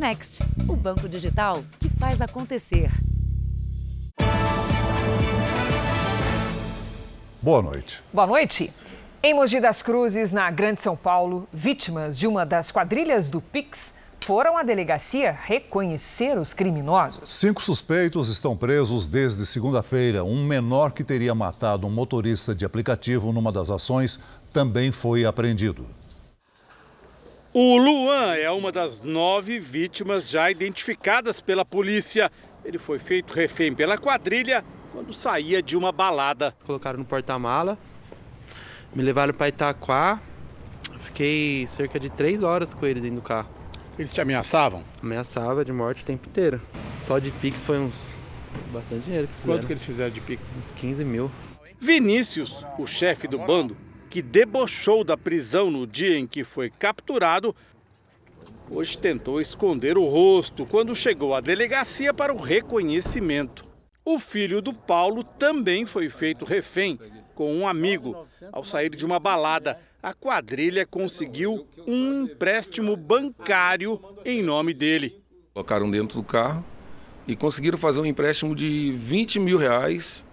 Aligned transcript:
Next, 0.00 0.42
o 0.66 0.74
banco 0.74 1.06
digital 1.06 1.62
que 1.78 1.90
faz 1.90 2.22
acontecer. 2.22 2.90
Boa 7.42 7.60
noite. 7.60 8.02
Boa 8.10 8.26
noite. 8.26 8.72
Em 9.22 9.34
Mogi 9.34 9.60
das 9.60 9.82
Cruzes, 9.82 10.32
na 10.32 10.50
Grande 10.50 10.80
São 10.80 10.96
Paulo, 10.96 11.46
vítimas 11.52 12.18
de 12.18 12.26
uma 12.26 12.46
das 12.46 12.72
quadrilhas 12.72 13.28
do 13.28 13.42
Pix 13.42 13.92
foram 14.24 14.56
à 14.56 14.62
delegacia 14.62 15.38
reconhecer 15.38 16.38
os 16.38 16.54
criminosos. 16.54 17.34
Cinco 17.34 17.62
suspeitos 17.62 18.30
estão 18.30 18.56
presos 18.56 19.06
desde 19.06 19.44
segunda-feira. 19.44 20.24
Um 20.24 20.46
menor 20.46 20.92
que 20.92 21.04
teria 21.04 21.34
matado 21.34 21.86
um 21.86 21.90
motorista 21.90 22.54
de 22.54 22.64
aplicativo 22.64 23.34
numa 23.34 23.52
das 23.52 23.68
ações 23.68 24.18
também 24.50 24.90
foi 24.92 25.26
apreendido. 25.26 25.99
O 27.52 27.76
Luan 27.76 28.36
é 28.36 28.48
uma 28.48 28.70
das 28.70 29.02
nove 29.02 29.58
vítimas 29.58 30.30
já 30.30 30.48
identificadas 30.48 31.40
pela 31.40 31.64
polícia. 31.64 32.30
Ele 32.64 32.78
foi 32.78 33.00
feito 33.00 33.34
refém 33.34 33.74
pela 33.74 33.98
quadrilha 33.98 34.64
quando 34.92 35.12
saía 35.12 35.60
de 35.60 35.76
uma 35.76 35.90
balada. 35.90 36.54
Colocaram 36.64 37.00
no 37.00 37.04
porta-mala, 37.04 37.76
me 38.94 39.02
levaram 39.02 39.34
para 39.34 39.48
Itaquá. 39.48 40.22
Fiquei 41.00 41.66
cerca 41.66 41.98
de 41.98 42.08
três 42.08 42.44
horas 42.44 42.72
com 42.72 42.86
eles 42.86 43.02
dentro 43.02 43.16
do 43.16 43.22
carro. 43.22 43.48
Eles 43.98 44.12
te 44.12 44.20
ameaçavam? 44.20 44.84
Ameaçava 45.02 45.64
de 45.64 45.72
morte 45.72 46.04
o 46.04 46.06
tempo 46.06 46.28
inteiro. 46.28 46.62
Só 47.04 47.18
de 47.18 47.32
Pix 47.32 47.62
foi 47.62 47.80
uns. 47.80 48.14
bastante 48.72 49.06
dinheiro 49.06 49.26
que 49.26 49.34
fizeram. 49.34 49.54
Quanto 49.56 49.66
que 49.66 49.72
eles 49.72 49.82
fizeram 49.82 50.10
de 50.10 50.20
Pix? 50.20 50.40
Uns 50.56 50.70
15 50.70 51.04
mil. 51.04 51.28
Vinícius, 51.80 52.64
o 52.78 52.86
chefe 52.86 53.26
do 53.26 53.38
bando, 53.38 53.76
que 54.10 54.20
debochou 54.20 55.04
da 55.04 55.16
prisão 55.16 55.70
no 55.70 55.86
dia 55.86 56.18
em 56.18 56.26
que 56.26 56.44
foi 56.44 56.68
capturado, 56.68 57.54
hoje 58.68 58.98
tentou 58.98 59.40
esconder 59.40 59.96
o 59.96 60.04
rosto 60.04 60.66
quando 60.66 60.94
chegou 60.94 61.34
à 61.34 61.40
delegacia 61.40 62.12
para 62.12 62.34
o 62.34 62.40
reconhecimento. 62.40 63.64
O 64.04 64.18
filho 64.18 64.60
do 64.60 64.74
Paulo 64.74 65.22
também 65.22 65.86
foi 65.86 66.10
feito 66.10 66.44
refém 66.44 66.98
com 67.34 67.54
um 67.54 67.66
amigo 67.66 68.26
ao 68.52 68.64
sair 68.64 68.90
de 68.90 69.06
uma 69.06 69.20
balada 69.20 69.78
a 70.02 70.14
quadrilha 70.14 70.86
conseguiu 70.86 71.66
um 71.86 72.22
empréstimo 72.22 72.96
bancário 72.96 74.00
em 74.24 74.42
nome 74.42 74.72
dele. 74.72 75.22
Colocaram 75.52 75.90
dentro 75.90 76.16
do 76.16 76.22
carro 76.22 76.64
e 77.26 77.36
conseguiram 77.36 77.76
fazer 77.76 78.00
um 78.00 78.06
empréstimo 78.06 78.54
de 78.54 78.92
20 78.92 79.38
mil 79.38 79.58
reais 79.58 80.24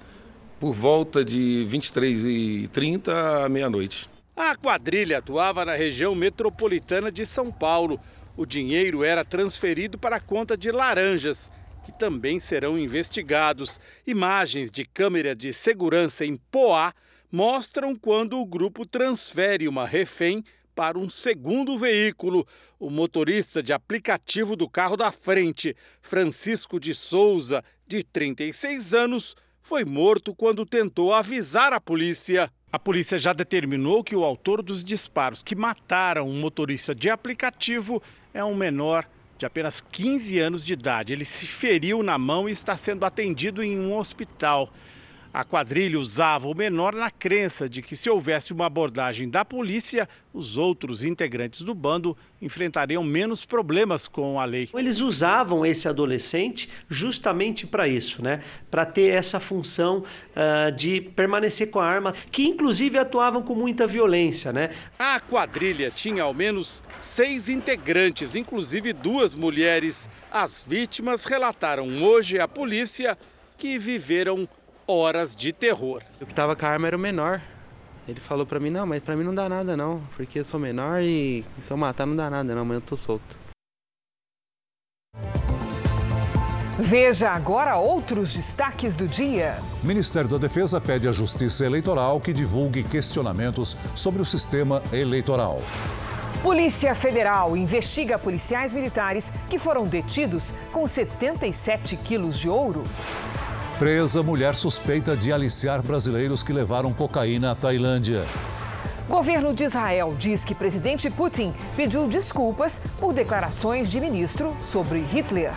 por 0.59 0.73
volta 0.73 1.23
de 1.23 1.65
23 1.65 2.25
e 2.25 2.69
30 2.71 3.45
à 3.45 3.49
meia-noite. 3.49 4.09
A 4.35 4.55
quadrilha 4.55 5.19
atuava 5.19 5.65
na 5.65 5.75
região 5.75 6.13
metropolitana 6.13 7.11
de 7.11 7.25
São 7.25 7.51
Paulo. 7.51 7.99
O 8.35 8.45
dinheiro 8.45 9.03
era 9.03 9.25
transferido 9.25 9.97
para 9.97 10.17
a 10.17 10.19
conta 10.19 10.55
de 10.55 10.71
laranjas, 10.71 11.51
que 11.85 11.91
também 11.91 12.39
serão 12.39 12.77
investigados. 12.77 13.79
Imagens 14.05 14.69
de 14.69 14.85
câmera 14.85 15.35
de 15.35 15.53
segurança 15.53 16.25
em 16.25 16.35
Poá 16.51 16.93
mostram 17.31 17.95
quando 17.95 18.39
o 18.39 18.45
grupo 18.45 18.85
transfere 18.85 19.67
uma 19.67 19.85
refém 19.85 20.43
para 20.75 20.99
um 20.99 21.09
segundo 21.09 21.77
veículo. 21.77 22.47
O 22.79 22.91
motorista 22.91 23.63
de 23.63 23.73
aplicativo 23.73 24.55
do 24.55 24.69
carro 24.69 24.95
da 24.95 25.11
frente, 25.11 25.75
Francisco 25.99 26.79
de 26.79 26.93
Souza, 26.93 27.63
de 27.87 28.03
36 28.03 28.93
anos, 28.93 29.35
foi 29.67 29.83
morto 29.83 30.33
quando 30.33 30.65
tentou 30.65 31.13
avisar 31.13 31.73
a 31.73 31.81
polícia. 31.81 32.49
A 32.71 32.79
polícia 32.79 33.19
já 33.19 33.33
determinou 33.33 34.01
que 34.01 34.15
o 34.15 34.23
autor 34.23 34.63
dos 34.63 34.81
disparos 34.81 35.43
que 35.43 35.57
mataram 35.57 36.29
um 36.29 36.39
motorista 36.39 36.95
de 36.95 37.09
aplicativo 37.09 38.01
é 38.33 38.41
um 38.41 38.55
menor 38.55 39.05
de 39.37 39.45
apenas 39.45 39.81
15 39.81 40.39
anos 40.39 40.63
de 40.63 40.71
idade. 40.71 41.11
Ele 41.11 41.25
se 41.25 41.45
feriu 41.45 42.01
na 42.01 42.17
mão 42.17 42.47
e 42.47 42.53
está 42.53 42.77
sendo 42.77 43.03
atendido 43.03 43.61
em 43.61 43.77
um 43.77 43.93
hospital. 43.93 44.71
A 45.37 45.43
quadrilha 45.43 45.99
usava 45.99 46.47
o 46.47 46.55
menor 46.55 46.95
na 46.95 47.11
crença 47.11 47.69
de 47.69 47.83
que, 47.83 47.95
se 47.95 48.09
houvesse 48.09 48.51
uma 48.51 48.65
abordagem 48.65 49.29
da 49.29 49.45
polícia, 49.45 50.09
os 50.33 50.57
outros 50.57 51.03
integrantes 51.03 51.61
do 51.61 51.75
bando 51.75 52.17
enfrentariam 52.41 53.03
menos 53.03 53.45
problemas 53.45 54.07
com 54.07 54.39
a 54.39 54.45
lei. 54.45 54.67
Eles 54.73 54.99
usavam 54.99 55.63
esse 55.63 55.87
adolescente 55.87 56.67
justamente 56.89 57.67
para 57.67 57.87
isso, 57.87 58.19
né? 58.19 58.41
Para 58.71 58.83
ter 58.83 59.13
essa 59.13 59.39
função 59.39 59.99
uh, 59.99 60.71
de 60.75 61.01
permanecer 61.01 61.69
com 61.69 61.77
a 61.79 61.85
arma, 61.85 62.13
que 62.31 62.47
inclusive 62.47 62.97
atuavam 62.97 63.43
com 63.43 63.53
muita 63.53 63.85
violência, 63.85 64.51
né? 64.51 64.71
A 64.97 65.19
quadrilha 65.19 65.91
tinha 65.91 66.23
ao 66.23 66.33
menos 66.33 66.83
seis 66.99 67.47
integrantes, 67.47 68.35
inclusive 68.35 68.91
duas 68.91 69.35
mulheres. 69.35 70.09
As 70.31 70.65
vítimas 70.67 71.25
relataram 71.25 72.01
hoje 72.01 72.39
à 72.39 72.47
polícia 72.47 73.15
que 73.55 73.77
viveram 73.77 74.49
horas 74.87 75.35
de 75.35 75.51
terror. 75.51 76.01
O 76.21 76.25
que 76.25 76.33
tava 76.33 76.55
com 76.55 76.65
a 76.65 76.69
arma 76.69 76.87
era 76.87 76.95
o 76.95 76.99
menor. 76.99 77.41
Ele 78.07 78.21
falou 78.21 78.45
para 78.45 78.59
mim, 78.59 78.69
não, 78.69 78.85
mas 78.85 79.03
para 79.03 79.15
mim 79.15 79.23
não 79.23 79.35
dá 79.35 79.49
nada 79.49 79.75
não, 79.75 80.01
porque 80.15 80.39
eu 80.39 80.45
sou 80.45 80.59
menor 80.59 81.01
e 81.01 81.43
se 81.59 81.71
eu 81.71 81.75
matar 81.75 82.05
não 82.05 82.15
dá 82.15 82.29
nada 82.29 82.55
não, 82.55 82.63
mas 82.63 82.75
eu 82.75 82.81
tô 82.81 82.95
solto. 82.95 83.37
Veja 86.79 87.31
agora 87.31 87.75
outros 87.75 88.33
destaques 88.33 88.95
do 88.95 89.07
dia. 89.07 89.57
O 89.83 89.87
Ministério 89.87 90.29
da 90.29 90.37
Defesa 90.37 90.79
pede 90.79 91.09
à 91.09 91.11
Justiça 91.11 91.65
Eleitoral 91.65 92.21
que 92.21 92.31
divulgue 92.31 92.83
questionamentos 92.83 93.75
sobre 93.95 94.21
o 94.21 94.25
sistema 94.25 94.81
eleitoral. 94.93 95.59
Polícia 96.43 96.93
Federal 96.93 97.57
investiga 97.57 98.19
policiais 98.19 98.71
militares 98.71 99.33
que 99.49 99.57
foram 99.57 99.85
detidos 99.85 100.53
com 100.71 100.87
77 100.87 101.97
quilos 101.97 102.37
de 102.37 102.47
ouro. 102.47 102.83
Presa 103.79 104.23
mulher 104.23 104.55
suspeita 104.55 105.15
de 105.15 105.31
aliciar 105.31 105.83
brasileiros 105.83 106.41
que 106.41 106.51
levaram 106.51 106.91
cocaína 106.91 107.51
à 107.51 107.55
Tailândia. 107.55 108.25
Governo 109.07 109.53
de 109.53 109.65
Israel 109.65 110.15
diz 110.17 110.43
que 110.43 110.55
presidente 110.55 111.11
Putin 111.11 111.53
pediu 111.75 112.07
desculpas 112.07 112.81
por 112.99 113.13
declarações 113.13 113.91
de 113.91 114.01
ministro 114.01 114.57
sobre 114.59 115.01
Hitler. 115.01 115.53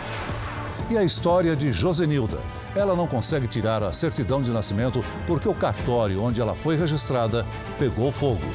E 0.91 0.99
a 0.99 1.03
história 1.03 1.55
de 1.55 1.73
Josenilda. 1.73 2.37
Ela 2.75 2.95
não 2.95 3.07
consegue 3.07 3.47
tirar 3.47 3.81
a 3.81 3.91
certidão 3.91 4.39
de 4.39 4.51
nascimento 4.51 5.03
porque 5.25 5.49
o 5.49 5.55
cartório 5.55 6.21
onde 6.21 6.39
ela 6.39 6.53
foi 6.53 6.77
registrada 6.77 7.43
pegou 7.79 8.11
fogo. 8.11 8.45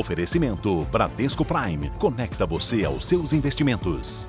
Oferecimento 0.00 0.82
Bradesco 0.86 1.44
Prime. 1.44 1.90
Conecta 1.98 2.46
você 2.46 2.86
aos 2.86 3.04
seus 3.04 3.34
investimentos. 3.34 4.26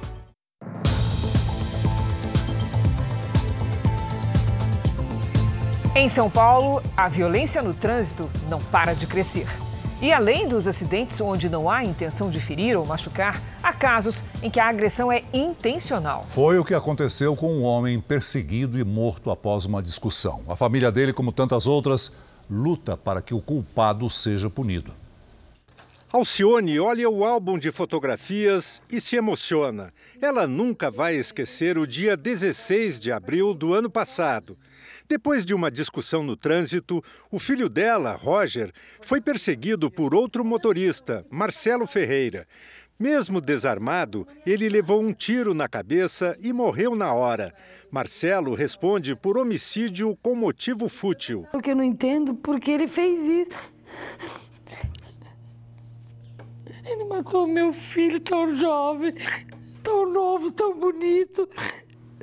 Em 5.95 6.09
São 6.09 6.29
Paulo, 6.29 6.83
a 6.95 7.07
violência 7.07 7.61
no 7.61 7.73
trânsito 7.73 8.29
não 8.49 8.59
para 8.59 8.93
de 8.93 9.07
crescer. 9.07 9.47
E 10.01 10.11
além 10.11 10.45
dos 10.45 10.67
acidentes 10.67 11.21
onde 11.21 11.47
não 11.47 11.69
há 11.69 11.83
intenção 11.85 12.29
de 12.29 12.41
ferir 12.41 12.77
ou 12.77 12.85
machucar, 12.85 13.41
há 13.63 13.71
casos 13.71 14.25
em 14.43 14.49
que 14.49 14.59
a 14.59 14.67
agressão 14.67 15.09
é 15.09 15.23
intencional. 15.31 16.23
Foi 16.27 16.59
o 16.59 16.65
que 16.65 16.73
aconteceu 16.73 17.33
com 17.33 17.53
um 17.53 17.63
homem 17.63 17.97
perseguido 17.99 18.77
e 18.77 18.83
morto 18.83 19.31
após 19.31 19.65
uma 19.65 19.81
discussão. 19.81 20.41
A 20.49 20.55
família 20.55 20.91
dele, 20.91 21.13
como 21.13 21.31
tantas 21.31 21.65
outras, 21.65 22.11
luta 22.49 22.97
para 22.97 23.21
que 23.21 23.33
o 23.33 23.41
culpado 23.41 24.09
seja 24.09 24.49
punido. 24.49 25.00
Alcione 26.13 26.77
olha 26.77 27.09
o 27.09 27.23
álbum 27.23 27.57
de 27.57 27.71
fotografias 27.71 28.81
e 28.91 28.99
se 28.99 29.15
emociona. 29.15 29.93
Ela 30.21 30.45
nunca 30.45 30.91
vai 30.91 31.15
esquecer 31.15 31.77
o 31.77 31.87
dia 31.87 32.17
16 32.17 32.99
de 32.99 33.13
abril 33.13 33.53
do 33.53 33.73
ano 33.73 33.89
passado. 33.89 34.57
Depois 35.07 35.45
de 35.45 35.53
uma 35.53 35.71
discussão 35.71 36.21
no 36.21 36.35
trânsito, 36.35 37.01
o 37.31 37.39
filho 37.39 37.69
dela, 37.69 38.11
Roger, 38.11 38.73
foi 38.99 39.21
perseguido 39.21 39.89
por 39.89 40.13
outro 40.13 40.43
motorista, 40.43 41.25
Marcelo 41.31 41.87
Ferreira. 41.87 42.45
Mesmo 42.99 43.39
desarmado, 43.39 44.27
ele 44.45 44.67
levou 44.67 45.01
um 45.01 45.13
tiro 45.13 45.53
na 45.53 45.69
cabeça 45.69 46.37
e 46.41 46.51
morreu 46.51 46.93
na 46.93 47.13
hora. 47.13 47.53
Marcelo 47.89 48.53
responde 48.53 49.15
por 49.15 49.37
homicídio 49.37 50.17
com 50.21 50.35
motivo 50.35 50.89
fútil. 50.89 51.47
Porque 51.53 51.71
eu 51.71 51.75
não 51.77 51.85
entendo 51.85 52.35
porque 52.35 52.69
ele 52.69 52.89
fez 52.89 53.17
isso. 53.29 53.71
Ele 56.85 57.05
matou 57.05 57.47
meu 57.47 57.73
filho 57.73 58.19
tão 58.19 58.55
jovem, 58.55 59.13
tão 59.83 60.09
novo, 60.11 60.51
tão 60.51 60.77
bonito. 60.77 61.47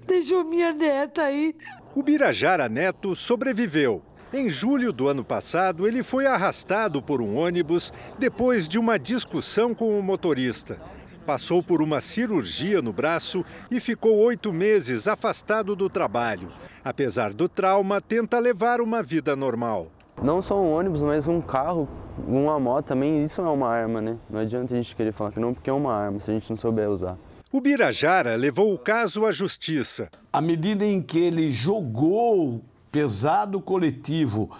Deixou 0.06 0.44
minha 0.44 0.72
neta 0.72 1.22
aí. 1.22 1.54
O 1.94 2.02
Birajara 2.02 2.68
Neto 2.68 3.14
sobreviveu. 3.14 4.02
Em 4.32 4.48
julho 4.48 4.92
do 4.92 5.08
ano 5.08 5.24
passado, 5.24 5.86
ele 5.86 6.02
foi 6.02 6.26
arrastado 6.26 7.00
por 7.00 7.22
um 7.22 7.36
ônibus 7.36 7.92
depois 8.18 8.68
de 8.68 8.78
uma 8.78 8.98
discussão 8.98 9.74
com 9.74 9.98
o 9.98 10.02
motorista. 10.02 10.78
passou 11.24 11.62
por 11.62 11.82
uma 11.82 12.00
cirurgia 12.00 12.80
no 12.80 12.90
braço 12.90 13.44
e 13.70 13.78
ficou 13.78 14.16
oito 14.16 14.50
meses 14.50 15.06
afastado 15.06 15.76
do 15.76 15.90
trabalho. 15.90 16.48
Apesar 16.82 17.34
do 17.34 17.50
trauma, 17.50 18.00
tenta 18.00 18.38
levar 18.38 18.80
uma 18.80 19.02
vida 19.02 19.36
normal. 19.36 19.92
Não 20.22 20.42
só 20.42 20.60
um 20.60 20.72
ônibus, 20.72 21.02
mas 21.02 21.28
um 21.28 21.40
carro, 21.40 21.88
uma 22.26 22.58
moto 22.58 22.86
também, 22.86 23.24
isso 23.24 23.40
é 23.40 23.48
uma 23.48 23.68
arma, 23.68 24.00
né? 24.00 24.16
Não 24.28 24.40
adianta 24.40 24.74
a 24.74 24.76
gente 24.76 24.96
querer 24.96 25.12
falar 25.12 25.30
que 25.30 25.38
não, 25.38 25.54
porque 25.54 25.70
é 25.70 25.72
uma 25.72 25.94
arma, 25.94 26.18
se 26.18 26.30
a 26.30 26.34
gente 26.34 26.50
não 26.50 26.56
souber 26.56 26.90
usar. 26.90 27.16
O 27.52 27.60
Birajara 27.60 28.34
levou 28.34 28.74
o 28.74 28.78
caso 28.78 29.24
à 29.24 29.32
justiça. 29.32 30.10
À 30.32 30.40
medida 30.40 30.84
em 30.84 31.00
que 31.00 31.18
ele 31.18 31.52
jogou 31.52 32.60
pesado 32.90 33.60
coletivo 33.60 34.50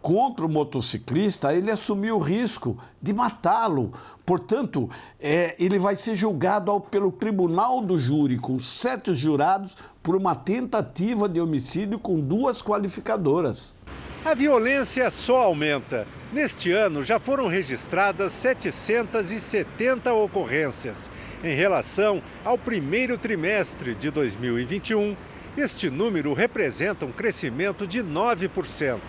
contra 0.00 0.46
o 0.46 0.48
motociclista, 0.48 1.52
ele 1.52 1.70
assumiu 1.70 2.16
o 2.16 2.20
risco 2.20 2.78
de 3.02 3.12
matá-lo. 3.12 3.92
Portanto, 4.24 4.88
é, 5.18 5.56
ele 5.62 5.78
vai 5.78 5.96
ser 5.96 6.14
julgado 6.14 6.70
ao, 6.70 6.80
pelo 6.80 7.10
tribunal 7.10 7.80
do 7.80 7.98
júri, 7.98 8.38
com 8.38 8.58
sete 8.60 9.12
jurados, 9.12 9.76
por 10.00 10.14
uma 10.14 10.36
tentativa 10.36 11.28
de 11.28 11.40
homicídio 11.40 11.98
com 11.98 12.20
duas 12.20 12.62
qualificadoras. 12.62 13.74
A 14.24 14.34
violência 14.34 15.10
só 15.10 15.44
aumenta. 15.44 16.06
Neste 16.32 16.72
ano 16.72 17.04
já 17.04 17.20
foram 17.20 17.46
registradas 17.46 18.32
770 18.32 20.12
ocorrências. 20.12 21.08
Em 21.42 21.54
relação 21.54 22.20
ao 22.44 22.58
primeiro 22.58 23.16
trimestre 23.16 23.94
de 23.94 24.10
2021, 24.10 25.16
este 25.56 25.88
número 25.88 26.34
representa 26.34 27.06
um 27.06 27.12
crescimento 27.12 27.86
de 27.86 28.02
9%. 28.02 29.00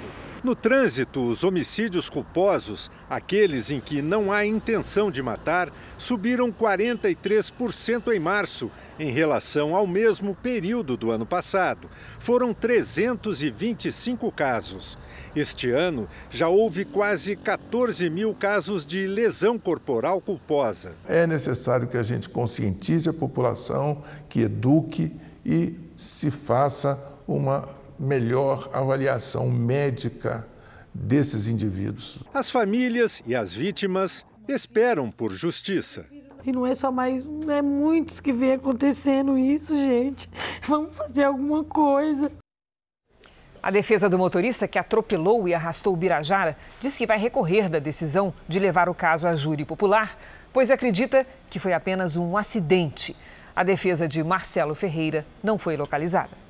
No 0.41 0.56
trânsito, 0.56 1.30
os 1.30 1.44
homicídios 1.44 2.09
culposos, 2.09 2.89
aqueles 3.09 3.71
em 3.71 3.81
que 3.81 4.01
não 4.01 4.31
há 4.31 4.45
intenção 4.45 5.12
de 5.12 5.21
matar, 5.21 5.69
subiram 5.97 6.50
43% 6.50 8.13
em 8.13 8.19
março, 8.19 8.71
em 8.97 9.12
relação 9.12 9.75
ao 9.75 9.86
mesmo 9.86 10.33
período 10.33 10.95
do 10.95 11.12
ano 11.12 11.25
passado. 11.25 11.89
Foram 12.19 12.53
325 12.53 14.31
casos. 14.31 14.97
Este 15.36 15.71
ano, 15.71 16.07
já 16.30 16.47
houve 16.47 16.86
quase 16.86 17.36
14 17.36 18.09
mil 18.09 18.33
casos 18.33 18.86
de 18.86 19.07
lesão 19.07 19.59
corporal 19.59 20.21
culposa. 20.21 20.94
É 21.06 21.27
necessário 21.27 21.88
que 21.88 21.97
a 21.97 22.03
gente 22.03 22.30
conscientize 22.30 23.09
a 23.09 23.13
população, 23.13 24.01
que 24.30 24.41
eduque 24.41 25.12
e 25.45 25.75
se 25.97 26.31
faça 26.31 26.97
uma 27.27 27.78
melhor 28.00 28.69
avaliação 28.74 29.50
médica 29.50 30.48
desses 30.94 31.48
indivíduos. 31.48 32.24
As 32.34 32.50
famílias 32.50 33.22
e 33.25 33.36
as 33.36 33.54
vítimas 33.54 34.25
esperam 34.48 35.12
por 35.12 35.31
justiça. 35.34 36.06
E 36.46 36.51
não 36.51 36.66
é 36.66 36.74
só 36.74 36.92
mais, 36.92 37.24
é 37.50 37.62
muitos 37.62 38.19
que 38.19 38.31
vem 38.31 38.54
acontecendo 38.54 39.38
isso, 39.38 39.75
gente. 39.75 40.30
Vamos 40.68 40.98
fazer 40.98 41.24
alguma 41.24 41.63
coisa. 41.63 42.31
A 43.62 43.69
defesa 43.69 44.07
do 44.07 44.18
motorista 44.18 44.69
que 44.69 44.80
atropelou 44.80 45.46
e 45.46 45.54
arrastou 45.54 45.94
o 45.94 45.98
Birajara 45.98 46.56
diz 46.80 46.98
que 46.98 47.06
vai 47.06 47.19
recorrer 47.19 47.68
da 47.68 47.78
decisão 47.78 48.34
de 48.48 48.57
levar 48.57 48.88
o 48.88 48.96
caso 48.96 49.28
a 49.28 49.36
júri 49.36 49.66
popular, 49.66 50.18
pois 50.54 50.72
acredita 50.72 51.28
que 51.50 51.60
foi 51.60 51.74
apenas 51.74 52.16
um 52.16 52.38
acidente. 52.38 53.16
A 53.54 53.62
defesa 53.62 54.07
de 54.07 54.24
Marcelo 54.24 54.74
Ferreira 54.74 55.25
não 55.44 55.57
foi 55.57 55.75
localizada. 55.75 56.49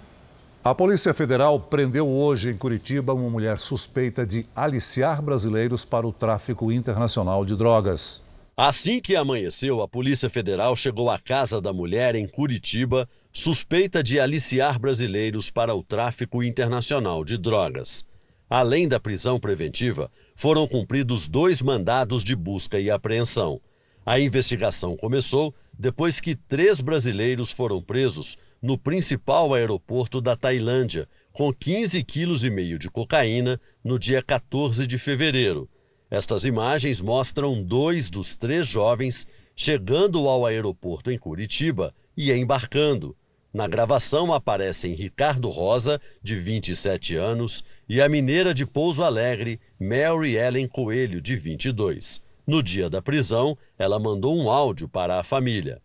A 0.62 0.76
Polícia 0.76 1.14
Federal 1.14 1.58
prendeu 1.58 2.06
hoje 2.06 2.50
em 2.50 2.58
Curitiba 2.58 3.14
uma 3.14 3.30
mulher 3.30 3.60
suspeita 3.60 4.26
de 4.26 4.46
aliciar 4.54 5.22
brasileiros 5.22 5.86
para 5.86 6.06
o 6.06 6.12
tráfico 6.12 6.70
internacional 6.70 7.46
de 7.46 7.56
drogas. 7.56 8.22
Assim 8.58 9.00
que 9.00 9.16
amanheceu, 9.16 9.82
a 9.82 9.88
Polícia 9.88 10.30
Federal 10.30 10.76
chegou 10.76 11.10
à 11.10 11.18
casa 11.18 11.62
da 11.62 11.72
mulher 11.72 12.14
em 12.14 12.28
Curitiba, 12.28 13.08
suspeita 13.32 14.04
de 14.04 14.20
aliciar 14.20 14.78
brasileiros 14.78 15.50
para 15.50 15.74
o 15.74 15.82
tráfico 15.82 16.44
internacional 16.44 17.24
de 17.24 17.38
drogas. 17.38 18.04
Além 18.50 18.86
da 18.86 19.00
prisão 19.00 19.40
preventiva, 19.40 20.12
foram 20.36 20.68
cumpridos 20.68 21.26
dois 21.26 21.62
mandados 21.62 22.22
de 22.22 22.36
busca 22.36 22.78
e 22.78 22.92
apreensão. 22.92 23.62
A 24.06 24.20
investigação 24.20 24.98
começou 24.98 25.56
depois 25.78 26.20
que 26.20 26.36
três 26.36 26.82
brasileiros 26.82 27.54
foram 27.54 27.82
presos 27.82 28.36
no 28.62 28.78
principal 28.78 29.54
aeroporto 29.54 30.20
da 30.20 30.36
Tailândia, 30.36 31.08
com 31.32 31.54
15,5 31.54 32.06
kg 32.06 32.78
de 32.78 32.90
cocaína 32.90 33.60
no 33.84 33.98
dia 33.98 34.22
14 34.22 34.86
de 34.86 34.98
fevereiro. 34.98 35.70
Estas 36.12 36.44
imagens 36.44 37.02
mostram 37.02 37.64
dois 37.64 38.10
dos 38.10 38.36
três 38.36 38.68
jovens 38.68 39.26
chegando 39.56 40.28
ao 40.28 40.46
aeroporto 40.46 41.12
em 41.12 41.18
Curitiba 41.18 41.94
e 42.16 42.32
embarcando. 42.32 43.16
Na 43.54 43.68
gravação 43.68 44.32
aparecem 44.32 44.94
Ricardo 44.94 45.50
Rosa, 45.50 46.00
de 46.22 46.36
27 46.36 47.16
anos, 47.16 47.64
e 47.88 48.00
a 48.00 48.08
mineira 48.08 48.54
de 48.54 48.66
Pouso 48.66 49.04
Alegre, 49.04 49.60
Mary 49.80 50.36
Ellen 50.36 50.68
Coelho, 50.68 51.20
de 51.20 51.36
22. 51.36 52.22
No 52.46 52.62
dia 52.62 52.90
da 52.90 53.02
prisão, 53.02 53.58
ela 53.78 54.00
mandou 54.00 54.38
um 54.38 54.50
áudio 54.50 54.88
para 54.88 55.20
a 55.20 55.24
família 55.24 55.82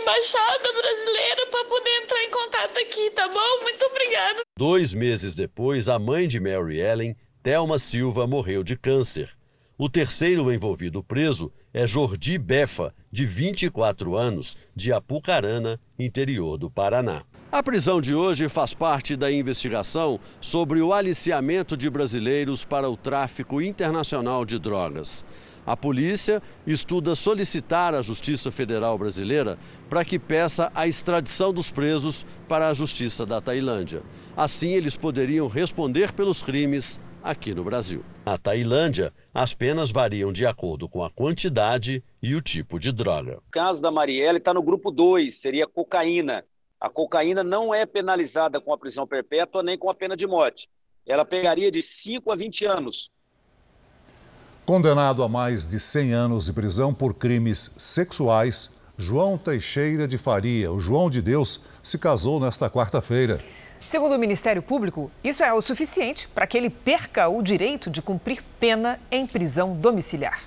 embaixada 0.00 0.72
brasileira 0.72 1.46
para 1.50 1.64
poder 1.64 1.90
entrar 2.02 2.24
em 2.24 2.30
contato 2.30 2.78
aqui, 2.78 3.10
tá 3.10 3.28
bom? 3.28 3.62
Muito 3.62 3.84
obrigada. 3.84 4.42
Dois 4.56 4.92
meses 4.92 5.34
depois, 5.34 5.88
a 5.88 5.98
mãe 5.98 6.26
de 6.26 6.40
Mary 6.40 6.80
Ellen, 6.80 7.16
Thelma 7.42 7.78
Silva, 7.78 8.26
morreu 8.26 8.62
de 8.62 8.76
câncer. 8.76 9.36
O 9.76 9.88
terceiro 9.88 10.52
envolvido 10.52 11.04
preso 11.04 11.52
é 11.72 11.86
Jordi 11.86 12.36
Befa, 12.36 12.92
de 13.12 13.24
24 13.24 14.16
anos, 14.16 14.56
de 14.74 14.92
Apucarana, 14.92 15.80
interior 15.98 16.58
do 16.58 16.68
Paraná. 16.68 17.22
A 17.50 17.62
prisão 17.62 18.00
de 18.00 18.14
hoje 18.14 18.48
faz 18.48 18.74
parte 18.74 19.16
da 19.16 19.32
investigação 19.32 20.20
sobre 20.40 20.80
o 20.80 20.92
aliciamento 20.92 21.76
de 21.76 21.88
brasileiros 21.88 22.64
para 22.64 22.90
o 22.90 22.96
tráfico 22.96 23.62
internacional 23.62 24.44
de 24.44 24.58
drogas. 24.58 25.24
A 25.68 25.76
polícia 25.76 26.42
estuda 26.66 27.14
solicitar 27.14 27.92
à 27.92 28.00
Justiça 28.00 28.50
Federal 28.50 28.96
Brasileira 28.96 29.58
para 29.86 30.02
que 30.02 30.18
peça 30.18 30.72
a 30.74 30.88
extradição 30.88 31.52
dos 31.52 31.70
presos 31.70 32.24
para 32.48 32.70
a 32.70 32.72
Justiça 32.72 33.26
da 33.26 33.38
Tailândia. 33.38 34.02
Assim, 34.34 34.70
eles 34.70 34.96
poderiam 34.96 35.46
responder 35.46 36.10
pelos 36.14 36.40
crimes 36.40 36.98
aqui 37.22 37.54
no 37.54 37.62
Brasil. 37.62 38.02
Na 38.24 38.38
Tailândia, 38.38 39.12
as 39.34 39.52
penas 39.52 39.90
variam 39.90 40.32
de 40.32 40.46
acordo 40.46 40.88
com 40.88 41.04
a 41.04 41.10
quantidade 41.10 42.02
e 42.22 42.34
o 42.34 42.40
tipo 42.40 42.80
de 42.80 42.90
droga. 42.90 43.36
O 43.46 43.50
caso 43.50 43.82
da 43.82 43.90
Marielle 43.90 44.38
está 44.38 44.54
no 44.54 44.62
grupo 44.62 44.90
2, 44.90 45.38
seria 45.38 45.66
cocaína. 45.66 46.46
A 46.80 46.88
cocaína 46.88 47.44
não 47.44 47.74
é 47.74 47.84
penalizada 47.84 48.58
com 48.58 48.72
a 48.72 48.78
prisão 48.78 49.06
perpétua 49.06 49.62
nem 49.62 49.76
com 49.76 49.90
a 49.90 49.94
pena 49.94 50.16
de 50.16 50.26
morte. 50.26 50.66
Ela 51.04 51.26
pegaria 51.26 51.70
de 51.70 51.82
5 51.82 52.32
a 52.32 52.36
20 52.36 52.64
anos. 52.64 53.10
Condenado 54.68 55.22
a 55.22 55.28
mais 55.30 55.70
de 55.70 55.80
100 55.80 56.12
anos 56.12 56.44
de 56.44 56.52
prisão 56.52 56.92
por 56.92 57.14
crimes 57.14 57.72
sexuais, 57.78 58.70
João 58.98 59.38
Teixeira 59.38 60.06
de 60.06 60.18
Faria, 60.18 60.70
o 60.70 60.78
João 60.78 61.08
de 61.08 61.22
Deus, 61.22 61.58
se 61.82 61.96
casou 61.96 62.38
nesta 62.38 62.68
quarta-feira. 62.68 63.42
Segundo 63.82 64.14
o 64.14 64.18
Ministério 64.18 64.60
Público, 64.60 65.10
isso 65.24 65.42
é 65.42 65.50
o 65.54 65.62
suficiente 65.62 66.28
para 66.34 66.46
que 66.46 66.58
ele 66.58 66.68
perca 66.68 67.30
o 67.30 67.42
direito 67.42 67.88
de 67.88 68.02
cumprir 68.02 68.44
pena 68.60 69.00
em 69.10 69.26
prisão 69.26 69.74
domiciliar. 69.74 70.42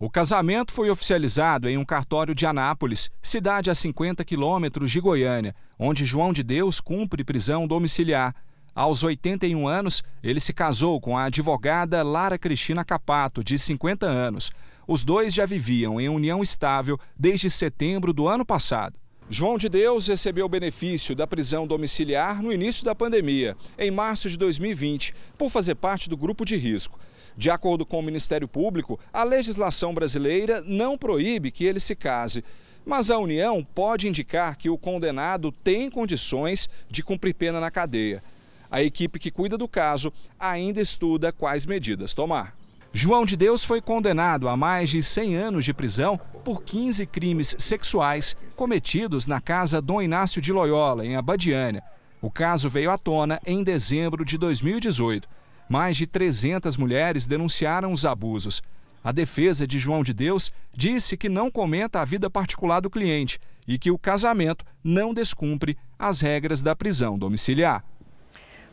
O 0.00 0.10
casamento 0.10 0.72
foi 0.72 0.90
oficializado 0.90 1.68
em 1.68 1.78
um 1.78 1.84
cartório 1.84 2.34
de 2.34 2.46
Anápolis, 2.46 3.12
cidade 3.22 3.70
a 3.70 3.76
50 3.76 4.24
quilômetros 4.24 4.90
de 4.90 5.00
Goiânia, 5.00 5.54
onde 5.78 6.04
João 6.04 6.32
de 6.32 6.42
Deus 6.42 6.80
cumpre 6.80 7.22
prisão 7.22 7.68
domiciliar. 7.68 8.34
Aos 8.80 9.04
81 9.04 9.68
anos, 9.68 10.02
ele 10.22 10.40
se 10.40 10.54
casou 10.54 10.98
com 11.02 11.14
a 11.14 11.24
advogada 11.24 12.02
Lara 12.02 12.38
Cristina 12.38 12.82
Capato, 12.82 13.44
de 13.44 13.58
50 13.58 14.06
anos. 14.06 14.50
Os 14.88 15.04
dois 15.04 15.34
já 15.34 15.44
viviam 15.44 16.00
em 16.00 16.08
união 16.08 16.42
estável 16.42 16.98
desde 17.14 17.50
setembro 17.50 18.10
do 18.10 18.26
ano 18.26 18.42
passado. 18.42 18.98
João 19.28 19.58
de 19.58 19.68
Deus 19.68 20.06
recebeu 20.06 20.46
o 20.46 20.48
benefício 20.48 21.14
da 21.14 21.26
prisão 21.26 21.66
domiciliar 21.66 22.42
no 22.42 22.50
início 22.50 22.82
da 22.82 22.94
pandemia, 22.94 23.54
em 23.78 23.90
março 23.90 24.30
de 24.30 24.38
2020, 24.38 25.14
por 25.36 25.50
fazer 25.50 25.74
parte 25.74 26.08
do 26.08 26.16
grupo 26.16 26.46
de 26.46 26.56
risco. 26.56 26.98
De 27.36 27.50
acordo 27.50 27.84
com 27.84 27.98
o 27.98 28.02
Ministério 28.02 28.48
Público, 28.48 28.98
a 29.12 29.24
legislação 29.24 29.92
brasileira 29.92 30.62
não 30.62 30.96
proíbe 30.96 31.50
que 31.50 31.66
ele 31.66 31.80
se 31.80 31.94
case. 31.94 32.42
Mas 32.86 33.10
a 33.10 33.18
União 33.18 33.62
pode 33.62 34.08
indicar 34.08 34.56
que 34.56 34.70
o 34.70 34.78
condenado 34.78 35.52
tem 35.52 35.90
condições 35.90 36.66
de 36.88 37.02
cumprir 37.02 37.34
pena 37.34 37.60
na 37.60 37.70
cadeia. 37.70 38.22
A 38.70 38.82
equipe 38.82 39.18
que 39.18 39.30
cuida 39.30 39.58
do 39.58 39.66
caso 39.66 40.12
ainda 40.38 40.80
estuda 40.80 41.32
quais 41.32 41.66
medidas 41.66 42.14
tomar. 42.14 42.54
João 42.92 43.24
de 43.24 43.36
Deus 43.36 43.64
foi 43.64 43.80
condenado 43.80 44.48
a 44.48 44.56
mais 44.56 44.90
de 44.90 45.02
100 45.02 45.36
anos 45.36 45.64
de 45.64 45.72
prisão 45.72 46.18
por 46.44 46.62
15 46.62 47.06
crimes 47.06 47.54
sexuais 47.58 48.36
cometidos 48.56 49.26
na 49.26 49.40
casa 49.40 49.80
Dom 49.80 50.02
Inácio 50.02 50.42
de 50.42 50.52
Loyola, 50.52 51.06
em 51.06 51.14
Abadiânia. 51.16 51.82
O 52.20 52.30
caso 52.30 52.68
veio 52.68 52.90
à 52.90 52.98
tona 52.98 53.40
em 53.46 53.62
dezembro 53.62 54.24
de 54.24 54.36
2018. 54.36 55.28
Mais 55.68 55.96
de 55.96 56.06
300 56.06 56.76
mulheres 56.76 57.26
denunciaram 57.26 57.92
os 57.92 58.04
abusos. 58.04 58.60
A 59.02 59.12
defesa 59.12 59.66
de 59.66 59.78
João 59.78 60.02
de 60.02 60.12
Deus 60.12 60.52
disse 60.76 61.16
que 61.16 61.28
não 61.28 61.50
comenta 61.50 62.00
a 62.00 62.04
vida 62.04 62.28
particular 62.28 62.80
do 62.80 62.90
cliente 62.90 63.38
e 63.66 63.78
que 63.78 63.90
o 63.90 63.98
casamento 63.98 64.64
não 64.82 65.14
descumpre 65.14 65.78
as 65.98 66.20
regras 66.20 66.60
da 66.60 66.74
prisão 66.74 67.18
domiciliar. 67.18 67.84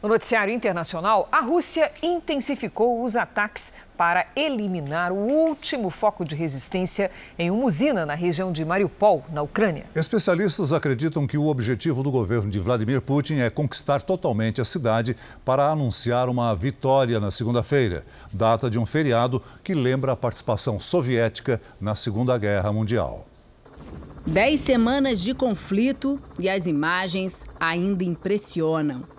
No 0.01 0.09
noticiário 0.09 0.53
internacional, 0.53 1.27
a 1.31 1.41
Rússia 1.41 1.91
intensificou 2.03 3.03
os 3.03 3.15
ataques 3.15 3.73
para 3.97 4.27
eliminar 4.35 5.11
o 5.11 5.15
último 5.15 5.89
foco 5.89 6.23
de 6.23 6.35
resistência 6.35 7.09
em 7.37 7.49
uma 7.49 7.65
usina 7.65 8.05
na 8.05 8.13
região 8.13 8.51
de 8.51 8.63
Mariupol, 8.63 9.25
na 9.33 9.41
Ucrânia. 9.41 9.85
Especialistas 9.95 10.71
acreditam 10.71 11.25
que 11.25 11.35
o 11.35 11.47
objetivo 11.47 12.03
do 12.03 12.11
governo 12.11 12.51
de 12.51 12.59
Vladimir 12.59 13.01
Putin 13.01 13.39
é 13.39 13.49
conquistar 13.49 14.03
totalmente 14.03 14.61
a 14.61 14.65
cidade 14.65 15.15
para 15.43 15.67
anunciar 15.67 16.29
uma 16.29 16.55
vitória 16.55 17.19
na 17.19 17.31
segunda-feira, 17.31 18.05
data 18.31 18.69
de 18.69 18.77
um 18.77 18.85
feriado 18.85 19.41
que 19.63 19.73
lembra 19.73 20.11
a 20.11 20.15
participação 20.15 20.79
soviética 20.79 21.59
na 21.81 21.95
Segunda 21.95 22.37
Guerra 22.37 22.71
Mundial. 22.71 23.25
Dez 24.27 24.59
semanas 24.59 25.21
de 25.21 25.33
conflito 25.33 26.19
e 26.37 26.47
as 26.47 26.67
imagens 26.67 27.45
ainda 27.59 28.03
impressionam. 28.03 29.16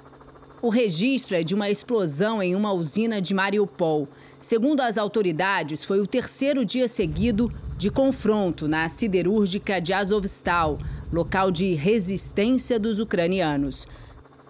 O 0.61 0.71
registro 0.71 1.37
é 1.37 1.45
de 1.45 1.55
uma 1.55 1.71
explosão 1.71 2.43
em 2.43 2.57
uma 2.57 2.73
usina 2.73 3.23
de 3.23 3.33
Mariupol. 3.33 4.09
Segundo 4.41 4.81
as 4.81 4.99
autoridades, 4.99 5.85
foi 5.85 6.00
o 6.00 6.07
terceiro 6.07 6.65
dia 6.65 6.88
seguido 6.88 7.53
de 7.77 7.91
confronto 7.91 8.67
na 8.67 8.88
siderúrgica 8.88 9.81
de 9.81 9.93
Azovstal, 9.93 10.81
local 11.12 11.53
de 11.53 11.75
resistência 11.75 12.77
dos 12.77 12.99
ucranianos. 12.99 13.87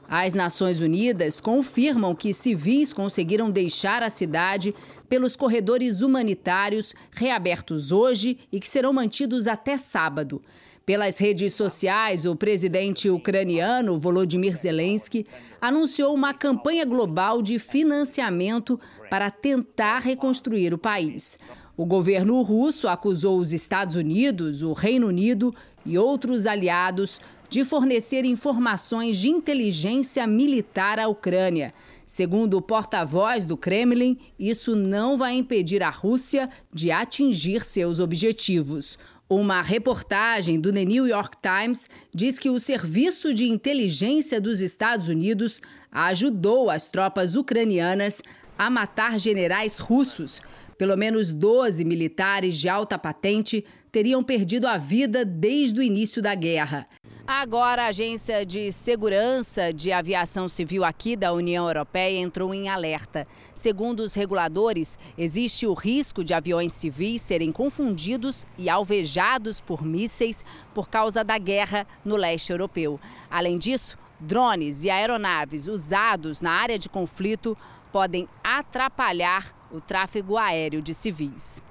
As 0.09 0.33
Nações 0.33 0.81
Unidas 0.81 1.38
confirmam 1.38 2.15
que 2.15 2.33
civis 2.33 2.91
conseguiram 2.95 3.50
deixar 3.50 4.03
a 4.03 4.09
cidade 4.09 4.75
pelos 5.11 5.37
corredores 5.37 6.00
humanitários 6.00 6.95
reabertos 7.11 7.93
hoje 7.93 8.38
e 8.50 8.59
que 8.59 8.69
serão 8.69 8.95
mantidos 8.95 9.47
até 9.47 9.77
sábado. 9.77 10.41
Pelas 10.88 11.18
redes 11.18 11.52
sociais, 11.52 12.25
o 12.25 12.35
presidente 12.35 13.11
ucraniano 13.11 13.99
Volodymyr 13.99 14.57
Zelensky 14.57 15.26
anunciou 15.61 16.14
uma 16.14 16.33
campanha 16.33 16.87
global 16.87 17.42
de 17.42 17.59
financiamento 17.59 18.80
para 19.11 19.30
tentar 19.30 19.99
reconstruir 19.99 20.73
o 20.73 20.78
país. 20.78 21.38
O 21.76 21.85
governo 21.85 22.40
russo 22.40 22.88
acusou 22.88 23.38
os 23.38 23.52
Estados 23.52 23.97
Unidos, 23.97 24.62
o 24.62 24.73
Reino 24.73 25.09
Unido 25.09 25.54
e 25.85 25.99
outros 25.99 26.47
aliados 26.47 27.21
de 27.50 27.64
fornecer 27.64 28.25
informações 28.25 29.18
de 29.18 29.28
inteligência 29.28 30.26
militar 30.26 30.99
à 30.99 31.07
Ucrânia. 31.07 31.75
Segundo 32.07 32.57
o 32.57 32.62
porta-voz 32.62 33.45
do 33.45 33.59
Kremlin, 33.59 34.16
isso 34.38 34.75
não 34.75 35.18
vai 35.18 35.35
impedir 35.35 35.83
a 35.83 35.90
Rússia 35.90 36.49
de 36.73 36.90
atingir 36.90 37.62
seus 37.62 38.00
objetivos. 38.00 38.99
Uma 39.31 39.61
reportagem 39.61 40.59
do 40.59 40.73
The 40.73 40.87
New 40.87 41.07
York 41.07 41.37
Times 41.43 41.91
diz 42.15 42.39
que 42.39 42.49
o 42.49 42.59
Serviço 42.59 43.35
de 43.35 43.45
Inteligência 43.45 44.41
dos 44.41 44.63
Estados 44.63 45.09
Unidos 45.09 45.61
ajudou 45.93 46.71
as 46.71 46.89
tropas 46.89 47.37
ucranianas 47.37 48.23
a 48.57 48.71
matar 48.71 49.19
generais 49.19 49.77
russos. 49.77 50.41
Pelo 50.79 50.97
menos 50.97 51.35
12 51.35 51.85
militares 51.85 52.57
de 52.57 52.71
alta 52.71 52.99
patente 52.99 53.63
teriam 53.93 54.25
perdido 54.25 54.67
a 54.67 54.79
vida 54.79 55.27
desde 55.27 55.79
o 55.79 55.83
início 55.83 56.23
da 56.23 56.35
guerra. 56.35 56.89
Agora, 57.31 57.83
a 57.83 57.89
Agência 57.89 58.47
de 58.47 58.73
Segurança 58.73 59.71
de 59.71 59.93
Aviação 59.93 60.49
Civil 60.49 60.83
aqui 60.83 61.15
da 61.15 61.31
União 61.31 61.67
Europeia 61.67 62.19
entrou 62.19 62.55
em 62.55 62.71
alerta. 62.71 63.29
Segundo 63.55 64.01
os 64.01 64.15
reguladores, 64.15 64.99
existe 65.19 65.67
o 65.67 65.75
risco 65.75 66.25
de 66.25 66.33
aviões 66.33 66.73
civis 66.73 67.21
serem 67.21 67.53
confundidos 67.53 68.47
e 68.57 68.71
alvejados 68.71 69.61
por 69.61 69.85
mísseis 69.85 70.43
por 70.73 70.89
causa 70.89 71.23
da 71.23 71.37
guerra 71.37 71.87
no 72.03 72.17
leste 72.17 72.51
europeu. 72.51 72.99
Além 73.31 73.59
disso, 73.59 73.99
drones 74.19 74.83
e 74.83 74.89
aeronaves 74.89 75.67
usados 75.67 76.41
na 76.41 76.53
área 76.53 76.79
de 76.79 76.89
conflito 76.89 77.55
podem 77.93 78.27
atrapalhar 78.43 79.55
o 79.71 79.83
tráfego 79.83 80.39
aéreo 80.39 80.81
de 80.81 80.95
civis. 80.95 81.63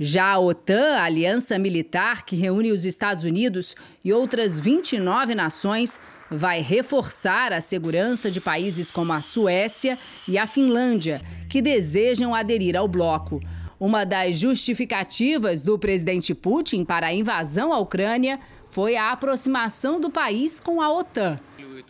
Já 0.00 0.32
a 0.32 0.38
OTAN, 0.38 0.96
a 0.96 1.04
aliança 1.04 1.58
militar 1.58 2.24
que 2.24 2.36
reúne 2.36 2.70
os 2.70 2.84
Estados 2.84 3.24
Unidos 3.24 3.74
e 4.04 4.12
outras 4.12 4.60
29 4.60 5.34
nações, 5.34 6.00
vai 6.30 6.60
reforçar 6.60 7.52
a 7.52 7.60
segurança 7.60 8.30
de 8.30 8.40
países 8.40 8.90
como 8.90 9.12
a 9.12 9.20
Suécia 9.20 9.98
e 10.28 10.38
a 10.38 10.46
Finlândia, 10.46 11.20
que 11.48 11.60
desejam 11.60 12.34
aderir 12.34 12.76
ao 12.76 12.86
bloco. 12.86 13.40
Uma 13.80 14.04
das 14.04 14.38
justificativas 14.38 15.62
do 15.62 15.78
presidente 15.78 16.34
Putin 16.34 16.84
para 16.84 17.08
a 17.08 17.14
invasão 17.14 17.72
à 17.72 17.78
Ucrânia 17.78 18.38
foi 18.68 18.96
a 18.96 19.10
aproximação 19.10 19.98
do 19.98 20.10
país 20.10 20.60
com 20.60 20.80
a 20.80 20.92
OTAN. 20.92 21.40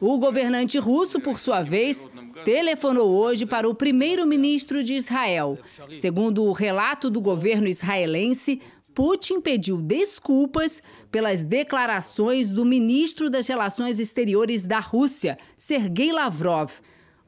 O 0.00 0.16
governante 0.18 0.78
russo, 0.78 1.20
por 1.20 1.38
sua 1.38 1.62
vez, 1.62 2.06
telefonou 2.44 3.08
hoje 3.08 3.46
para 3.46 3.68
o 3.68 3.74
primeiro-ministro 3.74 4.82
de 4.82 4.94
Israel. 4.94 5.58
Segundo 5.90 6.44
o 6.44 6.52
relato 6.52 7.10
do 7.10 7.20
governo 7.20 7.68
israelense, 7.68 8.60
Putin 8.94 9.40
pediu 9.40 9.80
desculpas 9.80 10.82
pelas 11.10 11.44
declarações 11.44 12.50
do 12.50 12.64
ministro 12.64 13.30
das 13.30 13.46
Relações 13.46 14.00
Exteriores 14.00 14.66
da 14.66 14.80
Rússia, 14.80 15.38
Sergei 15.56 16.10
Lavrov. 16.10 16.72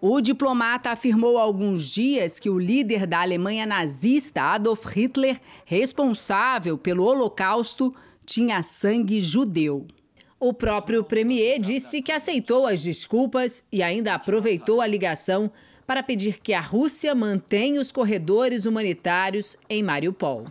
O 0.00 0.20
diplomata 0.20 0.90
afirmou 0.90 1.38
há 1.38 1.42
alguns 1.42 1.88
dias 1.92 2.38
que 2.38 2.50
o 2.50 2.58
líder 2.58 3.06
da 3.06 3.20
Alemanha 3.20 3.66
nazista, 3.66 4.42
Adolf 4.42 4.84
Hitler, 4.86 5.40
responsável 5.64 6.76
pelo 6.76 7.04
Holocausto, 7.04 7.94
tinha 8.24 8.62
sangue 8.62 9.20
judeu. 9.20 9.86
O 10.42 10.54
próprio 10.54 11.04
premier 11.04 11.60
disse 11.60 12.00
que 12.00 12.10
aceitou 12.10 12.66
as 12.66 12.82
desculpas 12.82 13.62
e 13.70 13.82
ainda 13.82 14.14
aproveitou 14.14 14.80
a 14.80 14.86
ligação 14.86 15.50
para 15.86 16.02
pedir 16.02 16.40
que 16.40 16.54
a 16.54 16.62
Rússia 16.62 17.14
mantenha 17.14 17.78
os 17.78 17.92
corredores 17.92 18.64
humanitários 18.64 19.54
em 19.68 19.82
Mariupol. 19.82 20.46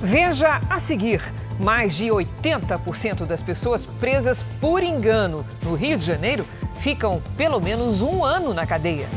Veja 0.00 0.60
a 0.68 0.76
seguir: 0.80 1.22
mais 1.62 1.96
de 1.96 2.06
80% 2.06 3.26
das 3.26 3.44
pessoas 3.44 3.86
presas 3.86 4.42
por 4.60 4.82
engano 4.82 5.46
no 5.62 5.74
Rio 5.74 5.96
de 5.96 6.04
Janeiro 6.04 6.44
ficam 6.80 7.22
pelo 7.36 7.60
menos 7.60 8.02
um 8.02 8.24
ano 8.24 8.52
na 8.52 8.66
cadeia. 8.66 9.08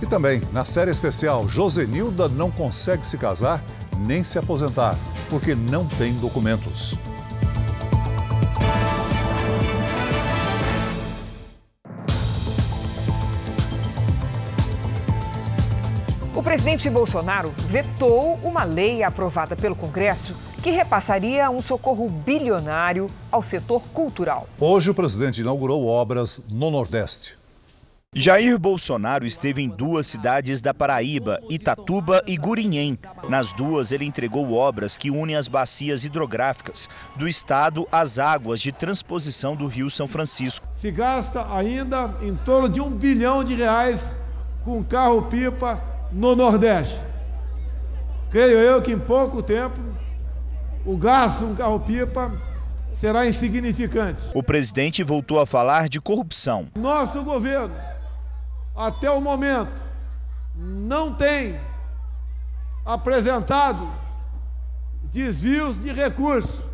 E 0.00 0.06
também, 0.06 0.40
na 0.50 0.64
série 0.64 0.90
especial, 0.90 1.46
Josenilda 1.46 2.26
não 2.26 2.50
consegue 2.50 3.06
se 3.06 3.18
casar 3.18 3.62
nem 3.98 4.24
se 4.24 4.38
aposentar, 4.38 4.96
porque 5.28 5.54
não 5.54 5.86
tem 5.86 6.14
documentos. 6.14 6.96
O 16.38 16.42
presidente 16.42 16.88
Bolsonaro 16.88 17.52
vetou 17.58 18.34
uma 18.44 18.62
lei 18.62 19.02
aprovada 19.02 19.56
pelo 19.56 19.74
Congresso 19.74 20.36
que 20.62 20.70
repassaria 20.70 21.50
um 21.50 21.60
socorro 21.60 22.08
bilionário 22.08 23.08
ao 23.28 23.42
setor 23.42 23.82
cultural. 23.88 24.46
Hoje, 24.60 24.88
o 24.88 24.94
presidente 24.94 25.40
inaugurou 25.40 25.84
obras 25.84 26.40
no 26.48 26.70
Nordeste. 26.70 27.36
Jair 28.14 28.56
Bolsonaro 28.56 29.26
esteve 29.26 29.62
em 29.62 29.68
duas 29.68 30.06
cidades 30.06 30.60
da 30.60 30.72
Paraíba, 30.72 31.40
Itatuba 31.50 32.22
e 32.24 32.36
Gurinhém. 32.36 32.96
Nas 33.28 33.50
duas, 33.50 33.90
ele 33.90 34.04
entregou 34.04 34.52
obras 34.52 34.96
que 34.96 35.10
unem 35.10 35.34
as 35.34 35.48
bacias 35.48 36.04
hidrográficas 36.04 36.88
do 37.16 37.26
estado 37.26 37.84
às 37.90 38.16
águas 38.16 38.60
de 38.60 38.70
transposição 38.70 39.56
do 39.56 39.66
Rio 39.66 39.90
São 39.90 40.06
Francisco. 40.06 40.68
Se 40.72 40.92
gasta 40.92 41.52
ainda 41.52 42.14
em 42.22 42.36
torno 42.36 42.68
de 42.68 42.80
um 42.80 42.90
bilhão 42.90 43.42
de 43.42 43.56
reais 43.56 44.14
com 44.64 44.84
carro-pipa 44.84 45.87
no 46.12 46.34
Nordeste. 46.34 47.00
Creio 48.30 48.58
eu 48.58 48.82
que 48.82 48.92
em 48.92 48.98
pouco 48.98 49.42
tempo 49.42 49.80
o 50.84 50.96
gasto 50.96 51.44
um 51.44 51.54
carro-pipa 51.54 52.32
será 52.98 53.26
insignificante. 53.26 54.30
O 54.34 54.42
presidente 54.42 55.02
voltou 55.02 55.40
a 55.40 55.46
falar 55.46 55.88
de 55.88 56.00
corrupção. 56.00 56.68
Nosso 56.76 57.22
governo, 57.22 57.74
até 58.74 59.10
o 59.10 59.20
momento, 59.20 59.82
não 60.54 61.14
tem 61.14 61.58
apresentado 62.84 63.88
desvios 65.04 65.80
de 65.80 65.92
recursos. 65.92 66.64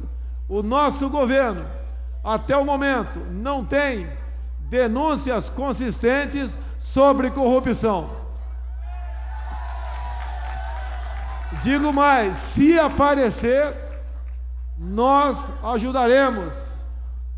O 0.49 0.63
nosso 0.63 1.09
governo, 1.09 1.65
até 2.23 2.57
o 2.57 2.65
momento, 2.65 3.19
não 3.31 3.65
tem 3.65 4.07
denúncias 4.61 5.49
consistentes 5.49 6.57
sobre 6.79 7.31
corrupção. 7.31 8.24
Digo 11.63 11.93
mais: 11.93 12.37
se 12.55 12.79
aparecer, 12.79 13.75
nós 14.79 15.39
ajudaremos 15.63 16.53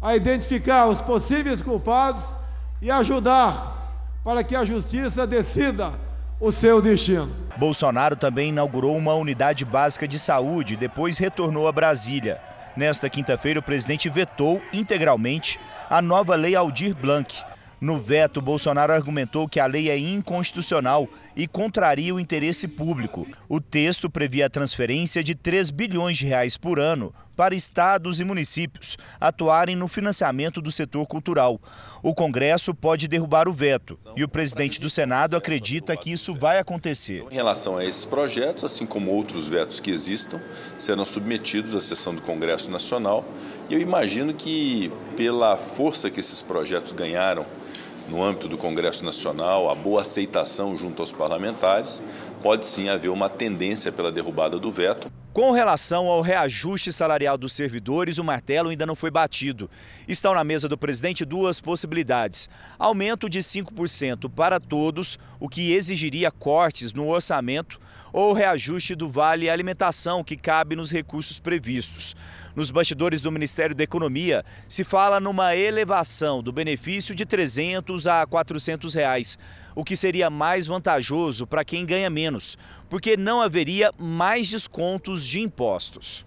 a 0.01 0.15
identificar 0.17 0.87
os 0.87 1.01
possíveis 1.01 1.63
culpados 1.63 2.23
e 2.81 2.91
ajudar 2.91 4.21
para 4.25 4.43
que 4.43 4.57
a 4.57 4.65
justiça 4.65 5.27
decida 5.27 5.93
o 6.41 6.53
seu 6.53 6.83
destino. 6.83 7.31
Bolsonaro 7.57 8.17
também 8.17 8.51
inaugurou 8.51 8.97
uma 8.97 9.15
unidade 9.15 9.65
básica 9.65 10.07
de 10.07 10.19
saúde 10.19 10.75
e 10.75 10.77
depois 10.77 11.17
retornou 11.17 11.67
a 11.67 11.73
Brasília. 11.73 12.41
Nesta 12.77 13.09
quinta-feira, 13.09 13.61
o 13.61 13.63
presidente 13.63 14.11
vetou 14.11 14.61
integralmente 14.73 15.59
a 15.89 16.03
nova 16.03 16.35
lei 16.35 16.55
Aldir 16.55 16.95
Blanc. 16.95 17.43
No 17.81 17.99
veto, 17.99 18.43
Bolsonaro 18.43 18.93
argumentou 18.93 19.49
que 19.49 19.59
a 19.59 19.67
lei 19.67 19.89
é 19.89 19.99
inconstitucional 19.99 21.09
e 21.37 21.47
contraria 21.47 22.15
o 22.15 22.19
interesse 22.19 22.67
público. 22.67 23.27
O 23.49 23.61
texto 23.61 24.09
previa 24.09 24.47
a 24.47 24.51
transferência 24.51 25.23
de 25.23 25.35
3 25.35 25.71
bilhões 25.71 26.17
de 26.17 26.27
reais 26.27 26.57
por 26.57 26.81
ano 26.81 27.13
para 27.37 27.55
estados 27.55 28.19
e 28.19 28.25
municípios 28.25 28.97
atuarem 29.21 29.77
no 29.77 29.87
financiamento 29.87 30.63
do 30.63 30.73
setor 30.73 31.07
cultural. 31.07 31.61
O 32.03 32.15
Congresso 32.15 32.75
pode 32.75 33.07
derrubar 33.07 33.47
o 33.47 33.53
veto 33.53 33.99
e 34.17 34.25
o 34.25 34.29
presidente 34.29 34.81
do 34.81 34.89
Senado 34.89 35.37
acredita 35.37 35.97
que 35.97 36.11
isso 36.11 36.33
vai 36.33 36.59
acontecer. 36.59 37.25
Em 37.31 37.35
relação 37.35 37.77
a 37.77 37.85
esses 37.85 38.07
projetos, 38.07 38.65
assim 38.65 38.87
como 38.87 39.11
outros 39.11 39.49
vetos 39.49 39.81
que 39.81 39.91
existam, 39.91 40.41
serão 40.79 41.05
submetidos 41.05 41.75
à 41.75 41.81
sessão 41.81 42.15
do 42.15 42.23
Congresso 42.23 42.71
Nacional 42.71 43.23
e 43.69 43.75
eu 43.75 43.81
imagino 43.81 44.33
que, 44.33 44.91
pela 45.17 45.57
força 45.57 46.11
que 46.11 46.21
esses 46.21 46.41
projetos 46.41 46.93
ganharam 46.93 47.45
no 48.09 48.23
âmbito 48.23 48.49
do 48.49 48.57
Congresso 48.57 49.05
Nacional, 49.05 49.71
a 49.71 49.75
boa 49.75 50.03
aceitação 50.03 50.77
junto 50.77 51.03
aos 51.03 51.13
parlamentares, 51.13 52.03
pode 52.43 52.67
sim 52.67 52.89
haver 52.89 53.09
uma 53.09 53.29
tendência 53.29 53.91
pela 53.91 54.13
derrubada 54.13 54.59
do 54.59 54.71
veto. 54.71 55.11
Com 55.33 55.51
relação 55.51 56.07
ao 56.07 56.23
reajuste 56.23 56.91
salarial 56.91 57.37
dos 57.37 57.53
servidores, 57.53 58.17
o 58.17 58.25
martelo 58.25 58.71
ainda 58.71 58.87
não 58.87 58.97
foi 58.97 59.11
batido. 59.11 59.69
Estão 60.09 60.33
na 60.33 60.43
mesa 60.43 60.67
do 60.67 60.79
presidente 60.79 61.27
duas 61.27 61.61
possibilidades: 61.61 62.49
aumento 62.79 63.29
de 63.29 63.41
5% 63.41 64.31
para 64.31 64.59
todos, 64.59 65.19
o 65.39 65.49
que 65.49 65.73
exigiria 65.73 66.31
cortes 66.31 66.95
no 66.95 67.09
orçamento, 67.09 67.79
ou 68.17 68.33
reajuste 68.33 68.95
do 68.95 69.11
vale 69.11 69.51
alimentação 69.51 70.25
que 70.25 70.39
cabe 70.39 70.75
nos 70.75 70.91
recursos 70.91 71.39
previstos. 71.39 72.17
Nos 72.55 72.71
bastidores 72.71 73.21
do 73.21 73.31
Ministério 73.31 73.77
da 73.77 73.85
Economia, 73.85 74.43
se 74.67 74.85
fala 74.85 75.21
numa 75.21 75.55
elevação 75.55 76.43
do 76.43 76.51
benefício 76.51 77.15
de 77.15 77.27
300 77.27 78.07
a 78.07 78.27
400 78.27 78.95
reais, 78.95 79.39
o 79.75 79.85
que 79.85 79.95
seria 79.95 80.31
mais 80.31 80.67
vantajoso 80.67 81.47
para 81.47 81.63
quem 81.63 81.85
ganha 81.85 82.09
menos, 82.09 82.57
porque 82.89 83.19
não 83.19 83.43
haveria 83.43 83.91
mais 83.99 84.49
descontos 84.49 85.27
de 85.27 85.43
impostos. 85.43 86.25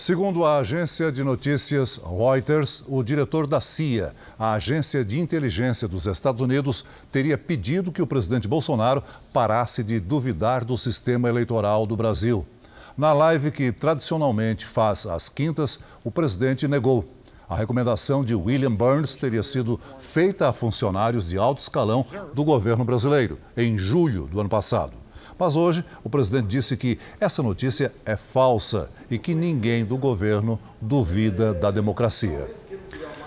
Segundo 0.00 0.46
a 0.46 0.56
agência 0.56 1.12
de 1.12 1.22
notícias 1.22 2.00
Reuters, 2.02 2.82
o 2.88 3.02
diretor 3.02 3.46
da 3.46 3.60
CIA, 3.60 4.14
a 4.38 4.54
agência 4.54 5.04
de 5.04 5.20
inteligência 5.20 5.86
dos 5.86 6.06
Estados 6.06 6.40
Unidos, 6.40 6.86
teria 7.12 7.36
pedido 7.36 7.92
que 7.92 8.00
o 8.00 8.06
presidente 8.06 8.48
Bolsonaro 8.48 9.02
parasse 9.30 9.82
de 9.82 10.00
duvidar 10.00 10.64
do 10.64 10.78
sistema 10.78 11.28
eleitoral 11.28 11.86
do 11.86 11.98
Brasil. 11.98 12.46
Na 12.96 13.12
live 13.12 13.50
que 13.50 13.70
tradicionalmente 13.70 14.64
faz 14.64 15.04
às 15.04 15.28
quintas, 15.28 15.80
o 16.02 16.10
presidente 16.10 16.66
negou. 16.66 17.06
A 17.46 17.54
recomendação 17.54 18.24
de 18.24 18.34
William 18.34 18.72
Burns 18.72 19.16
teria 19.16 19.42
sido 19.42 19.78
feita 19.98 20.48
a 20.48 20.52
funcionários 20.54 21.28
de 21.28 21.36
alto 21.36 21.60
escalão 21.60 22.06
do 22.32 22.42
governo 22.42 22.86
brasileiro, 22.86 23.38
em 23.54 23.76
julho 23.76 24.26
do 24.28 24.40
ano 24.40 24.48
passado. 24.48 24.99
Mas 25.40 25.56
hoje, 25.56 25.82
o 26.04 26.10
presidente 26.10 26.48
disse 26.48 26.76
que 26.76 26.98
essa 27.18 27.42
notícia 27.42 27.90
é 28.04 28.14
falsa 28.14 28.90
e 29.10 29.18
que 29.18 29.34
ninguém 29.34 29.86
do 29.86 29.96
governo 29.96 30.60
duvida 30.78 31.54
da 31.54 31.70
democracia. 31.70 32.46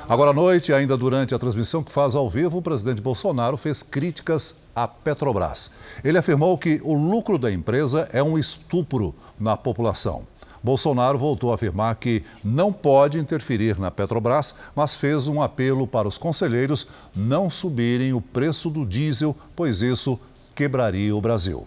Agora 0.08 0.30
à 0.30 0.34
noite, 0.34 0.72
ainda 0.72 0.96
durante 0.96 1.34
a 1.34 1.40
transmissão 1.40 1.82
que 1.82 1.92
faz 1.92 2.14
ao 2.14 2.30
vivo, 2.30 2.60
o 2.60 2.62
presidente 2.62 3.02
Bolsonaro 3.02 3.58
fez 3.58 3.82
críticas 3.82 4.58
à 4.76 4.88
Petrobras. 4.88 5.72
Ele 6.04 6.20
afirmou 6.20 6.56
que 6.56 6.80
o 6.84 6.94
lucro 6.94 7.40
da 7.40 7.52
empresa 7.52 8.08
é 8.14 8.22
um 8.22 8.38
estupro 8.38 9.16
na 9.40 9.58
população. 9.58 10.28
Bolsonaro 10.62 11.18
voltou 11.18 11.52
a 11.52 11.56
afirmar 11.56 11.96
que 11.96 12.22
não 12.44 12.72
pode 12.72 13.18
interferir 13.18 13.80
na 13.80 13.90
Petrobras, 13.90 14.54
mas 14.76 14.94
fez 14.94 15.28
um 15.28 15.42
apelo 15.42 15.88
para 15.88 16.08
os 16.08 16.20
conselheiros 16.20 16.86
não 17.16 17.50
subirem 17.50 18.14
o 18.14 18.22
preço 18.22 18.70
do 18.70 18.86
diesel, 18.86 19.36
pois 19.56 19.82
isso 19.82 20.20
quebraria 20.54 21.16
o 21.16 21.20
Brasil. 21.20 21.66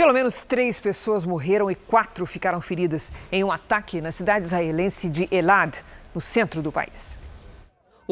Pelo 0.00 0.14
menos 0.14 0.42
três 0.42 0.80
pessoas 0.80 1.26
morreram 1.26 1.70
e 1.70 1.74
quatro 1.74 2.24
ficaram 2.24 2.58
feridas 2.58 3.12
em 3.30 3.44
um 3.44 3.52
ataque 3.52 4.00
na 4.00 4.10
cidade 4.10 4.46
israelense 4.46 5.10
de 5.10 5.28
Elad, 5.30 5.84
no 6.14 6.22
centro 6.22 6.62
do 6.62 6.72
país. 6.72 7.20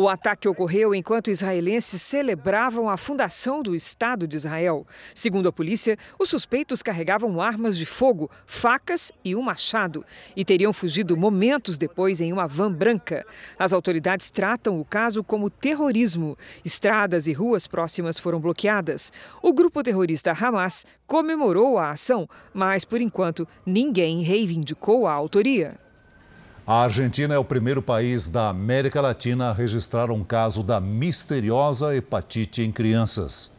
O 0.01 0.09
ataque 0.09 0.47
ocorreu 0.47 0.95
enquanto 0.95 1.29
israelenses 1.29 2.01
celebravam 2.01 2.89
a 2.89 2.97
fundação 2.97 3.61
do 3.61 3.75
Estado 3.75 4.29
de 4.29 4.37
Israel. 4.37 4.87
Segundo 5.13 5.49
a 5.49 5.53
polícia, 5.53 5.97
os 6.21 6.29
suspeitos 6.29 6.85
carregavam 6.85 7.41
armas 7.41 7.77
de 7.77 7.85
fogo, 7.85 8.31
facas 8.47 9.11
e 9.25 9.35
um 9.35 9.43
machado 9.43 10.05
e 10.37 10.45
teriam 10.45 10.73
fugido 10.73 11.17
momentos 11.17 11.77
depois 11.77 12.21
em 12.21 12.33
uma 12.33 12.47
van 12.47 12.73
branca. 12.73 13.27
As 13.59 13.73
autoridades 13.73 14.31
tratam 14.31 14.79
o 14.79 14.85
caso 14.85 15.25
como 15.25 15.51
terrorismo. 15.51 16.39
Estradas 16.65 17.27
e 17.27 17.33
ruas 17.33 17.67
próximas 17.67 18.21
foram 18.21 18.39
bloqueadas. 18.39 19.13
O 19.43 19.53
grupo 19.53 19.83
terrorista 19.83 20.31
Hamas 20.31 20.87
comemorou 21.09 21.77
a 21.77 21.91
ação, 21.91 22.29
mas 22.55 22.85
por 22.85 23.01
enquanto 23.01 23.49
ninguém 23.67 24.23
reivindicou 24.23 25.09
a 25.09 25.13
autoria. 25.13 25.88
A 26.71 26.83
Argentina 26.83 27.33
é 27.33 27.39
o 27.39 27.45
primeiro 27.47 27.81
país 27.81 28.29
da 28.29 28.51
América 28.51 29.01
Latina 29.01 29.49
a 29.49 29.53
registrar 29.55 30.11
um 30.11 30.23
caso 30.23 30.63
da 30.63 30.79
misteriosa 30.79 31.97
hepatite 31.97 32.61
em 32.61 32.71
crianças. 32.71 33.51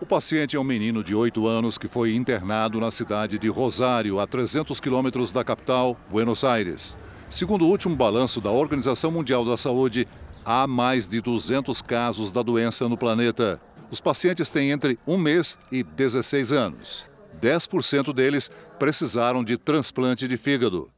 O 0.00 0.06
paciente 0.06 0.56
é 0.56 0.58
um 0.58 0.64
menino 0.64 1.04
de 1.04 1.14
8 1.14 1.46
anos 1.46 1.76
que 1.76 1.86
foi 1.86 2.14
internado 2.14 2.80
na 2.80 2.90
cidade 2.90 3.38
de 3.38 3.48
Rosário, 3.48 4.18
a 4.18 4.26
300 4.26 4.80
quilômetros 4.80 5.30
da 5.30 5.44
capital, 5.44 5.94
Buenos 6.08 6.42
Aires. 6.42 6.96
Segundo 7.28 7.66
o 7.66 7.68
último 7.68 7.94
balanço 7.94 8.40
da 8.40 8.50
Organização 8.50 9.10
Mundial 9.10 9.44
da 9.44 9.58
Saúde, 9.58 10.08
há 10.42 10.66
mais 10.66 11.06
de 11.06 11.20
200 11.20 11.82
casos 11.82 12.32
da 12.32 12.40
doença 12.40 12.88
no 12.88 12.96
planeta. 12.96 13.60
Os 13.90 14.00
pacientes 14.00 14.48
têm 14.48 14.70
entre 14.70 14.98
um 15.06 15.18
mês 15.18 15.58
e 15.70 15.82
16 15.82 16.50
anos. 16.50 17.04
10% 17.42 18.14
deles 18.14 18.50
precisaram 18.78 19.44
de 19.44 19.58
transplante 19.58 20.26
de 20.26 20.38
fígado. 20.38 20.90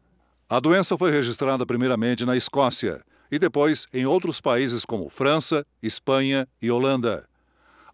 A 0.51 0.61
doença 0.61 0.97
foi 0.97 1.11
registrada 1.11 1.67
primeiramente 1.67 2.25
na 2.25 2.35
Escócia 2.35 3.03
e 3.31 3.39
depois 3.39 3.87
em 3.93 4.07
outros 4.07 4.41
países 4.41 4.83
como 4.83 5.11
França, 5.11 5.63
Espanha 5.83 6.49
e 6.63 6.71
Holanda. 6.71 7.29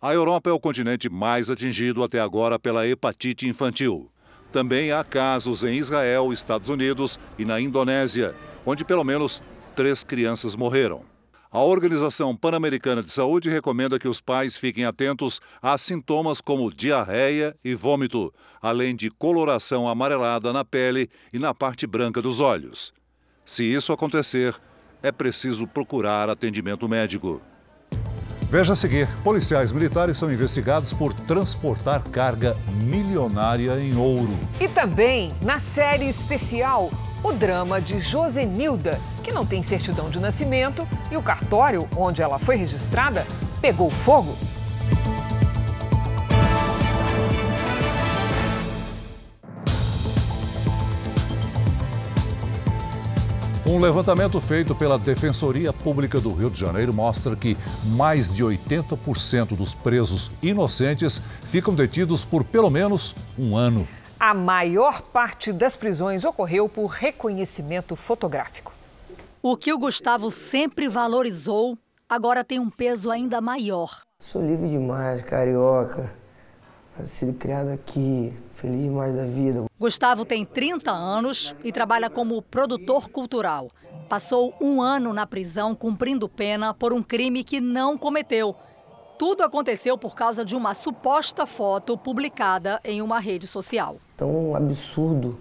A 0.00 0.14
Europa 0.14 0.50
é 0.50 0.52
o 0.52 0.60
continente 0.60 1.10
mais 1.10 1.50
atingido 1.50 2.04
até 2.04 2.20
agora 2.20 2.56
pela 2.56 2.86
hepatite 2.86 3.48
infantil. 3.48 4.08
Também 4.52 4.92
há 4.92 5.02
casos 5.02 5.64
em 5.64 5.74
Israel, 5.74 6.32
Estados 6.32 6.68
Unidos 6.68 7.18
e 7.36 7.44
na 7.44 7.60
Indonésia, 7.60 8.36
onde 8.64 8.84
pelo 8.84 9.02
menos 9.02 9.42
três 9.74 10.04
crianças 10.04 10.54
morreram. 10.54 11.13
A 11.54 11.62
Organização 11.62 12.34
Pan-Americana 12.34 13.00
de 13.00 13.12
Saúde 13.12 13.48
recomenda 13.48 13.96
que 13.96 14.08
os 14.08 14.20
pais 14.20 14.56
fiquem 14.56 14.84
atentos 14.84 15.40
a 15.62 15.78
sintomas 15.78 16.40
como 16.40 16.68
diarreia 16.68 17.56
e 17.64 17.76
vômito, 17.76 18.34
além 18.60 18.92
de 18.92 19.08
coloração 19.08 19.88
amarelada 19.88 20.52
na 20.52 20.64
pele 20.64 21.08
e 21.32 21.38
na 21.38 21.54
parte 21.54 21.86
branca 21.86 22.20
dos 22.20 22.40
olhos. 22.40 22.92
Se 23.44 23.62
isso 23.62 23.92
acontecer, 23.92 24.60
é 25.00 25.12
preciso 25.12 25.64
procurar 25.64 26.28
atendimento 26.28 26.88
médico. 26.88 27.40
Veja 28.50 28.72
a 28.72 28.76
seguir: 28.76 29.08
policiais 29.22 29.72
militares 29.72 30.16
são 30.16 30.32
investigados 30.32 30.92
por 30.92 31.12
transportar 31.12 32.02
carga 32.04 32.56
milionária 32.84 33.78
em 33.80 33.96
ouro. 33.96 34.36
E 34.60 34.68
também, 34.68 35.32
na 35.42 35.58
série 35.58 36.08
especial, 36.08 36.90
o 37.22 37.32
drama 37.32 37.80
de 37.80 37.98
Josenilda, 37.98 38.98
que 39.22 39.32
não 39.32 39.46
tem 39.46 39.62
certidão 39.62 40.10
de 40.10 40.20
nascimento 40.20 40.86
e 41.10 41.16
o 41.16 41.22
cartório 41.22 41.88
onde 41.96 42.22
ela 42.22 42.38
foi 42.38 42.56
registrada 42.56 43.26
pegou 43.60 43.90
fogo. 43.90 44.36
Um 53.66 53.80
levantamento 53.80 54.38
feito 54.42 54.74
pela 54.74 54.98
Defensoria 54.98 55.72
Pública 55.72 56.20
do 56.20 56.30
Rio 56.34 56.50
de 56.50 56.60
Janeiro 56.60 56.92
mostra 56.92 57.34
que 57.34 57.56
mais 57.96 58.30
de 58.30 58.44
80% 58.44 59.56
dos 59.56 59.74
presos 59.74 60.30
inocentes 60.42 61.18
ficam 61.40 61.74
detidos 61.74 62.26
por 62.26 62.44
pelo 62.44 62.68
menos 62.68 63.16
um 63.38 63.56
ano. 63.56 63.88
A 64.20 64.34
maior 64.34 65.00
parte 65.00 65.50
das 65.50 65.76
prisões 65.76 66.24
ocorreu 66.24 66.68
por 66.68 66.88
reconhecimento 66.88 67.96
fotográfico. 67.96 68.70
O 69.42 69.56
que 69.56 69.72
o 69.72 69.78
Gustavo 69.78 70.30
sempre 70.30 70.86
valorizou 70.86 71.78
agora 72.06 72.44
tem 72.44 72.58
um 72.58 72.68
peso 72.68 73.10
ainda 73.10 73.40
maior. 73.40 74.02
Sou 74.20 74.42
livre 74.42 74.68
demais, 74.68 75.22
carioca. 75.22 76.12
Nascido 76.98 77.30
e 77.30 77.34
criado 77.34 77.70
aqui, 77.70 78.36
feliz 78.54 78.82
demais 78.82 79.14
da 79.14 79.26
vida. 79.26 79.64
Gustavo 79.78 80.24
tem 80.24 80.44
30 80.44 80.90
anos 80.90 81.54
e 81.62 81.72
trabalha 81.72 82.08
como 82.08 82.40
produtor 82.40 83.08
cultural. 83.10 83.68
Passou 84.08 84.54
um 84.60 84.80
ano 84.80 85.12
na 85.12 85.26
prisão 85.26 85.74
cumprindo 85.74 86.28
pena 86.28 86.72
por 86.72 86.92
um 86.92 87.02
crime 87.02 87.44
que 87.44 87.60
não 87.60 87.98
cometeu. 87.98 88.54
Tudo 89.18 89.42
aconteceu 89.42 89.96
por 89.98 90.14
causa 90.14 90.44
de 90.44 90.56
uma 90.56 90.74
suposta 90.74 91.46
foto 91.46 91.96
publicada 91.96 92.80
em 92.84 93.00
uma 93.02 93.20
rede 93.20 93.46
social. 93.46 93.96
Tão 94.16 94.54
absurdo 94.54 95.38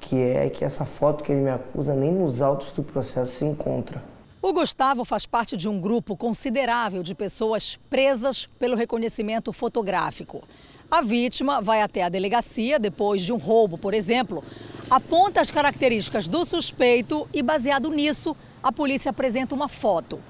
que 0.00 0.16
é 0.16 0.48
que 0.48 0.64
essa 0.64 0.84
foto 0.84 1.24
que 1.24 1.32
ele 1.32 1.40
me 1.40 1.50
acusa 1.50 1.94
nem 1.94 2.12
nos 2.12 2.40
autos 2.40 2.72
do 2.72 2.82
processo 2.82 3.32
se 3.32 3.44
encontra. 3.44 4.02
O 4.40 4.52
Gustavo 4.52 5.04
faz 5.04 5.26
parte 5.26 5.56
de 5.56 5.68
um 5.68 5.80
grupo 5.80 6.16
considerável 6.16 7.02
de 7.02 7.14
pessoas 7.14 7.76
presas 7.90 8.46
pelo 8.46 8.76
reconhecimento 8.76 9.52
fotográfico. 9.52 10.42
A 10.88 11.00
vítima 11.00 11.60
vai 11.60 11.82
até 11.82 12.04
a 12.04 12.08
delegacia 12.08 12.78
depois 12.78 13.22
de 13.22 13.32
um 13.32 13.36
roubo, 13.36 13.76
por 13.76 13.92
exemplo, 13.92 14.42
aponta 14.88 15.40
as 15.40 15.50
características 15.50 16.28
do 16.28 16.44
suspeito 16.44 17.28
e, 17.34 17.42
baseado 17.42 17.90
nisso, 17.90 18.36
a 18.62 18.70
polícia 18.70 19.10
apresenta 19.10 19.54
uma 19.54 19.66
foto. 19.66 20.20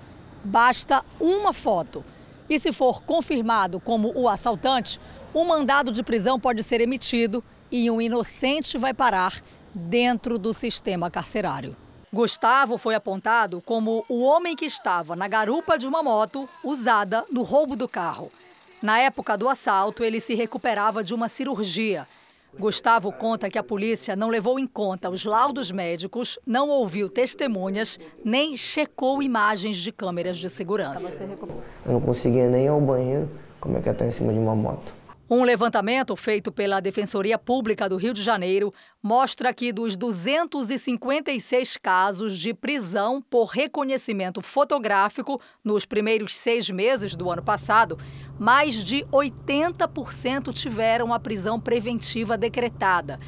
Basta 0.43 1.05
uma 1.21 1.53
foto. 1.53 2.03
E 2.49 2.59
se 2.59 2.73
for 2.73 3.03
confirmado 3.03 3.79
como 3.79 4.13
o 4.15 4.29
assaltante, 4.29 4.99
um 5.35 5.45
mandado 5.45 5.93
de 5.93 6.03
prisão 6.03 6.41
pode 6.41 6.63
ser 6.63 6.81
emitido 6.81 7.45
e 7.71 7.91
um 7.91 8.01
inocente 8.01 8.79
vai 8.79 8.95
parar 8.95 9.43
dentro 9.75 10.39
do 10.39 10.55
sistema 10.55 11.11
carcerário. 11.11 11.77
Gustavo 12.11 12.79
foi 12.79 12.95
apontado 12.95 13.61
como 13.61 14.07
o 14.09 14.23
homem 14.23 14.57
que 14.57 14.65
estava 14.65 15.15
na 15.15 15.29
garupa 15.29 15.77
de 15.77 15.87
uma 15.87 16.03
moto 16.03 16.49
usada 16.65 17.27
no 17.31 17.43
roubo 17.43 17.77
do 17.77 17.87
carro. 17.87 18.33
Na 18.87 19.01
época 19.01 19.37
do 19.37 19.49
assalto, 19.49 20.05
ele 20.05 20.21
se 20.21 20.33
recuperava 20.37 21.03
de 21.03 21.13
uma 21.13 21.29
cirurgia. 21.29 22.07
Gustavo 22.57 23.11
conta 23.11 23.51
que 23.51 23.59
a 23.59 23.63
polícia 23.65 24.15
não 24.15 24.29
levou 24.29 24.61
em 24.61 24.67
conta 24.67 25.11
os 25.11 25.25
laudos 25.25 25.73
médicos, 25.73 26.39
não 26.47 26.69
ouviu 26.69 27.11
testemunhas, 27.11 27.99
nem 28.25 28.57
checou 28.57 29.21
imagens 29.21 29.79
de 29.79 29.91
câmeras 29.91 30.39
de 30.39 30.49
segurança. 30.49 31.13
Eu 31.85 31.95
não 31.95 32.01
conseguia 32.01 32.49
nem 32.49 32.67
ir 32.67 32.69
ao 32.69 32.81
banheiro, 32.81 33.29
como 33.59 33.77
é 33.77 33.83
que 33.83 33.89
é 33.89 33.93
estar 33.93 34.07
em 34.07 34.13
cima 34.13 34.33
de 34.33 34.39
uma 34.39 34.55
moto? 34.55 34.95
Um 35.29 35.43
levantamento 35.43 36.15
feito 36.15 36.53
pela 36.53 36.79
Defensoria 36.79 37.37
Pública 37.37 37.89
do 37.89 37.97
Rio 37.97 38.13
de 38.13 38.23
Janeiro 38.23 38.73
mostra 39.03 39.53
que 39.53 39.73
dos 39.73 39.97
256 39.97 41.77
casos 41.79 42.39
de 42.39 42.55
prisão 42.55 43.21
por 43.21 43.47
reconhecimento 43.47 44.41
fotográfico 44.41 45.41
nos 45.65 45.85
primeiros 45.85 46.33
seis 46.37 46.71
meses 46.71 47.17
do 47.17 47.29
ano 47.29 47.43
passado, 47.43 47.99
mais 48.39 48.83
de 48.83 49.05
80% 49.13 50.53
tiveram 50.53 51.13
a 51.13 51.21
prisão 51.21 51.61
preventiva 51.61 52.37
decretada. 52.37 53.19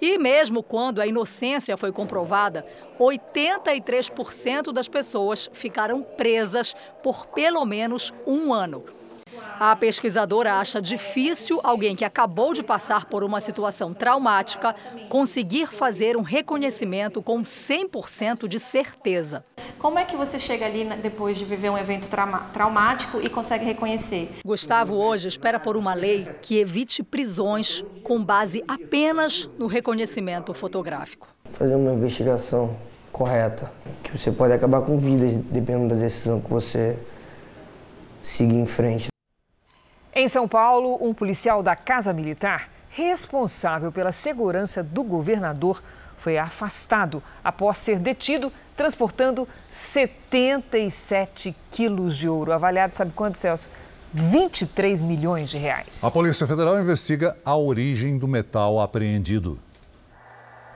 E 0.00 0.16
mesmo 0.16 0.62
quando 0.62 1.00
a 1.00 1.06
inocência 1.06 1.76
foi 1.76 1.92
comprovada, 1.92 2.64
83% 2.98 4.72
das 4.72 4.88
pessoas 4.88 5.50
ficaram 5.52 6.02
presas 6.02 6.74
por 7.02 7.26
pelo 7.26 7.64
menos 7.66 8.12
um 8.26 8.52
ano. 8.52 8.84
A 9.60 9.76
pesquisadora 9.76 10.54
acha 10.54 10.80
difícil 10.80 11.60
alguém 11.62 11.94
que 11.94 12.02
acabou 12.02 12.54
de 12.54 12.62
passar 12.62 13.04
por 13.04 13.22
uma 13.22 13.42
situação 13.42 13.92
traumática 13.92 14.74
conseguir 15.10 15.66
fazer 15.66 16.16
um 16.16 16.22
reconhecimento 16.22 17.22
com 17.22 17.42
100% 17.42 18.48
de 18.48 18.58
certeza. 18.58 19.44
Como 19.78 19.98
é 19.98 20.04
que 20.06 20.16
você 20.16 20.38
chega 20.38 20.64
ali 20.64 20.84
depois 21.02 21.36
de 21.36 21.44
viver 21.44 21.68
um 21.68 21.76
evento 21.76 22.08
traumático 22.54 23.20
e 23.22 23.28
consegue 23.28 23.66
reconhecer? 23.66 24.30
Gustavo 24.44 24.94
hoje 24.94 25.28
espera 25.28 25.60
por 25.60 25.76
uma 25.76 25.92
lei 25.92 26.26
que 26.40 26.58
evite 26.58 27.02
prisões 27.02 27.84
com 28.02 28.24
base 28.24 28.64
apenas 28.66 29.46
no 29.58 29.66
reconhecimento 29.66 30.54
fotográfico. 30.54 31.28
Fazer 31.50 31.74
uma 31.74 31.92
investigação 31.92 32.74
correta, 33.12 33.70
que 34.02 34.16
você 34.16 34.30
pode 34.30 34.54
acabar 34.54 34.80
com 34.80 34.96
vidas 34.98 35.34
dependendo 35.34 35.94
da 35.94 36.00
decisão 36.00 36.40
que 36.40 36.48
você 36.48 36.98
seguir 38.22 38.56
em 38.56 38.64
frente. 38.64 39.09
Em 40.12 40.28
São 40.28 40.48
Paulo, 40.48 40.98
um 41.00 41.14
policial 41.14 41.62
da 41.62 41.76
Casa 41.76 42.12
Militar, 42.12 42.68
responsável 42.88 43.92
pela 43.92 44.10
segurança 44.10 44.82
do 44.82 45.04
governador, 45.04 45.80
foi 46.18 46.36
afastado 46.36 47.22
após 47.44 47.78
ser 47.78 48.00
detido 48.00 48.52
transportando 48.76 49.46
77 49.68 51.54
quilos 51.70 52.16
de 52.16 52.28
ouro, 52.28 52.52
avaliado, 52.52 52.96
sabe 52.96 53.12
quanto, 53.14 53.38
Celso? 53.38 53.70
23 54.12 55.00
milhões 55.02 55.48
de 55.48 55.58
reais. 55.58 56.02
A 56.02 56.10
Polícia 56.10 56.44
Federal 56.44 56.80
investiga 56.80 57.36
a 57.44 57.56
origem 57.56 58.18
do 58.18 58.26
metal 58.26 58.80
apreendido. 58.80 59.60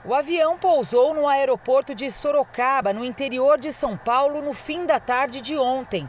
O 0.05 0.13
avião 0.13 0.57
pousou 0.57 1.13
no 1.13 1.27
aeroporto 1.27 1.93
de 1.93 2.09
Sorocaba, 2.09 2.93
no 2.93 3.03
interior 3.03 3.57
de 3.57 3.73
São 3.73 3.97
Paulo, 3.97 4.41
no 4.41 4.53
fim 4.53 4.85
da 4.85 4.99
tarde 4.99 5.41
de 5.41 5.57
ontem. 5.57 6.07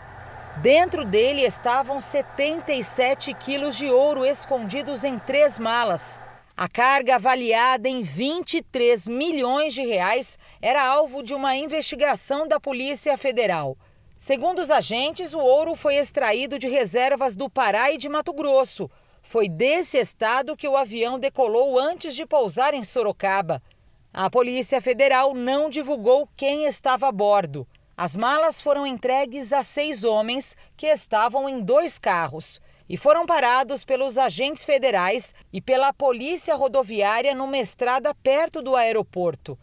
Dentro 0.63 1.05
dele 1.05 1.43
estavam 1.43 2.01
77 2.01 3.35
quilos 3.35 3.77
de 3.77 3.91
ouro 3.91 4.25
escondidos 4.25 5.05
em 5.05 5.19
três 5.19 5.59
malas. 5.59 6.19
A 6.57 6.67
carga, 6.67 7.17
avaliada 7.17 7.91
em 7.91 8.01
23 8.01 9.07
milhões 9.07 9.75
de 9.75 9.83
reais, 9.83 10.39
era 10.63 10.83
alvo 10.83 11.23
de 11.23 11.35
uma 11.35 11.55
investigação 11.55 12.49
da 12.49 12.59
Polícia 12.59 13.19
Federal. 13.19 13.77
Segundo 14.17 14.61
os 14.61 14.71
agentes, 14.71 15.35
o 15.35 15.41
ouro 15.41 15.75
foi 15.75 15.97
extraído 15.97 16.59
de 16.59 16.67
reservas 16.67 17.37
do 17.37 17.51
Pará 17.51 17.93
e 17.93 17.99
de 17.99 18.09
Mato 18.09 18.33
Grosso. 18.33 18.91
Foi 19.23 19.51
desse 19.51 19.99
estado 19.99 20.57
que 20.57 20.67
o 20.67 20.77
avião 20.77 21.19
decolou 21.19 21.79
antes 21.79 22.15
de 22.15 22.25
pousar 22.25 22.73
em 22.73 22.83
Sorocaba. 22.83 23.63
A 24.11 24.31
Polícia 24.31 24.81
Federal 24.81 25.35
não 25.35 25.69
divulgou 25.69 26.27
quem 26.35 26.65
estava 26.65 27.09
a 27.09 27.13
bordo. 27.13 27.69
As 27.99 28.15
malas 28.15 28.61
foram 28.61 28.87
entregues 28.87 29.55
a 29.55 29.63
seis 29.63 30.05
homens 30.05 30.55
que 30.77 30.87
estavam 30.87 31.49
em 31.49 31.63
dois 31.63 31.99
carros 31.99 32.61
e 32.87 32.95
foram 32.95 33.25
parados 33.25 33.87
pelos 33.87 34.19
agentes 34.19 34.67
federais 34.67 35.35
e 35.51 35.63
pela 35.63 35.95
Polícia 35.95 36.55
Rodoviária 36.55 37.35
numa 37.35 37.57
estrada 37.57 38.15
perto 38.15 38.61
do 38.61 38.77
aeroporto. 38.77 39.59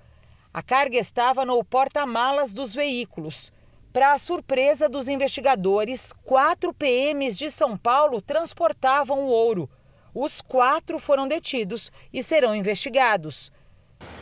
A 0.51 0.63
carga 0.63 0.97
estava 0.97 1.45
no 1.45 1.63
porta-malas 1.63 2.55
dos 2.55 2.73
veículos. 2.73 3.53
Para 3.91 4.13
a 4.13 4.19
surpresa 4.19 4.89
dos 4.89 5.07
investigadores, 5.07 6.11
quatro 6.23 6.73
PMs 6.73 7.37
de 7.37 7.51
São 7.51 7.77
Paulo 7.77 8.19
transportavam 8.19 9.25
o 9.25 9.27
ouro. 9.27 9.69
Os 10.11 10.41
quatro 10.41 10.97
foram 10.97 11.27
detidos 11.27 11.91
e 12.11 12.23
serão 12.23 12.55
investigados. 12.55 13.51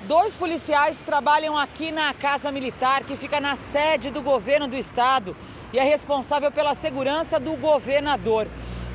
Dois 0.07 0.35
policiais 0.35 1.03
trabalham 1.03 1.55
aqui 1.55 1.91
na 1.91 2.11
Casa 2.11 2.51
Militar, 2.51 3.03
que 3.03 3.15
fica 3.15 3.39
na 3.39 3.55
sede 3.55 4.09
do 4.09 4.19
governo 4.19 4.67
do 4.67 4.75
estado 4.75 5.37
e 5.71 5.77
é 5.77 5.83
responsável 5.83 6.51
pela 6.51 6.73
segurança 6.73 7.39
do 7.39 7.55
governador. 7.55 8.47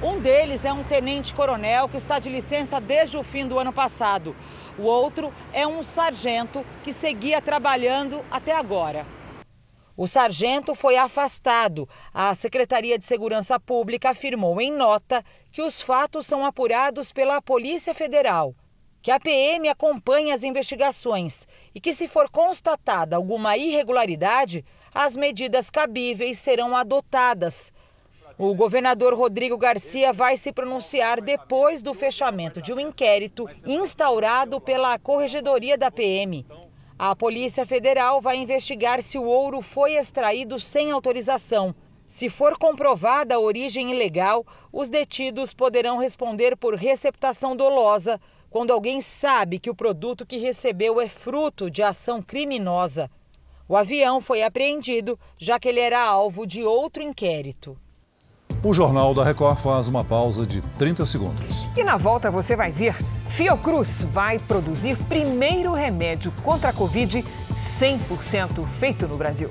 Um 0.03 0.19
deles 0.21 0.65
é 0.65 0.73
um 0.73 0.83
tenente-coronel 0.83 1.89
que 1.89 1.97
está 1.97 2.19
de 2.19 2.29
licença 2.29 2.81
desde 2.81 3.17
o 3.17 3.23
fim 3.23 3.47
do 3.47 3.57
ano 3.57 3.73
passado. 3.73 4.35
O 4.77 4.83
outro 4.83 5.33
é 5.53 5.65
um 5.65 5.81
sargento 5.81 6.67
que 6.83 6.93
seguia 6.93 7.41
trabalhando 7.41 8.25
até 8.29 8.53
agora. 8.53 9.07
O 9.97 10.09
sargento 10.09 10.75
foi 10.75 10.97
afastado. 10.97 11.89
A 12.13 12.35
Secretaria 12.35 12.99
de 12.99 13.07
Segurança 13.07 13.61
Pública 13.61 14.11
afirmou 14.11 14.61
em 14.61 14.73
nota 14.73 15.25
que 15.53 15.63
os 15.63 15.81
fatos 15.81 16.27
são 16.27 16.45
apurados 16.45 17.13
pela 17.13 17.41
Polícia 17.41 17.95
Federal 17.95 18.57
que 19.07 19.13
a 19.13 19.21
PM 19.21 19.69
acompanhe 19.69 20.33
as 20.33 20.43
investigações 20.43 21.47
e 21.73 21.81
que, 21.81 21.93
se 21.93 22.09
for 22.09 22.29
constatada 22.29 23.15
alguma 23.15 23.57
irregularidade, 23.57 24.65
as 24.93 25.15
medidas 25.15 25.71
cabíveis 25.71 26.41
serão 26.41 26.77
adotadas. 26.77 27.73
O 28.37 28.53
governador 28.53 29.15
Rodrigo 29.15 29.57
Garcia 29.57 30.13
vai 30.13 30.37
se 30.37 30.53
pronunciar 30.53 31.21
depois 31.21 31.83
do 31.83 31.95
fechamento 31.95 32.61
de 32.61 32.73
um 32.73 32.81
inquérito 32.81 33.49
instaurado 33.65 34.61
pela 34.61 34.99
Corregedoria 34.99 35.79
da 35.79 35.89
PM. 35.89 36.45
A 36.99 37.15
Polícia 37.15 37.65
Federal 37.65 38.21
vai 38.21 38.37
investigar 38.39 39.01
se 39.05 39.17
o 39.17 39.23
ouro 39.23 39.63
foi 39.63 39.95
extraído 39.95 40.59
sem 40.59 40.91
autorização. 40.91 41.77
Se 42.09 42.29
for 42.29 42.59
comprovada 42.59 43.37
a 43.37 43.39
origem 43.39 43.93
ilegal, 43.93 44.45
os 44.73 44.89
detidos 44.89 45.55
poderão 45.55 45.97
responder 45.97 46.57
por 46.57 46.75
receptação 46.75 47.55
dolosa 47.55 48.21
quando 48.51 48.73
alguém 48.73 49.01
sabe 49.01 49.59
que 49.59 49.71
o 49.71 49.75
produto 49.75 50.27
que 50.27 50.37
recebeu 50.37 51.01
é 51.01 51.09
fruto 51.09 51.71
de 51.71 51.83
ação 51.83 52.23
criminosa. 52.23 53.11
O 53.69 53.77
avião 53.77 54.21
foi 54.21 54.43
apreendido, 54.43 55.19
já 55.39 55.59
que 55.59 55.69
ele 55.69 55.81
era 55.81 56.01
alvo 56.01 56.47
de 56.47 56.63
outro 56.63 57.03
inquérito. 57.03 57.77
O 58.63 58.73
Jornal 58.73 59.15
da 59.15 59.25
Record 59.25 59.59
faz 59.59 59.87
uma 59.89 60.05
pausa 60.05 60.47
de 60.47 60.61
30 60.79 61.05
segundos. 61.05 61.69
E 61.77 61.85
na 61.85 61.97
volta 61.97 62.31
você 62.31 62.57
vai 62.57 62.73
ver: 62.73 62.95
Fiocruz 63.27 64.03
vai 64.11 64.39
produzir 64.39 64.97
primeiro 65.05 65.73
remédio 65.73 66.33
contra 66.43 66.71
a 66.71 66.73
Covid 66.73 67.23
100% 67.23 68.67
feito 68.67 69.07
no 69.07 69.17
Brasil. 69.17 69.49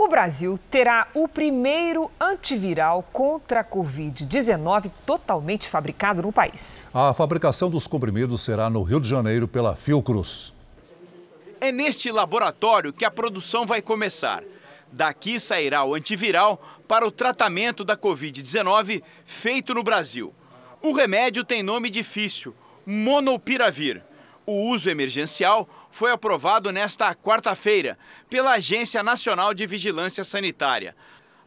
O 0.00 0.08
Brasil 0.08 0.58
terá 0.70 1.08
o 1.12 1.28
primeiro 1.28 2.10
antiviral 2.18 3.06
contra 3.12 3.60
a 3.60 3.64
Covid-19 3.64 4.90
totalmente 5.04 5.68
fabricado 5.68 6.22
no 6.22 6.32
país. 6.32 6.82
A 6.94 7.12
fabricação 7.12 7.68
dos 7.68 7.86
comprimidos 7.86 8.40
será 8.40 8.70
no 8.70 8.82
Rio 8.82 8.98
de 8.98 9.06
Janeiro 9.06 9.46
pela 9.46 9.76
Fiocruz. 9.76 10.54
É 11.60 11.70
neste 11.70 12.10
laboratório 12.10 12.94
que 12.94 13.04
a 13.04 13.10
produção 13.10 13.66
vai 13.66 13.82
começar. 13.82 14.42
Daqui 14.90 15.38
sairá 15.38 15.84
o 15.84 15.94
antiviral 15.94 16.58
para 16.88 17.06
o 17.06 17.10
tratamento 17.10 17.84
da 17.84 17.94
Covid-19 17.94 19.02
feito 19.26 19.74
no 19.74 19.82
Brasil. 19.82 20.32
O 20.80 20.92
remédio 20.92 21.44
tem 21.44 21.62
nome 21.62 21.90
difícil, 21.90 22.54
Monopiravir. 22.86 24.02
O 24.46 24.70
uso 24.70 24.88
emergencial 24.88 25.68
foi 25.90 26.10
aprovado 26.10 26.72
nesta 26.72 27.14
quarta-feira 27.14 27.98
pela 28.28 28.52
Agência 28.52 29.02
Nacional 29.02 29.54
de 29.54 29.66
Vigilância 29.66 30.24
Sanitária. 30.24 30.96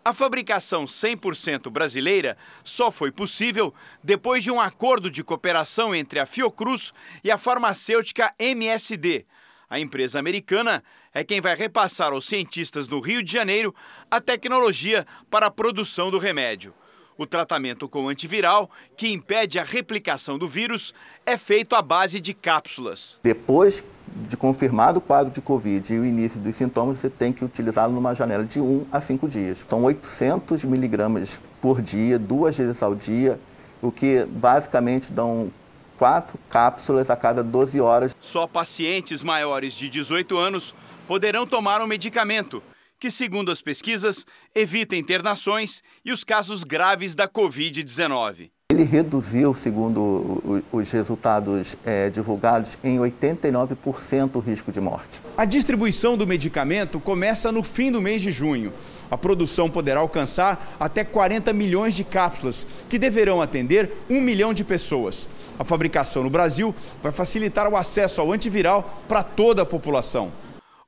A 0.06 0.14
fabricação 0.14 0.84
100% 0.86 1.70
brasileira 1.70 2.38
só 2.64 2.92
foi 2.92 3.12
possível 3.12 3.74
depois 4.04 4.44
de 4.44 4.52
um 4.52 4.60
acordo 4.60 5.10
de 5.10 5.24
cooperação 5.24 5.96
entre 5.96 6.20
a 6.20 6.26
Fiocruz 6.26 6.94
e 7.24 7.32
a 7.32 7.38
farmacêutica 7.38 8.34
MSD. 8.38 9.26
A 9.70 9.80
empresa 9.80 10.20
americana 10.20 10.84
é 11.14 11.24
quem 11.24 11.40
vai 11.40 11.56
repassar 11.56 12.12
aos 12.12 12.26
cientistas 12.26 12.88
no 12.88 13.00
Rio 13.00 13.24
de 13.24 13.32
Janeiro 13.32 13.74
a 14.12 14.20
tecnologia 14.20 15.08
para 15.32 15.46
a 15.46 15.52
produção 15.52 16.12
do 16.12 16.18
remédio. 16.18 16.74
O 17.18 17.28
tratamento 17.28 17.88
com 17.88 18.10
antiviral, 18.10 18.70
que 18.98 19.12
impede 19.12 19.60
a 19.60 19.64
replicação 19.64 20.38
do 20.38 20.48
vírus, 20.48 20.94
é 21.26 21.38
feito 21.38 21.76
à 21.76 21.82
base 21.82 22.20
de 22.20 22.34
cápsulas. 22.34 23.20
Depois 23.24 23.84
de 24.28 24.36
confirmado 24.36 24.98
o 24.98 25.02
quadro 25.02 25.32
de 25.32 25.42
Covid 25.42 25.94
e 25.94 26.00
o 26.00 26.06
início 26.06 26.40
dos 26.40 26.56
sintomas, 26.56 27.00
você 27.00 27.10
tem 27.10 27.32
que 27.32 27.46
utilizá-lo 27.46 27.94
numa 27.94 28.14
janela 28.14 28.44
de 28.44 28.60
1 28.60 28.88
a 28.92 29.00
5 29.00 29.28
dias. 29.28 29.64
São 29.68 29.84
800 29.84 30.64
miligramas 30.66 31.40
por 31.62 31.82
dia, 31.82 32.18
duas 32.18 32.58
vezes 32.58 32.82
ao 32.82 32.96
dia, 32.96 33.40
o 33.82 33.92
que 33.92 34.26
basicamente 34.26 35.12
dão 35.12 35.52
quatro 35.98 36.38
cápsulas 36.50 37.10
a 37.10 37.16
cada 37.16 37.44
12 37.44 37.80
horas. 37.80 38.16
Só 38.20 38.48
pacientes 38.48 39.22
maiores 39.22 39.74
de 39.74 39.88
18 39.88 40.38
anos 40.38 40.76
poderão 41.08 41.46
tomar 41.46 41.82
o 41.82 41.88
medicamento, 41.88 42.64
que, 43.04 43.12
segundo 43.12 43.52
as 43.52 43.62
pesquisas, 43.62 44.26
evita 44.56 44.96
internações 44.96 45.84
e 46.06 46.12
os 46.14 46.24
casos 46.24 46.64
graves 46.64 47.16
da 47.16 47.28
Covid-19. 47.28 48.50
Ele 48.70 48.86
reduziu, 48.86 49.54
segundo 49.54 50.64
os 50.72 50.90
resultados 50.90 51.76
é, 51.86 52.10
divulgados, 52.10 52.78
em 52.82 52.98
89% 53.00 54.36
o 54.36 54.40
risco 54.40 54.72
de 54.72 54.80
morte. 54.80 55.22
A 55.36 55.44
distribuição 55.44 56.16
do 56.16 56.26
medicamento 56.26 56.98
começa 56.98 57.52
no 57.52 57.62
fim 57.62 57.92
do 57.92 58.02
mês 58.02 58.22
de 58.22 58.32
junho. 58.32 58.72
A 59.12 59.18
produção 59.18 59.70
poderá 59.70 60.00
alcançar 60.00 60.74
até 60.80 61.04
40 61.04 61.52
milhões 61.52 61.96
de 61.96 62.06
cápsulas, 62.06 62.66
que 62.88 62.98
deverão 62.98 63.42
atender 63.42 63.92
um 64.10 64.22
milhão 64.22 64.54
de 64.54 64.64
pessoas. 64.64 65.28
A 65.60 65.66
fabricação 65.66 66.24
no 66.24 66.30
Brasil 66.30 66.74
vai 67.02 67.12
facilitar 67.12 67.68
o 67.68 67.76
acesso 67.76 68.22
ao 68.22 68.32
antiviral 68.32 69.04
para 69.10 69.24
toda 69.24 69.64
a 69.64 69.66
população. 69.66 70.32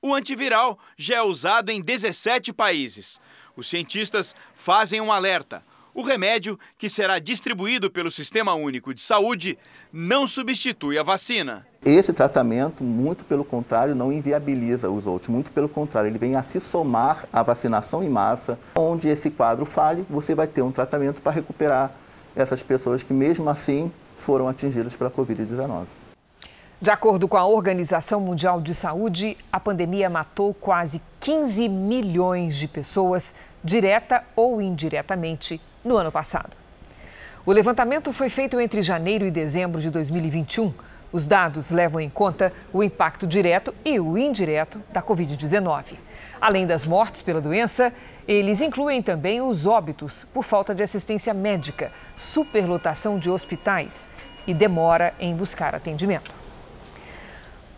O 0.06 0.14
antiviral 0.14 0.78
já 0.96 1.16
é 1.16 1.22
usado 1.24 1.72
em 1.72 1.82
17 1.82 2.54
países. 2.54 3.20
Os 3.58 3.68
cientistas 3.68 4.36
fazem 4.54 5.02
um 5.02 5.12
alerta 5.12 5.64
o 5.96 6.02
remédio, 6.02 6.60
que 6.78 6.90
será 6.90 7.20
distribuído 7.20 7.90
pelo 7.90 8.12
Sistema 8.12 8.54
Único 8.54 8.94
de 8.94 9.00
Saúde, 9.00 9.58
não 9.94 10.28
substitui 10.28 11.00
a 11.00 11.04
vacina. 11.04 11.66
Esse 11.86 12.12
tratamento, 12.12 12.84
muito 12.84 13.24
pelo 13.24 13.46
contrário, 13.46 13.96
não 13.96 14.12
inviabiliza 14.12 14.90
os 14.90 15.08
outros. 15.08 15.30
Muito 15.30 15.50
pelo 15.52 15.70
contrário, 15.70 16.10
ele 16.10 16.20
vem 16.20 16.36
a 16.36 16.44
se 16.44 16.60
somar 16.60 17.26
à 17.32 17.42
vacinação 17.42 18.04
em 18.04 18.10
massa. 18.10 18.60
Onde 18.76 19.08
esse 19.08 19.30
quadro 19.30 19.66
fale, 19.66 20.06
você 20.10 20.36
vai 20.36 20.48
ter 20.48 20.62
um 20.62 20.72
tratamento 20.72 21.22
para 21.22 21.32
recuperar 21.32 21.92
essas 22.36 22.62
pessoas 22.62 23.02
que, 23.02 23.14
mesmo 23.14 23.50
assim, 23.50 23.90
foram 24.18 24.50
atingidas 24.50 24.98
pela 24.98 25.10
Covid-19. 25.10 25.86
De 26.82 26.92
acordo 26.92 27.26
com 27.26 27.38
a 27.38 27.46
Organização 27.46 28.20
Mundial 28.20 28.60
de 28.60 28.76
Saúde, 28.76 29.38
a 29.52 29.62
pandemia 29.62 30.10
matou 30.10 30.54
quase 30.54 31.02
15 31.22 31.70
milhões 31.70 32.58
de 32.58 32.68
pessoas, 32.68 33.34
direta 33.64 34.26
ou 34.36 34.62
indiretamente, 34.62 35.62
no 35.86 35.96
ano 35.96 36.12
passado. 36.12 36.58
O 37.46 37.54
levantamento 37.54 38.12
foi 38.12 38.28
feito 38.28 38.60
entre 38.60 38.82
janeiro 38.82 39.26
e 39.26 39.32
dezembro 39.32 39.80
de 39.80 39.90
2021. 39.90 40.74
Os 41.14 41.26
dados 41.26 41.72
levam 41.72 42.02
em 42.02 42.10
conta 42.10 42.52
o 42.74 42.84
impacto 42.84 43.26
direto 43.26 43.74
e 43.86 43.98
o 43.98 44.18
indireto 44.18 44.82
da 44.92 45.02
Covid-19. 45.02 45.94
Além 46.42 46.68
das 46.68 46.86
mortes 46.86 47.22
pela 47.22 47.40
doença, 47.40 47.94
eles 48.28 48.60
incluem 48.60 49.02
também 49.02 49.42
os 49.42 49.66
óbitos 49.66 50.28
por 50.34 50.44
falta 50.44 50.76
de 50.76 50.84
assistência 50.84 51.34
médica, 51.34 51.90
superlotação 52.18 53.18
de 53.18 53.30
hospitais 53.30 54.10
e 54.46 54.54
demora 54.54 55.14
em 55.20 55.34
buscar 55.34 55.74
atendimento. 55.74 56.45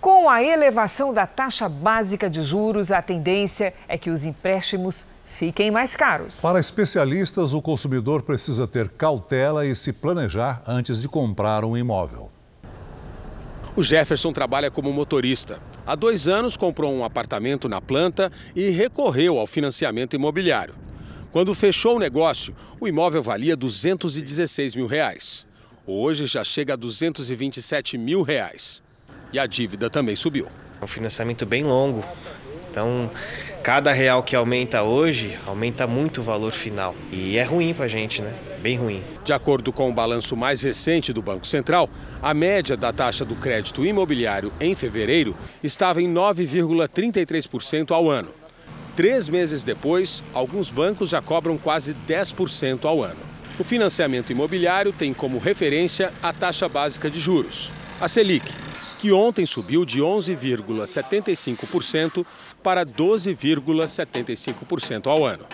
Com 0.07 0.29
a 0.29 0.41
elevação 0.41 1.13
da 1.13 1.27
taxa 1.27 1.67
básica 1.67 2.29
de 2.29 2.41
juros, 2.41 2.93
a 2.93 3.01
tendência 3.01 3.73
é 3.89 3.97
que 3.97 4.09
os 4.09 4.23
empréstimos 4.23 5.05
fiquem 5.25 5.69
mais 5.69 5.97
caros. 5.97 6.39
Para 6.39 6.61
especialistas, 6.61 7.53
o 7.53 7.61
consumidor 7.61 8.21
precisa 8.21 8.65
ter 8.65 8.87
cautela 8.87 9.65
e 9.65 9.75
se 9.75 9.91
planejar 9.91 10.63
antes 10.65 11.01
de 11.01 11.09
comprar 11.09 11.65
um 11.65 11.75
imóvel. 11.75 12.31
O 13.75 13.83
Jefferson 13.83 14.31
trabalha 14.31 14.71
como 14.71 14.93
motorista. 14.93 15.59
Há 15.85 15.93
dois 15.93 16.29
anos 16.29 16.55
comprou 16.55 16.93
um 16.93 17.03
apartamento 17.03 17.67
na 17.67 17.81
planta 17.81 18.31
e 18.55 18.69
recorreu 18.69 19.37
ao 19.37 19.45
financiamento 19.45 20.15
imobiliário. 20.15 20.73
Quando 21.33 21.53
fechou 21.53 21.97
o 21.97 21.99
negócio, 21.99 22.55
o 22.79 22.87
imóvel 22.87 23.21
valia 23.21 23.57
216 23.57 24.73
mil 24.73 24.87
reais. 24.87 25.45
Hoje 25.85 26.25
já 26.25 26.45
chega 26.45 26.75
a 26.75 26.77
227 26.77 27.97
mil 27.97 28.21
reais. 28.21 28.86
E 29.31 29.39
a 29.39 29.45
dívida 29.45 29.89
também 29.89 30.15
subiu. 30.15 30.47
É 30.79 30.83
um 30.83 30.87
financiamento 30.87 31.45
bem 31.45 31.63
longo. 31.63 32.03
Então, 32.69 33.09
cada 33.63 33.91
real 33.91 34.21
que 34.21 34.35
aumenta 34.35 34.83
hoje, 34.83 35.37
aumenta 35.47 35.87
muito 35.87 36.21
o 36.21 36.23
valor 36.23 36.51
final. 36.51 36.95
E 37.11 37.37
é 37.37 37.43
ruim 37.43 37.73
para 37.73 37.85
a 37.85 37.87
gente, 37.87 38.21
né? 38.21 38.33
Bem 38.61 38.77
ruim. 38.77 39.03
De 39.25 39.33
acordo 39.33 39.73
com 39.73 39.89
o 39.89 39.93
balanço 39.93 40.35
mais 40.35 40.61
recente 40.61 41.11
do 41.11 41.21
Banco 41.21 41.47
Central, 41.47 41.89
a 42.21 42.33
média 42.33 42.77
da 42.77 42.93
taxa 42.93 43.25
do 43.25 43.35
crédito 43.35 43.85
imobiliário 43.85 44.53
em 44.59 44.75
fevereiro 44.75 45.35
estava 45.63 46.01
em 46.01 46.13
9,33% 46.13 47.91
ao 47.91 48.09
ano. 48.09 48.29
Três 48.95 49.27
meses 49.27 49.63
depois, 49.63 50.23
alguns 50.33 50.71
bancos 50.71 51.09
já 51.09 51.21
cobram 51.21 51.57
quase 51.57 51.95
10% 52.07 52.85
ao 52.85 53.03
ano. 53.03 53.19
O 53.59 53.63
financiamento 53.63 54.31
imobiliário 54.31 54.93
tem 54.93 55.13
como 55.13 55.39
referência 55.39 56.13
a 56.21 56.31
taxa 56.31 56.69
básica 56.69 57.09
de 57.09 57.19
juros, 57.19 57.71
a 57.99 58.07
Selic, 58.07 58.51
que 58.97 59.11
ontem 59.11 59.45
subiu 59.45 59.85
de 59.85 60.01
11,75% 60.01 62.25
para 62.63 62.83
12,75% 62.85 65.07
ao 65.07 65.25
ano. 65.25 65.45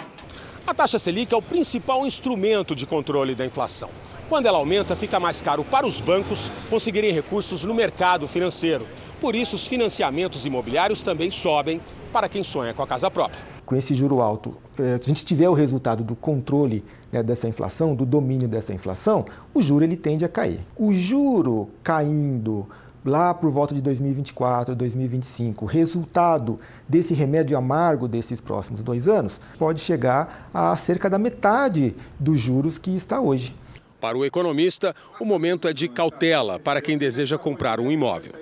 A 0.65 0.73
taxa 0.73 0.97
Selic 0.97 1.33
é 1.33 1.37
o 1.37 1.41
principal 1.41 2.05
instrumento 2.05 2.73
de 2.73 2.85
controle 2.85 3.35
da 3.35 3.45
inflação. 3.45 3.89
Quando 4.29 4.45
ela 4.45 4.57
aumenta, 4.57 4.95
fica 4.95 5.19
mais 5.19 5.41
caro 5.41 5.65
para 5.65 5.85
os 5.85 5.99
bancos 5.99 6.49
conseguirem 6.69 7.11
recursos 7.11 7.65
no 7.65 7.73
mercado 7.73 8.25
financeiro. 8.27 8.87
Por 9.19 9.35
isso, 9.35 9.55
os 9.55 9.67
financiamentos 9.67 10.45
imobiliários 10.45 11.03
também 11.03 11.31
sobem 11.31 11.81
para 12.11 12.29
quem 12.29 12.43
sonha 12.43 12.73
com 12.73 12.81
a 12.81 12.87
casa 12.87 13.11
própria. 13.11 13.39
Com 13.65 13.75
esse 13.75 13.93
juro 13.93 14.21
alto, 14.21 14.55
eh, 14.77 14.97
se 14.97 15.03
a 15.03 15.07
gente 15.07 15.25
tiver 15.25 15.49
o 15.49 15.53
resultado 15.53 16.03
do 16.03 16.15
controle 16.15 16.83
né, 17.11 17.23
dessa 17.23 17.47
inflação, 17.47 17.95
do 17.95 18.05
domínio 18.05 18.47
dessa 18.47 18.73
inflação, 18.73 19.25
o 19.53 19.61
juro 19.61 19.83
ele 19.83 19.95
tende 19.95 20.25
a 20.25 20.29
cair. 20.29 20.59
O 20.77 20.93
juro 20.93 21.69
caindo 21.81 22.67
lá 23.05 23.33
por 23.33 23.49
volta 23.49 23.73
de 23.75 23.81
2024, 23.81 24.75
2025, 24.75 25.65
resultado 25.65 26.57
desse 26.87 27.13
remédio 27.13 27.57
amargo 27.57 28.07
desses 28.07 28.39
próximos 28.39 28.83
dois 28.83 29.07
anos 29.07 29.39
pode 29.57 29.81
chegar 29.81 30.49
a 30.53 30.75
cerca 30.75 31.09
da 31.09 31.19
metade 31.19 31.95
dos 32.19 32.39
juros 32.39 32.77
que 32.77 32.95
está 32.95 33.19
hoje. 33.19 33.55
Para 33.99 34.17
o 34.17 34.25
economista, 34.25 34.93
o 35.19 35.25
momento 35.25 35.67
é 35.67 35.73
de 35.73 35.87
cautela 35.87 36.59
para 36.59 36.81
quem 36.81 36.97
deseja 36.97 37.37
comprar 37.37 37.79
um 37.79 37.91
imóvel. 37.91 38.33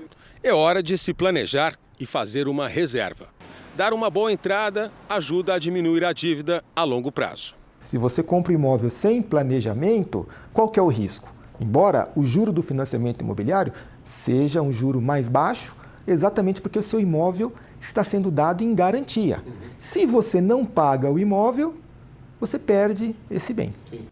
É 0.43 0.51
hora 0.51 0.81
de 0.81 0.97
se 0.97 1.13
planejar 1.13 1.77
e 1.99 2.05
fazer 2.05 2.47
uma 2.47 2.67
reserva. 2.67 3.27
Dar 3.75 3.93
uma 3.93 4.09
boa 4.09 4.31
entrada 4.31 4.91
ajuda 5.07 5.53
a 5.53 5.59
diminuir 5.59 6.03
a 6.03 6.11
dívida 6.11 6.63
a 6.75 6.83
longo 6.83 7.11
prazo. 7.11 7.55
Se 7.79 7.97
você 7.97 8.23
compra 8.23 8.51
um 8.51 8.55
imóvel 8.55 8.89
sem 8.89 9.21
planejamento, 9.21 10.27
qual 10.51 10.67
que 10.67 10.79
é 10.79 10.83
o 10.83 10.87
risco? 10.87 11.31
Embora 11.59 12.09
o 12.15 12.23
juro 12.23 12.51
do 12.51 12.63
financiamento 12.63 13.21
imobiliário 13.21 13.71
seja 14.03 14.61
um 14.61 14.71
juro 14.71 15.01
mais 15.01 15.29
baixo, 15.29 15.75
exatamente 16.07 16.61
porque 16.61 16.79
o 16.79 16.83
seu 16.83 16.99
imóvel 16.99 17.53
está 17.79 18.03
sendo 18.03 18.29
dado 18.29 18.63
em 18.63 18.75
garantia. 18.75 19.43
Se 19.79 20.05
você 20.05 20.39
não 20.39 20.65
paga 20.65 21.09
o 21.09 21.19
imóvel, 21.19 21.75
você 22.39 22.57
perde 22.57 23.15
esse 23.29 23.53
bem. 23.53 23.73
Sim. 23.89 24.07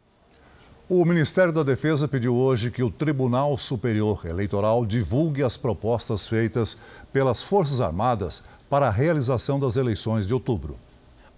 O 0.92 1.06
Ministério 1.06 1.54
da 1.54 1.62
Defesa 1.62 2.08
pediu 2.08 2.36
hoje 2.36 2.72
que 2.72 2.82
o 2.82 2.90
Tribunal 2.90 3.56
Superior 3.60 4.26
Eleitoral 4.26 4.84
divulgue 4.88 5.44
as 5.44 5.56
propostas 5.56 6.28
feitas 6.28 6.78
pelas 7.14 7.44
Forças 7.44 7.80
Armadas 7.80 8.44
para 8.68 8.88
a 8.88 8.92
realização 8.92 9.60
das 9.60 9.76
eleições 9.76 10.26
de 10.26 10.34
outubro. 10.34 10.78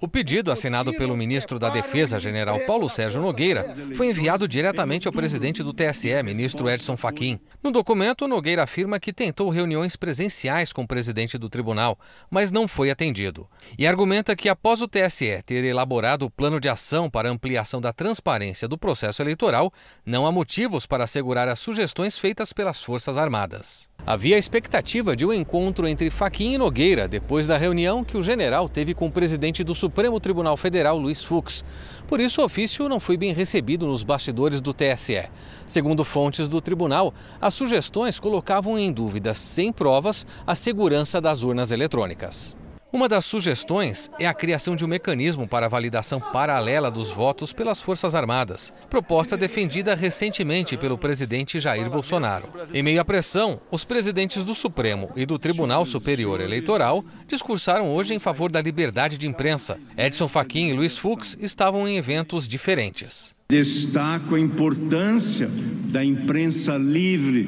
O 0.01 0.07
pedido, 0.07 0.51
assinado 0.51 0.91
pelo 0.93 1.15
ministro 1.15 1.59
da 1.59 1.69
Defesa, 1.69 2.19
general 2.19 2.59
Paulo 2.61 2.89
Sérgio 2.89 3.21
Nogueira, 3.21 3.71
foi 3.95 4.09
enviado 4.09 4.47
diretamente 4.47 5.07
ao 5.07 5.13
presidente 5.13 5.61
do 5.61 5.71
TSE, 5.71 6.23
ministro 6.23 6.67
Edson 6.67 6.97
Fachin. 6.97 7.39
No 7.61 7.71
documento, 7.71 8.27
Nogueira 8.27 8.63
afirma 8.63 8.99
que 8.99 9.13
tentou 9.13 9.47
reuniões 9.51 9.95
presenciais 9.95 10.73
com 10.73 10.81
o 10.81 10.87
presidente 10.87 11.37
do 11.37 11.47
tribunal, 11.47 11.99
mas 12.31 12.51
não 12.51 12.67
foi 12.67 12.89
atendido. 12.89 13.47
E 13.77 13.85
argumenta 13.85 14.35
que, 14.35 14.49
após 14.49 14.81
o 14.81 14.87
TSE 14.87 15.43
ter 15.45 15.63
elaborado 15.63 16.25
o 16.25 16.31
plano 16.31 16.59
de 16.59 16.67
ação 16.67 17.07
para 17.07 17.29
ampliação 17.29 17.79
da 17.79 17.93
transparência 17.93 18.67
do 18.67 18.79
processo 18.79 19.21
eleitoral, 19.21 19.71
não 20.03 20.25
há 20.25 20.31
motivos 20.31 20.87
para 20.87 21.03
assegurar 21.03 21.47
as 21.47 21.59
sugestões 21.59 22.17
feitas 22.17 22.51
pelas 22.51 22.81
Forças 22.81 23.19
Armadas. 23.19 23.87
Havia 24.05 24.37
expectativa 24.37 25.15
de 25.15 25.25
um 25.25 25.31
encontro 25.31 25.87
entre 25.87 26.09
Fachin 26.09 26.53
e 26.53 26.57
Nogueira 26.57 27.07
depois 27.07 27.45
da 27.45 27.55
reunião 27.55 28.03
que 28.03 28.17
o 28.17 28.23
general 28.23 28.67
teve 28.67 28.95
com 28.95 29.05
o 29.05 29.11
presidente 29.11 29.63
do 29.63 29.75
Supremo 29.75 30.19
Tribunal 30.19 30.57
Federal, 30.57 30.97
Luiz 30.97 31.23
Fux. 31.23 31.63
Por 32.07 32.19
isso, 32.19 32.41
o 32.41 32.45
ofício 32.45 32.89
não 32.89 32.99
foi 32.99 33.15
bem 33.15 33.31
recebido 33.31 33.85
nos 33.85 34.03
bastidores 34.03 34.59
do 34.59 34.73
TSE. 34.73 35.29
Segundo 35.67 36.03
fontes 36.03 36.49
do 36.49 36.59
tribunal, 36.59 37.13
as 37.39 37.53
sugestões 37.53 38.19
colocavam 38.19 38.77
em 38.77 38.91
dúvida, 38.91 39.35
sem 39.35 39.71
provas, 39.71 40.25
a 40.47 40.55
segurança 40.55 41.21
das 41.21 41.43
urnas 41.43 41.71
eletrônicas. 41.71 42.55
Uma 42.93 43.07
das 43.07 43.23
sugestões 43.23 44.11
é 44.19 44.27
a 44.27 44.33
criação 44.33 44.75
de 44.75 44.83
um 44.83 44.87
mecanismo 44.87 45.47
para 45.47 45.65
a 45.65 45.69
validação 45.69 46.19
paralela 46.19 46.91
dos 46.91 47.09
votos 47.09 47.53
pelas 47.53 47.81
Forças 47.81 48.13
Armadas, 48.13 48.73
proposta 48.89 49.37
defendida 49.37 49.95
recentemente 49.95 50.75
pelo 50.75 50.97
presidente 50.97 51.57
Jair 51.57 51.89
Bolsonaro. 51.89 52.51
Em 52.73 52.83
meio 52.83 52.99
à 52.99 53.05
pressão, 53.05 53.61
os 53.71 53.85
presidentes 53.85 54.43
do 54.43 54.53
Supremo 54.53 55.09
e 55.15 55.25
do 55.25 55.39
Tribunal 55.39 55.85
Superior 55.85 56.41
Eleitoral 56.41 57.01
discursaram 57.27 57.93
hoje 57.93 58.13
em 58.13 58.19
favor 58.19 58.51
da 58.51 58.59
liberdade 58.59 59.17
de 59.17 59.25
imprensa. 59.25 59.79
Edson 59.97 60.27
Fachin 60.27 60.67
e 60.67 60.73
Luiz 60.73 60.97
Fux 60.97 61.37
estavam 61.39 61.87
em 61.87 61.95
eventos 61.95 62.45
diferentes. 62.45 63.33
Destaco 63.51 64.35
a 64.35 64.39
importância 64.39 65.49
da 65.91 66.01
imprensa 66.05 66.77
livre, 66.77 67.43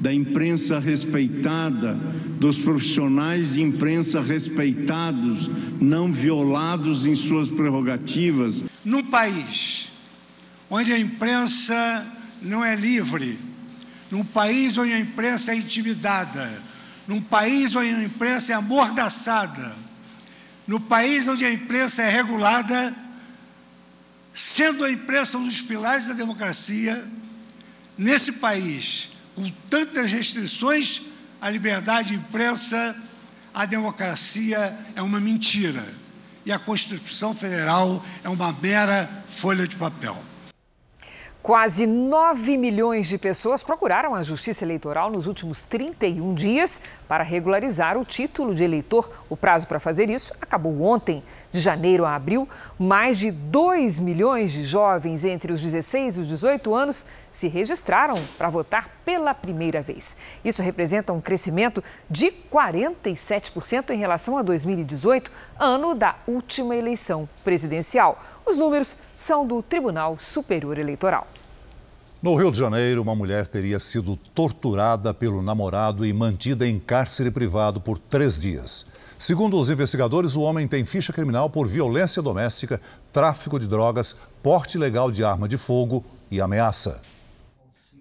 da 0.00 0.12
imprensa 0.12 0.80
respeitada, 0.80 1.94
dos 2.40 2.58
profissionais 2.58 3.54
de 3.54 3.62
imprensa 3.62 4.20
respeitados, 4.20 5.48
não 5.80 6.12
violados 6.12 7.06
em 7.06 7.14
suas 7.14 7.48
prerrogativas. 7.50 8.64
Num 8.84 9.04
país 9.04 9.90
onde 10.68 10.92
a 10.92 10.98
imprensa 10.98 12.04
não 12.42 12.64
é 12.64 12.74
livre, 12.74 13.38
num 14.10 14.24
país 14.24 14.76
onde 14.76 14.92
a 14.92 14.98
imprensa 14.98 15.52
é 15.52 15.56
intimidada, 15.56 16.50
num 17.06 17.20
país 17.20 17.76
onde 17.76 17.90
a 17.90 18.02
imprensa 18.02 18.54
é 18.54 18.56
amordaçada, 18.56 19.76
no 20.66 20.80
país 20.80 21.28
onde 21.28 21.44
a 21.44 21.52
imprensa 21.52 22.02
é 22.02 22.10
regulada, 22.10 23.03
sendo 24.34 24.84
a 24.84 24.90
imprensa 24.90 25.38
um 25.38 25.46
dos 25.46 25.60
pilares 25.60 26.08
da 26.08 26.14
democracia, 26.14 27.06
nesse 27.96 28.34
país, 28.34 29.12
com 29.36 29.48
tantas 29.70 30.10
restrições 30.10 31.02
à 31.40 31.48
liberdade 31.48 32.08
de 32.08 32.14
imprensa, 32.16 32.96
a 33.54 33.64
democracia 33.64 34.76
é 34.96 35.00
uma 35.00 35.20
mentira 35.20 35.86
e 36.44 36.50
a 36.50 36.58
Constituição 36.58 37.32
Federal 37.34 38.04
é 38.24 38.28
uma 38.28 38.52
mera 38.52 39.08
folha 39.28 39.66
de 39.66 39.76
papel. 39.76 40.16
Quase 41.40 41.86
9 41.86 42.56
milhões 42.56 43.06
de 43.06 43.18
pessoas 43.18 43.62
procuraram 43.62 44.14
a 44.14 44.22
Justiça 44.22 44.64
Eleitoral 44.64 45.10
nos 45.10 45.26
últimos 45.26 45.64
31 45.66 46.34
dias 46.34 46.80
para 47.14 47.22
regularizar 47.22 47.96
o 47.96 48.04
título 48.04 48.52
de 48.52 48.64
eleitor. 48.64 49.08
O 49.30 49.36
prazo 49.36 49.68
para 49.68 49.78
fazer 49.78 50.10
isso 50.10 50.32
acabou 50.40 50.82
ontem. 50.82 51.22
De 51.52 51.60
janeiro 51.60 52.04
a 52.04 52.16
abril, 52.16 52.48
mais 52.76 53.20
de 53.20 53.30
2 53.30 54.00
milhões 54.00 54.50
de 54.50 54.64
jovens 54.64 55.24
entre 55.24 55.52
os 55.52 55.62
16 55.62 56.16
e 56.16 56.20
os 56.22 56.26
18 56.26 56.74
anos 56.74 57.06
se 57.30 57.46
registraram 57.46 58.16
para 58.36 58.50
votar 58.50 58.90
pela 59.04 59.32
primeira 59.32 59.80
vez. 59.80 60.16
Isso 60.44 60.60
representa 60.60 61.12
um 61.12 61.20
crescimento 61.20 61.84
de 62.10 62.32
47% 62.52 63.90
em 63.90 63.96
relação 63.96 64.36
a 64.36 64.42
2018, 64.42 65.30
ano 65.56 65.94
da 65.94 66.16
última 66.26 66.74
eleição 66.74 67.28
presidencial. 67.44 68.20
Os 68.44 68.58
números 68.58 68.98
são 69.14 69.46
do 69.46 69.62
Tribunal 69.62 70.18
Superior 70.18 70.78
Eleitoral. 70.78 71.28
No 72.24 72.36
Rio 72.36 72.50
de 72.50 72.56
Janeiro, 72.56 73.02
uma 73.02 73.14
mulher 73.14 73.46
teria 73.46 73.78
sido 73.78 74.16
torturada 74.16 75.12
pelo 75.12 75.42
namorado 75.42 76.06
e 76.06 76.12
mantida 76.14 76.66
em 76.66 76.80
cárcere 76.80 77.30
privado 77.30 77.82
por 77.82 77.98
três 77.98 78.40
dias. 78.40 78.86
Segundo 79.18 79.58
os 79.58 79.68
investigadores, 79.68 80.34
o 80.34 80.40
homem 80.40 80.66
tem 80.66 80.86
ficha 80.86 81.12
criminal 81.12 81.50
por 81.50 81.68
violência 81.68 82.22
doméstica, 82.22 82.80
tráfico 83.12 83.58
de 83.58 83.68
drogas, 83.68 84.16
porte 84.42 84.78
ilegal 84.78 85.10
de 85.10 85.22
arma 85.22 85.46
de 85.46 85.58
fogo 85.58 86.02
e 86.30 86.40
ameaça. 86.40 87.02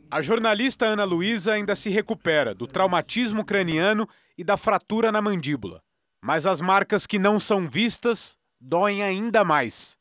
A 0.10 0.22
jornalista 0.22 0.86
Ana 0.86 1.04
Luísa 1.04 1.52
ainda 1.52 1.76
se 1.76 1.90
recupera 1.90 2.56
do 2.56 2.66
traumatismo 2.66 3.44
craniano 3.44 4.08
e 4.38 4.44
da 4.46 4.56
fratura 4.56 5.12
na 5.12 5.22
mandíbula. 5.22 5.82
Mas 6.24 6.46
as 6.46 6.62
marcas 6.62 7.06
que 7.06 7.20
não 7.20 7.38
são 7.38 7.68
vistas 7.68 8.38
doem 8.58 9.04
ainda 9.04 9.44
mais 9.44 9.98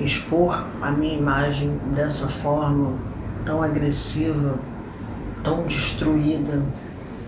expor 0.00 0.66
a 0.80 0.90
minha 0.90 1.16
imagem 1.16 1.76
dessa 1.94 2.28
forma, 2.28 2.98
tão 3.44 3.62
agressiva, 3.62 4.58
tão 5.42 5.66
destruída, 5.66 6.62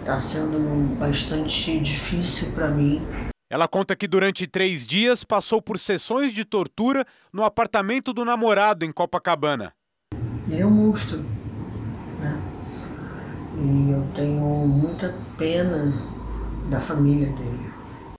está 0.01 0.21
sendo 0.21 0.99
bastante 0.99 1.79
difícil 1.81 2.53
para 2.53 2.69
mim. 2.69 3.03
Ela 3.51 3.69
conta 3.69 3.95
que 3.95 4.09
durante 4.09 4.47
três 4.47 4.87
dias 4.87 5.23
passou 5.23 5.63
por 5.63 5.79
sessões 5.79 6.33
de 6.33 6.45
tortura 6.45 7.05
no 7.33 7.45
apartamento 7.45 8.13
do 8.13 8.25
namorado 8.25 8.85
em 8.85 8.93
Copacabana. 8.93 9.73
Ele 10.49 10.61
é 10.61 10.67
um 10.67 10.71
monstro. 10.71 11.19
Né? 12.21 12.41
E 13.63 13.91
eu 13.93 14.07
tenho 14.15 14.41
muita 14.67 15.15
pena 15.39 15.93
da 16.69 16.81
família 16.81 17.29
dele. 17.33 17.64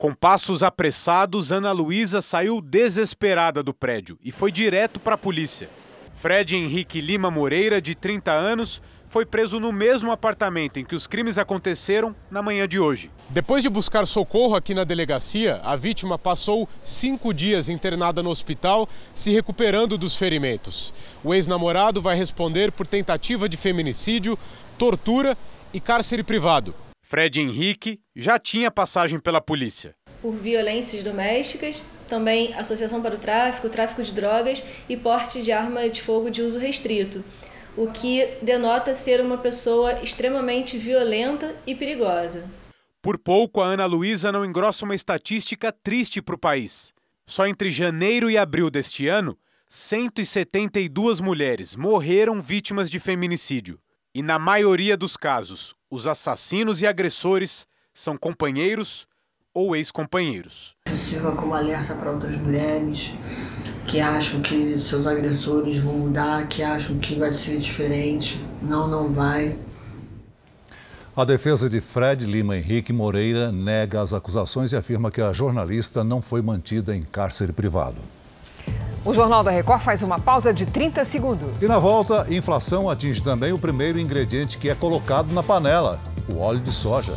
Com 0.06 0.14
passos 0.14 0.62
apressados, 0.62 1.52
Ana 1.52 1.72
Luísa 1.72 2.22
saiu 2.22 2.62
desesperada 2.62 3.64
do 3.64 3.74
prédio 3.74 4.20
e 4.24 4.32
foi 4.32 4.52
direto 4.52 5.00
para 5.00 5.16
a 5.16 5.18
polícia. 5.18 5.68
Fred 6.14 6.56
Henrique 6.56 7.02
Lima 7.02 7.32
Moreira, 7.32 7.82
de 7.82 7.96
30 7.96 8.32
anos, 8.32 8.84
foi 9.10 9.26
preso 9.26 9.60
no 9.60 9.74
mesmo 9.74 10.12
apartamento 10.12 10.80
em 10.80 10.86
que 10.86 10.94
os 10.94 11.08
crimes 11.08 11.40
aconteceram 11.40 12.16
na 12.30 12.44
manhã 12.44 12.68
de 12.68 12.80
hoje. 12.80 13.10
Depois 13.30 13.64
de 13.64 13.70
buscar 13.70 14.06
socorro 14.06 14.56
aqui 14.56 14.76
na 14.76 14.84
delegacia, 14.84 15.60
a 15.64 15.76
vítima 15.76 16.20
passou 16.20 16.70
cinco 16.84 17.34
dias 17.34 17.68
internada 17.68 18.22
no 18.22 18.30
hospital, 18.30 18.88
se 19.12 19.32
recuperando 19.32 19.98
dos 19.98 20.16
ferimentos. 20.16 20.94
O 21.24 21.34
ex-namorado 21.34 22.00
vai 22.00 22.16
responder 22.16 22.72
por 22.72 22.86
tentativa 22.86 23.50
de 23.50 23.58
feminicídio, 23.58 24.38
tortura 24.78 25.36
e 25.74 25.80
cárcere 25.80 26.22
privado. 26.22 26.76
Fred 27.16 27.40
Henrique 27.40 28.02
já 28.14 28.38
tinha 28.38 28.70
passagem 28.70 29.22
pela 29.22 29.40
polícia. 29.40 29.96
Por 30.22 30.36
violências 30.36 31.02
domésticas, 31.02 31.82
também 32.10 32.54
associação 32.56 33.02
para 33.02 33.16
o 33.16 33.18
tráfico, 33.18 33.70
tráfico 33.70 34.04
de 34.04 34.12
drogas 34.12 34.62
e 34.90 34.98
porte 34.98 35.42
de 35.42 35.50
arma 35.50 35.88
de 35.88 36.02
fogo 36.02 36.30
de 36.30 36.42
uso 36.42 36.60
restrito, 36.60 37.24
o 37.78 37.88
que 37.88 38.28
denota 38.42 38.94
ser 38.94 39.22
uma 39.22 39.38
pessoa 39.38 40.04
extremamente 40.04 40.78
violenta 40.78 41.56
e 41.66 41.74
perigosa. 41.74 42.50
Por 43.02 43.18
pouco, 43.18 43.62
a 43.62 43.68
Ana 43.68 43.86
Luísa 43.86 44.30
não 44.30 44.44
engrossa 44.44 44.84
uma 44.84 44.94
estatística 44.94 45.72
triste 45.72 46.22
para 46.22 46.36
o 46.36 46.38
país. 46.38 46.94
Só 47.26 47.48
entre 47.48 47.72
janeiro 47.72 48.30
e 48.30 48.38
abril 48.38 48.70
deste 48.70 49.08
ano, 49.08 49.38
172 49.70 51.22
mulheres 51.22 51.78
morreram 51.78 52.42
vítimas 52.42 52.90
de 52.90 53.00
feminicídio. 53.00 53.80
E 54.14 54.22
na 54.22 54.40
maioria 54.40 54.96
dos 54.96 55.18
casos, 55.18 55.76
os 55.96 56.08
assassinos 56.08 56.82
e 56.82 56.88
agressores 56.88 57.66
são 57.94 58.18
companheiros 58.18 59.08
ou 59.54 59.74
ex-companheiros. 59.74 60.76
Sirva 60.94 61.32
como 61.32 61.54
alerta 61.54 61.96
para 61.96 62.12
outras 62.12 62.36
mulheres 62.36 63.14
que 63.88 64.02
acham 64.02 64.42
que 64.42 64.78
seus 64.78 65.08
agressores 65.08 65.78
vão 65.78 65.94
mudar, 65.94 66.48
que 66.50 66.62
acham 66.62 67.00
que 67.00 67.16
vai 67.16 67.32
ser 67.32 67.58
diferente. 67.58 68.44
Não, 68.62 68.90
não 68.90 69.14
vai. 69.14 69.58
A 71.16 71.24
defesa 71.24 71.70
de 71.70 71.80
Fred 71.80 72.26
Lima 72.26 72.58
Henrique 72.58 72.92
Moreira 72.92 73.50
nega 73.50 74.02
as 74.02 74.14
acusações 74.14 74.74
e 74.74 74.76
afirma 74.76 75.10
que 75.10 75.22
a 75.22 75.32
jornalista 75.32 76.04
não 76.04 76.22
foi 76.22 76.42
mantida 76.42 76.94
em 76.94 77.02
cárcere 77.02 77.54
privado. 77.54 78.02
O 79.06 79.14
Jornal 79.14 79.44
da 79.44 79.52
Record 79.52 79.82
faz 79.82 80.02
uma 80.02 80.18
pausa 80.18 80.52
de 80.52 80.66
30 80.66 81.06
segundos. 81.06 81.62
E 81.62 81.68
na 81.68 81.78
volta, 81.78 82.26
inflação 82.28 82.90
atinge 82.90 83.22
também 83.22 83.54
o 83.54 83.60
primeiro 83.60 84.00
ingrediente 84.00 84.58
que 84.58 84.68
é 84.68 84.74
colocado 84.74 85.32
na 85.32 85.44
panela: 85.44 86.02
o 86.28 86.40
óleo 86.40 86.60
de 86.60 86.72
soja. 86.72 87.14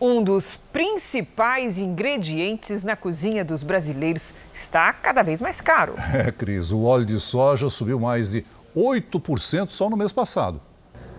Um 0.00 0.22
dos 0.22 0.58
principais 0.72 1.76
ingredientes 1.76 2.84
na 2.84 2.96
cozinha 2.96 3.44
dos 3.44 3.62
brasileiros 3.62 4.34
está 4.54 4.90
cada 4.94 5.22
vez 5.22 5.38
mais 5.38 5.60
caro. 5.60 5.94
É, 6.14 6.32
Cris, 6.32 6.72
o 6.72 6.84
óleo 6.84 7.04
de 7.04 7.20
soja 7.20 7.68
subiu 7.68 8.00
mais 8.00 8.30
de 8.30 8.46
8% 8.74 9.68
só 9.68 9.90
no 9.90 9.96
mês 9.96 10.10
passado. 10.10 10.58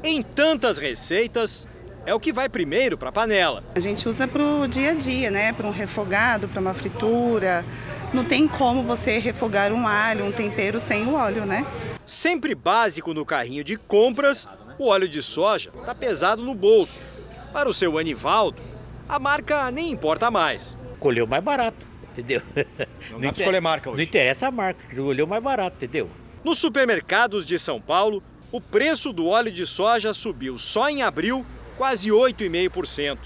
Em 0.04 0.24
tantas 0.24 0.80
receitas, 0.80 1.68
é 2.08 2.14
o 2.14 2.20
que 2.22 2.32
vai 2.32 2.48
primeiro 2.48 2.98
para 2.98 3.10
a 3.10 3.12
panela. 3.12 3.62
A 3.76 3.80
gente 3.82 4.08
usa 4.08 4.26
para 4.26 4.42
o 4.42 4.66
dia 4.66 4.92
a 4.92 4.94
dia, 4.94 5.30
né? 5.30 5.52
Para 5.52 5.68
um 5.68 5.72
refogado, 5.72 6.48
para 6.48 6.62
uma 6.62 6.74
fritura. 6.74 7.66
Não 8.14 8.24
tem 8.24 8.48
como 8.48 8.82
você 8.82 9.18
refogar 9.18 9.74
um 9.74 9.86
alho, 9.86 10.24
um 10.24 10.32
tempero 10.32 10.80
sem 10.80 11.06
o 11.06 11.16
óleo, 11.16 11.46
né? 11.46 11.68
Sempre 12.06 12.56
básico 12.56 13.14
no 13.14 13.26
carrinho 13.26 13.62
de 13.62 13.76
compras, 13.76 14.48
o 14.80 14.88
óleo 14.88 15.06
de 15.06 15.22
soja 15.22 15.70
está 15.78 15.94
pesado 15.94 16.42
no 16.42 16.56
bolso. 16.56 17.06
Para 17.52 17.68
o 17.68 17.74
seu 17.74 17.98
Anivaldo, 17.98 18.62
a 19.10 19.20
marca 19.20 19.70
nem 19.70 19.92
importa 19.92 20.32
mais. 20.32 20.78
Colheu 21.00 21.28
mais 21.28 21.44
barato, 21.44 21.86
entendeu? 22.14 22.42
Não, 23.12 23.20
para 23.20 23.32
escolher 23.36 23.60
marca 23.60 23.90
hoje. 23.90 23.98
Não 23.98 24.04
interessa 24.06 24.48
a 24.48 24.52
marca, 24.52 24.82
escolheu 24.90 25.28
mais 25.28 25.44
barato, 25.44 25.76
entendeu? 25.76 26.10
Nos 26.42 26.58
supermercados 26.58 27.46
de 27.46 27.60
São 27.60 27.82
Paulo, 27.82 28.24
o 28.50 28.62
preço 28.62 29.12
do 29.12 29.28
óleo 29.28 29.52
de 29.52 29.66
soja 29.66 30.14
subiu 30.14 30.58
só 30.58 30.88
em 30.88 31.02
abril 31.02 31.46
quase 31.78 32.10
8,5%. 32.10 33.18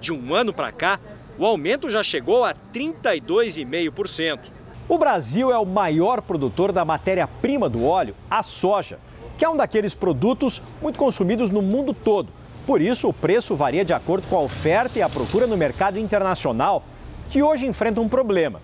De 0.00 0.12
um 0.12 0.34
ano 0.34 0.52
para 0.52 0.70
cá, 0.70 1.00
o 1.36 1.44
aumento 1.44 1.90
já 1.90 2.02
chegou 2.02 2.44
a 2.44 2.54
32,5%. 2.72 4.38
O 4.88 4.96
Brasil 4.96 5.52
é 5.52 5.58
o 5.58 5.66
maior 5.66 6.22
produtor 6.22 6.72
da 6.72 6.84
matéria-prima 6.84 7.68
do 7.68 7.84
óleo, 7.84 8.14
a 8.30 8.42
soja, 8.42 8.98
que 9.36 9.44
é 9.44 9.48
um 9.48 9.56
daqueles 9.56 9.92
produtos 9.92 10.62
muito 10.80 10.98
consumidos 10.98 11.50
no 11.50 11.60
mundo 11.60 11.92
todo. 11.92 12.28
Por 12.66 12.80
isso, 12.80 13.08
o 13.08 13.12
preço 13.12 13.54
varia 13.54 13.84
de 13.84 13.92
acordo 13.92 14.26
com 14.28 14.36
a 14.36 14.40
oferta 14.40 14.98
e 14.98 15.02
a 15.02 15.08
procura 15.08 15.46
no 15.46 15.56
mercado 15.56 15.98
internacional, 15.98 16.84
que 17.28 17.42
hoje 17.42 17.66
enfrenta 17.66 18.00
um 18.00 18.08
problema. 18.08 18.60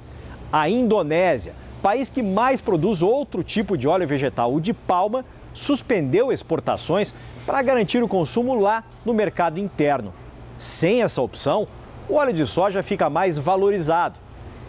A 0.52 0.68
Indonésia, 0.68 1.54
país 1.82 2.08
que 2.08 2.22
mais 2.22 2.60
produz 2.60 3.02
outro 3.02 3.42
tipo 3.42 3.76
de 3.76 3.86
óleo 3.86 4.06
vegetal, 4.06 4.54
o 4.54 4.60
de 4.60 4.72
palma, 4.72 5.24
suspendeu 5.54 6.30
exportações 6.30 7.14
para 7.46 7.62
garantir 7.62 8.02
o 8.02 8.08
consumo 8.08 8.54
lá 8.54 8.84
no 9.04 9.14
mercado 9.14 9.58
interno. 9.58 10.12
Sem 10.58 11.02
essa 11.02 11.22
opção, 11.22 11.66
o 12.08 12.14
óleo 12.16 12.34
de 12.34 12.46
soja 12.46 12.82
fica 12.82 13.08
mais 13.08 13.38
valorizado 13.38 14.18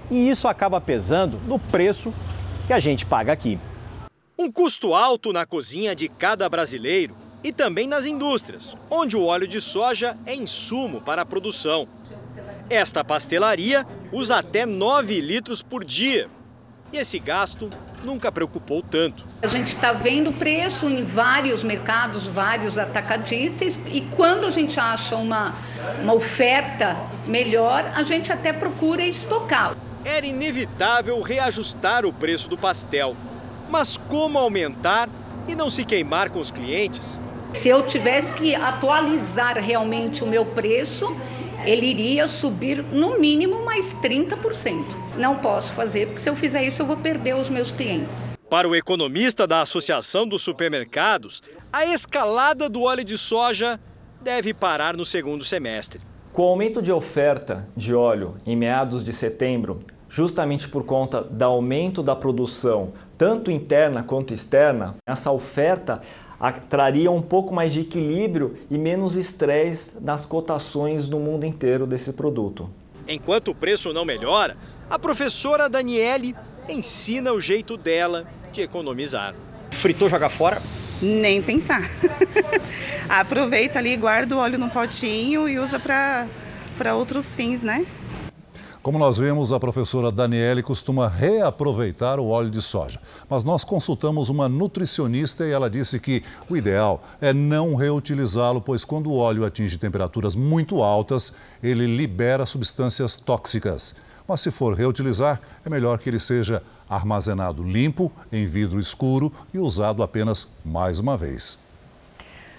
e 0.10 0.30
isso 0.30 0.48
acaba 0.48 0.80
pesando 0.80 1.38
no 1.46 1.60
preço 1.60 2.14
que 2.68 2.74
a 2.74 2.80
gente 2.80 3.06
paga 3.06 3.34
aqui. 3.34 3.60
Um 4.38 4.52
custo 4.52 4.94
alto 4.94 5.34
na 5.34 5.46
cozinha 5.46 5.96
de 5.96 6.08
cada 6.08 6.48
brasileiro 6.48 7.16
e 7.44 7.52
também 7.52 7.88
nas 7.88 8.06
indústrias, 8.06 8.76
onde 8.90 9.16
o 9.16 9.24
óleo 9.24 9.48
de 9.48 9.62
soja 9.62 10.18
é 10.26 10.36
insumo 10.36 11.02
para 11.02 11.22
a 11.22 11.26
produção. 11.26 11.88
Esta 12.70 13.04
pastelaria 13.04 13.86
usa 14.12 14.38
até 14.38 14.66
9 14.66 15.20
litros 15.22 15.62
por 15.62 15.84
dia. 15.84 16.28
E 16.96 16.98
esse 16.98 17.20
gasto 17.20 17.70
nunca 18.06 18.32
preocupou 18.32 18.82
tanto. 18.82 19.22
A 19.44 19.48
gente 19.48 19.76
está 19.76 19.92
vendo 19.92 20.32
preço 20.32 20.88
em 20.88 21.04
vários 21.04 21.62
mercados, 21.62 22.26
vários 22.26 22.78
atacadistas, 22.78 23.78
e 23.88 24.00
quando 24.16 24.48
a 24.48 24.50
gente 24.50 24.80
acha 24.80 25.18
uma, 25.18 25.56
uma 26.02 26.14
oferta 26.14 26.98
melhor, 27.28 27.92
a 27.94 28.02
gente 28.04 28.32
até 28.32 28.54
procura 28.54 29.06
estocar. 29.06 29.76
Era 30.06 30.26
inevitável 30.26 31.22
reajustar 31.22 32.06
o 32.06 32.14
preço 32.14 32.48
do 32.48 32.58
pastel. 32.58 33.14
Mas 33.70 33.98
como 33.98 34.40
aumentar 34.40 35.10
e 35.50 35.54
não 35.54 35.70
se 35.70 35.84
queimar 35.84 36.30
com 36.30 36.40
os 36.40 36.50
clientes? 36.50 37.20
Se 37.52 37.68
eu 37.68 37.86
tivesse 37.86 38.32
que 38.32 38.56
atualizar 38.56 39.58
realmente 39.58 40.24
o 40.24 40.28
meu 40.28 40.46
preço, 40.46 41.14
ele 41.66 41.88
iria 41.88 42.28
subir 42.28 42.84
no 42.84 43.20
mínimo 43.20 43.66
mais 43.66 43.96
30%. 43.96 44.84
Não 45.18 45.38
posso 45.38 45.74
fazer, 45.74 46.08
porque 46.08 46.22
se 46.22 46.30
eu 46.30 46.36
fizer 46.36 46.64
isso, 46.64 46.82
eu 46.82 46.86
vou 46.86 46.98
perder 46.98 47.36
os 47.36 47.50
meus 47.50 47.72
clientes. 47.72 48.34
Para 48.50 48.70
o 48.70 48.76
economista 48.76 49.48
da 49.48 49.62
Associação 49.62 50.28
dos 50.28 50.44
Supermercados, 50.44 51.42
a 51.74 51.86
escalada 51.86 52.70
do 52.70 52.84
óleo 52.84 53.04
de 53.04 53.18
soja 53.18 53.80
deve 54.22 54.54
parar 54.54 54.96
no 54.96 55.06
segundo 55.06 55.44
semestre. 55.44 56.00
Com 56.32 56.44
o 56.44 56.50
aumento 56.50 56.82
de 56.82 56.92
oferta 56.92 57.68
de 57.76 57.94
óleo 57.94 58.36
em 58.46 58.56
meados 58.56 59.04
de 59.04 59.12
setembro, 59.14 59.82
justamente 60.08 60.68
por 60.70 60.84
conta 60.86 61.22
do 61.22 61.44
aumento 61.44 62.04
da 62.04 62.16
produção, 62.16 62.94
tanto 63.18 63.50
interna 63.52 64.04
quanto 64.04 64.34
externa, 64.34 64.96
essa 65.08 65.32
oferta 65.32 66.02
traria 66.70 67.12
um 67.12 67.22
pouco 67.22 67.54
mais 67.54 67.74
de 67.74 67.82
equilíbrio 67.82 68.58
e 68.70 68.78
menos 68.78 69.16
estresse 69.16 69.94
nas 70.02 70.26
cotações 70.26 71.08
no 71.08 71.20
mundo 71.20 71.46
inteiro 71.46 71.86
desse 71.86 72.14
produto. 72.14 72.70
Enquanto 73.08 73.50
o 73.50 73.56
preço 73.56 73.94
não 73.94 74.04
melhora, 74.04 74.58
a 74.90 74.98
professora 74.98 75.70
Daniele 75.70 76.36
ensina 76.68 77.32
o 77.34 77.40
jeito 77.40 77.78
dela 77.78 78.26
de 78.52 78.62
economizar. 78.62 79.36
Fritou, 79.72 80.10
joga 80.10 80.30
fora? 80.30 80.62
Nem 81.02 81.42
pensar. 81.42 81.82
Aproveita 83.08 83.80
ali, 83.80 83.96
guarda 83.96 84.36
o 84.36 84.40
óleo 84.40 84.58
no 84.58 84.70
potinho 84.70 85.48
e 85.48 85.60
usa 85.60 85.80
para 85.80 86.96
outros 86.96 87.36
fins, 87.36 87.62
né? 87.62 87.86
Como 88.86 89.00
nós 89.00 89.18
vimos, 89.18 89.52
a 89.52 89.60
professora 89.60 90.12
Daniele 90.12 90.62
costuma 90.62 91.08
reaproveitar 91.08 92.20
o 92.20 92.28
óleo 92.28 92.52
de 92.52 92.62
soja. 92.62 93.02
Mas 93.28 93.44
nós 93.44 93.64
consultamos 93.64 94.30
uma 94.30 94.48
nutricionista 94.48 95.44
e 95.44 95.50
ela 95.50 95.72
disse 95.72 96.00
que 96.00 96.22
o 96.48 96.56
ideal 96.56 97.02
é 97.20 97.34
não 97.34 97.74
reutilizá-lo, 97.74 98.62
pois 98.62 98.86
quando 98.86 99.10
o 99.10 99.18
óleo 99.18 99.44
atinge 99.44 99.80
temperaturas 99.80 100.36
muito 100.36 100.84
altas, 100.84 101.34
ele 101.64 101.88
libera 101.88 102.46
substâncias 102.46 103.18
tóxicas. 103.18 103.96
Mas 104.28 104.42
se 104.42 104.52
for 104.52 104.76
reutilizar, 104.76 105.42
é 105.66 105.70
melhor 105.70 105.98
que 105.98 106.08
ele 106.08 106.20
seja 106.20 106.62
armazenado 106.88 107.64
limpo, 107.64 108.12
em 108.32 108.46
vidro 108.46 108.80
escuro 108.80 109.34
e 109.52 109.58
usado 109.58 110.04
apenas 110.04 110.48
mais 110.64 111.00
uma 111.00 111.18
vez. 111.18 111.58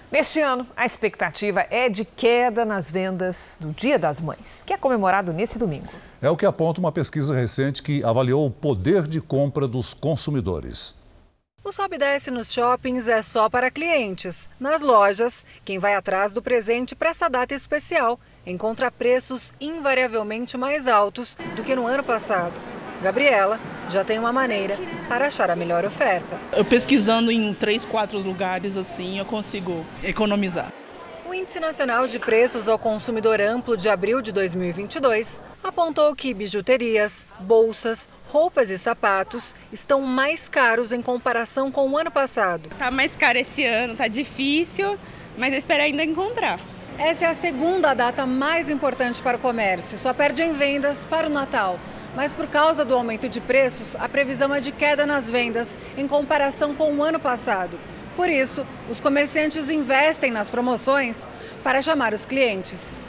Neste 0.09 0.39
ano, 0.39 0.65
a 0.75 0.85
expectativa 0.85 1.67
é 1.69 1.89
de 1.89 2.05
queda 2.05 2.63
nas 2.63 2.89
vendas 2.89 3.57
do 3.59 3.73
Dia 3.73 3.99
das 3.99 4.21
Mães, 4.21 4.63
que 4.65 4.71
é 4.71 4.77
comemorado 4.77 5.33
nesse 5.33 5.59
domingo. 5.59 5.87
É 6.21 6.29
o 6.29 6.37
que 6.37 6.45
aponta 6.45 6.79
uma 6.79 6.93
pesquisa 6.93 7.35
recente 7.35 7.83
que 7.83 8.01
avaliou 8.05 8.45
o 8.45 8.51
poder 8.51 9.05
de 9.05 9.19
compra 9.19 9.67
dos 9.67 9.93
consumidores. 9.93 10.95
O 11.61 11.73
sobe 11.73 11.97
e 11.97 11.99
desce 11.99 12.31
nos 12.31 12.53
shoppings 12.53 13.09
é 13.09 13.21
só 13.21 13.49
para 13.49 13.69
clientes. 13.69 14.49
Nas 14.57 14.81
lojas, 14.81 15.45
quem 15.65 15.77
vai 15.77 15.93
atrás 15.93 16.31
do 16.31 16.41
presente 16.41 16.95
para 16.95 17.09
essa 17.09 17.29
data 17.29 17.53
especial 17.53 18.17
encontra 18.45 18.89
preços 18.89 19.53
invariavelmente 19.59 20.57
mais 20.57 20.87
altos 20.87 21.35
do 21.57 21.63
que 21.65 21.75
no 21.75 21.85
ano 21.85 22.01
passado. 22.01 22.53
Gabriela 23.01 23.59
já 23.89 24.03
tem 24.03 24.19
uma 24.19 24.33
maneira 24.33 24.77
para 25.07 25.27
achar 25.27 25.49
a 25.49 25.55
melhor 25.55 25.85
oferta. 25.85 26.39
Eu 26.51 26.65
pesquisando 26.65 27.31
em 27.31 27.53
três, 27.53 27.85
quatro 27.85 28.19
lugares 28.19 28.75
assim, 28.75 29.19
eu 29.19 29.25
consigo 29.25 29.85
economizar. 30.03 30.71
O 31.27 31.33
Índice 31.33 31.59
Nacional 31.59 32.07
de 32.07 32.19
Preços 32.19 32.67
ao 32.67 32.79
Consumidor 32.79 33.41
Amplo 33.41 33.75
de 33.75 33.89
abril 33.89 34.21
de 34.21 34.31
2022 34.31 35.41
apontou 35.63 36.15
que 36.15 36.33
bijuterias, 36.33 37.25
bolsas, 37.39 38.07
roupas 38.29 38.69
e 38.69 38.77
sapatos 38.77 39.55
estão 39.71 40.01
mais 40.01 40.47
caros 40.47 40.91
em 40.91 41.01
comparação 41.01 41.71
com 41.71 41.89
o 41.89 41.97
ano 41.97 42.09
passado. 42.09 42.69
Tá 42.79 42.89
mais 42.89 43.15
caro 43.15 43.37
esse 43.37 43.65
ano, 43.65 43.95
tá 43.95 44.07
difícil, 44.07 44.97
mas 45.37 45.51
eu 45.51 45.59
espero 45.59 45.83
ainda 45.83 46.03
encontrar. 46.03 46.59
Essa 46.97 47.25
é 47.25 47.27
a 47.27 47.35
segunda 47.35 47.93
data 47.93 48.25
mais 48.25 48.69
importante 48.69 49.21
para 49.21 49.37
o 49.37 49.39
comércio, 49.39 49.97
só 49.97 50.13
perde 50.13 50.41
em 50.41 50.53
vendas 50.53 51.05
para 51.05 51.27
o 51.27 51.29
Natal. 51.29 51.77
Mas 52.17 52.33
por 52.33 52.47
causa 52.47 52.83
do 52.83 52.95
aumento 52.95 53.29
de 53.29 53.39
preços, 53.39 53.95
a 53.95 54.09
previsão 54.09 54.51
é 54.51 54.59
de 54.59 54.71
queda 54.71 55.05
nas 55.05 55.29
vendas 55.29 55.77
em 55.95 56.07
comparação 56.07 56.73
com 56.73 56.91
o 56.95 57.03
ano 57.03 57.19
passado. 57.19 57.77
Por 58.15 58.27
isso, 58.27 58.65
os 58.89 58.99
comerciantes 58.99 59.69
investem 59.69 60.31
nas 60.31 60.49
promoções 60.49 61.27
para 61.63 61.79
chamar 61.79 62.15
os 62.15 62.25
clientes. 62.25 63.03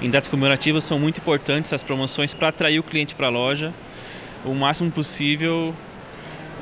Em 0.00 0.08
datas 0.08 0.28
comemorativas 0.28 0.84
são 0.84 1.00
muito 1.00 1.18
importantes 1.18 1.72
as 1.72 1.82
promoções 1.82 2.32
para 2.32 2.46
atrair 2.46 2.78
o 2.78 2.84
cliente 2.84 3.16
para 3.16 3.26
a 3.26 3.30
loja 3.30 3.74
o 4.44 4.54
máximo 4.54 4.92
possível, 4.92 5.74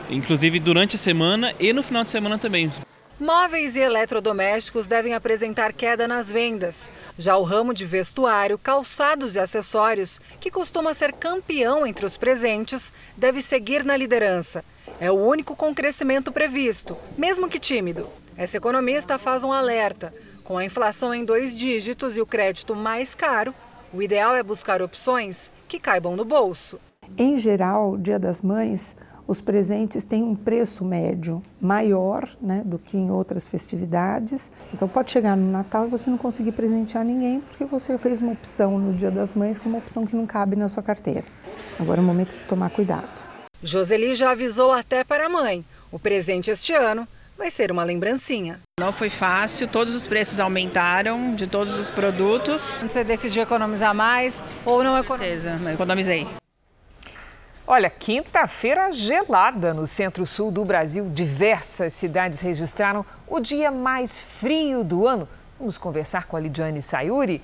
inclusive 0.09 0.59
durante 0.59 0.97
a 0.97 0.99
semana 0.99 1.53
e 1.61 1.75
no 1.75 1.83
final 1.83 2.03
de 2.03 2.09
semana 2.09 2.39
também. 2.39 2.73
Móveis 3.19 3.77
e 3.77 3.81
eletrodomésticos 3.81 4.87
devem 4.87 5.15
apresentar 5.15 5.73
queda 5.73 6.07
nas 6.07 6.31
vendas. 6.31 6.93
Já 7.17 7.35
o 7.39 7.45
ramo 7.45 7.73
de 7.73 7.87
vestuário, 7.87 8.59
calçados 8.59 9.37
e 9.37 9.39
acessórios, 9.39 10.21
que 10.39 10.51
costuma 10.51 10.93
ser 10.93 11.15
campeão 11.15 11.87
entre 11.87 12.05
os 12.05 12.19
presentes, 12.19 12.93
deve 13.17 13.41
seguir 13.41 13.87
na 13.87 13.97
liderança. 13.97 14.63
É 15.01 15.11
o 15.11 15.15
único 15.15 15.57
com 15.57 15.75
crescimento 15.75 16.31
previsto, 16.31 16.95
mesmo 17.17 17.49
que 17.49 17.59
tímido. 17.59 18.07
Essa 18.37 18.59
economista 18.59 19.19
faz 19.19 19.43
um 19.43 19.51
alerta. 19.51 20.13
Com 20.45 20.59
a 20.59 20.65
inflação 20.67 21.15
em 21.15 21.25
dois 21.25 21.59
dígitos 21.59 22.19
e 22.19 22.21
o 22.21 22.27
crédito 22.27 22.75
mais 22.77 23.15
caro, 23.15 23.55
o 23.95 24.03
ideal 24.03 24.35
é 24.35 24.43
buscar 24.43 24.83
opções 24.83 25.51
que 25.67 25.81
caibam 25.81 26.17
no 26.17 26.25
bolso. 26.25 26.79
Em 27.17 27.39
geral, 27.39 27.97
Dia 27.97 28.19
das 28.19 28.43
Mães, 28.43 28.95
os 29.27 29.41
presentes 29.41 30.05
têm 30.05 30.23
um 30.23 30.35
preço 30.35 30.85
médio 30.85 31.43
maior 31.61 32.29
né, 32.41 32.63
do 32.65 32.79
que 32.79 32.97
em 32.97 33.11
outras 33.11 33.49
festividades. 33.49 34.51
Então 34.73 34.87
pode 34.87 35.11
chegar 35.11 35.37
no 35.37 35.51
Natal 35.51 35.87
e 35.87 35.91
você 35.91 36.09
não 36.09 36.19
conseguir 36.19 36.53
presentear 36.53 37.05
ninguém 37.05 37.41
porque 37.41 37.65
você 37.65 37.99
fez 37.99 38.21
uma 38.21 38.33
opção 38.33 38.79
no 38.79 38.95
Dia 38.95 39.11
das 39.11 39.35
Mães 39.35 39.59
que 39.59 39.67
é 39.67 39.69
uma 39.69 39.79
opção 39.79 40.07
que 40.07 40.15
não 40.15 40.27
cabe 40.27 40.55
na 40.57 40.69
sua 40.69 40.83
carteira. 40.83 41.25
Agora 41.79 42.01
é 42.01 42.03
o 42.03 42.07
momento 42.07 42.37
de 42.37 42.45
tomar 42.45 42.71
cuidado. 42.71 43.23
Joseli 43.63 44.15
já 44.15 44.31
avisou 44.31 44.71
até 44.73 45.03
para 45.03 45.27
a 45.27 45.29
mãe. 45.29 45.65
O 45.91 45.99
presente 45.99 46.51
este 46.51 46.73
ano 46.73 47.07
vai 47.37 47.51
ser 47.51 47.71
uma 47.71 47.85
lembrancinha. 47.85 48.61
Não 48.79 48.93
foi 48.93 49.11
fácil, 49.11 49.69
todos 49.69 49.95
os 49.95 50.07
preços 50.07 50.41
aumentaram 50.41 51.33
de 51.33 51.47
todos 51.47 51.79
os 51.79 51.91
produtos. 51.91 52.81
Você 52.83 53.03
decidiu 53.03 53.43
economizar 53.43 53.95
mais 53.95 54.43
ou 54.65 54.85
não 54.85 54.97
economizar? 54.97 55.61
Economizei. 55.73 56.27
Olha, 57.69 57.91
quinta-feira 57.91 58.93
gelada 58.93 59.75
no 59.75 59.89
centro-sul 59.89 60.53
do 60.53 60.65
Brasil. 60.65 61.11
Diversas 61.13 61.95
cidades 61.95 62.41
registraram 62.41 63.05
o 63.27 63.41
dia 63.41 63.73
mais 63.73 64.21
frio 64.21 64.85
do 64.85 65.05
ano. 65.05 65.29
Vamos 65.59 65.77
conversar 65.77 66.27
com 66.27 66.37
a 66.37 66.41
Lidiane 66.41 66.81
Sayuri. 66.81 67.43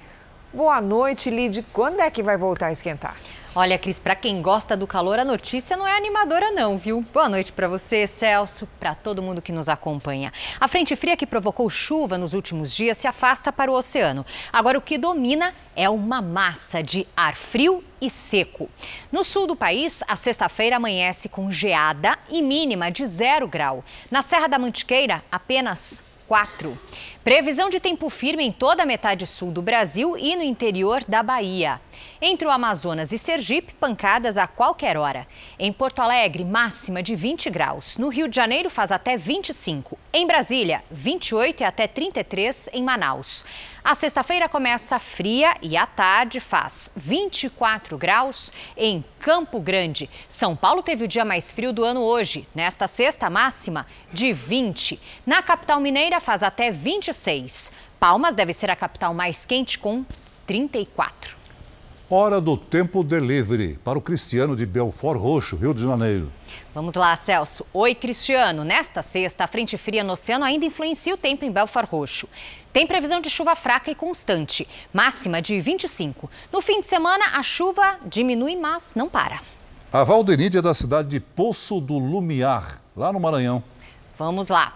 Boa 0.52 0.80
noite, 0.80 1.28
Lid. 1.28 1.66
Quando 1.72 1.98
é 1.98 2.08
que 2.08 2.22
vai 2.22 2.36
voltar 2.36 2.66
a 2.66 2.72
esquentar? 2.72 3.16
Olha, 3.54 3.78
Cris, 3.78 3.98
para 3.98 4.16
quem 4.16 4.40
gosta 4.40 4.74
do 4.74 4.86
calor, 4.86 5.18
a 5.18 5.26
notícia 5.26 5.76
não 5.76 5.86
é 5.86 5.94
animadora 5.94 6.50
não, 6.52 6.78
viu? 6.78 7.04
Boa 7.12 7.28
noite 7.28 7.52
para 7.52 7.68
você, 7.68 8.06
Celso, 8.06 8.66
para 8.80 8.94
todo 8.94 9.20
mundo 9.20 9.42
que 9.42 9.52
nos 9.52 9.68
acompanha. 9.68 10.32
A 10.58 10.66
frente 10.66 10.96
fria 10.96 11.18
que 11.18 11.26
provocou 11.26 11.68
chuva 11.68 12.16
nos 12.16 12.32
últimos 12.32 12.74
dias 12.74 12.96
se 12.96 13.06
afasta 13.06 13.52
para 13.52 13.70
o 13.70 13.74
oceano. 13.74 14.24
Agora 14.50 14.78
o 14.78 14.80
que 14.80 14.96
domina 14.96 15.54
é 15.76 15.86
uma 15.90 16.22
massa 16.22 16.82
de 16.82 17.06
ar 17.14 17.36
frio 17.36 17.84
e 18.00 18.08
seco. 18.08 18.70
No 19.12 19.22
sul 19.22 19.46
do 19.46 19.54
país, 19.54 20.02
a 20.08 20.16
sexta-feira 20.16 20.76
amanhece 20.76 21.28
com 21.28 21.50
geada 21.50 22.18
e 22.30 22.40
mínima 22.40 22.90
de 22.90 23.06
zero 23.06 23.46
grau. 23.46 23.84
Na 24.10 24.22
Serra 24.22 24.46
da 24.46 24.58
Mantiqueira, 24.58 25.22
apenas 25.30 26.02
4. 26.32 26.78
Previsão 27.22 27.68
de 27.68 27.78
tempo 27.78 28.08
firme 28.08 28.42
em 28.42 28.50
toda 28.50 28.84
a 28.84 28.86
metade 28.86 29.26
sul 29.26 29.50
do 29.50 29.60
Brasil 29.60 30.16
e 30.16 30.34
no 30.34 30.42
interior 30.42 31.04
da 31.06 31.22
Bahia. 31.22 31.78
Entre 32.22 32.48
o 32.48 32.50
Amazonas 32.50 33.12
e 33.12 33.18
Sergipe, 33.18 33.74
pancadas 33.74 34.38
a 34.38 34.46
qualquer 34.46 34.96
hora. 34.96 35.26
Em 35.58 35.70
Porto 35.70 36.00
Alegre, 36.00 36.42
máxima 36.42 37.02
de 37.02 37.14
20 37.14 37.50
graus. 37.50 37.98
No 37.98 38.08
Rio 38.08 38.28
de 38.28 38.34
Janeiro, 38.34 38.70
faz 38.70 38.90
até 38.90 39.14
25. 39.14 39.98
Em 40.10 40.26
Brasília, 40.26 40.82
28 40.90 41.60
e 41.60 41.64
até 41.64 41.86
33 41.86 42.70
em 42.72 42.82
Manaus. 42.82 43.44
A 43.84 43.96
sexta-feira 43.96 44.48
começa 44.48 44.98
fria 44.98 45.56
e 45.60 45.76
à 45.76 45.86
tarde 45.86 46.38
faz 46.38 46.90
24 46.94 47.98
graus 47.98 48.52
em 48.76 49.04
Campo 49.18 49.58
Grande. 49.58 50.08
São 50.28 50.54
Paulo 50.54 50.82
teve 50.82 51.04
o 51.04 51.08
dia 51.08 51.24
mais 51.24 51.50
frio 51.50 51.72
do 51.72 51.84
ano 51.84 52.00
hoje. 52.00 52.46
Nesta 52.54 52.86
sexta, 52.86 53.28
máxima 53.28 53.86
de 54.12 54.32
20. 54.32 55.00
Na 55.26 55.42
capital 55.42 55.80
mineira, 55.80 56.20
faz 56.20 56.42
até 56.42 56.70
25 56.70 57.02
26. 57.12 57.72
Palmas 57.98 58.34
deve 58.34 58.52
ser 58.52 58.70
a 58.70 58.76
capital 58.76 59.12
mais 59.12 59.44
quente, 59.44 59.78
com 59.78 60.04
34. 60.46 61.36
Hora 62.08 62.40
do 62.40 62.56
tempo 62.56 63.02
delivery 63.02 63.78
para 63.82 63.98
o 63.98 64.02
Cristiano 64.02 64.54
de 64.54 64.66
Belfort 64.66 65.18
Roxo, 65.18 65.56
Rio 65.56 65.72
de 65.72 65.82
Janeiro. 65.82 66.30
Vamos 66.74 66.94
lá, 66.94 67.16
Celso. 67.16 67.64
Oi, 67.72 67.94
Cristiano. 67.94 68.64
Nesta 68.64 69.02
sexta, 69.02 69.44
a 69.44 69.46
frente 69.46 69.78
fria 69.78 70.04
no 70.04 70.12
oceano 70.12 70.44
ainda 70.44 70.66
influencia 70.66 71.14
o 71.14 71.16
tempo 71.16 71.44
em 71.44 71.50
Belfort 71.50 71.88
Roxo. 71.88 72.28
Tem 72.72 72.86
previsão 72.86 73.20
de 73.20 73.28
chuva 73.28 73.54
fraca 73.54 73.90
e 73.90 73.94
constante, 73.94 74.66
máxima 74.92 75.42
de 75.42 75.60
25. 75.60 76.30
No 76.50 76.62
fim 76.62 76.80
de 76.80 76.86
semana, 76.86 77.24
a 77.34 77.42
chuva 77.42 77.98
diminui, 78.06 78.56
mas 78.56 78.94
não 78.94 79.10
para. 79.10 79.40
A 79.92 80.04
Valdenide 80.04 80.56
é 80.56 80.62
da 80.62 80.72
cidade 80.72 81.08
de 81.08 81.20
Poço 81.20 81.80
do 81.80 81.98
Lumiar, 81.98 82.80
lá 82.96 83.12
no 83.12 83.20
Maranhão. 83.20 83.62
Vamos 84.18 84.48
lá. 84.48 84.74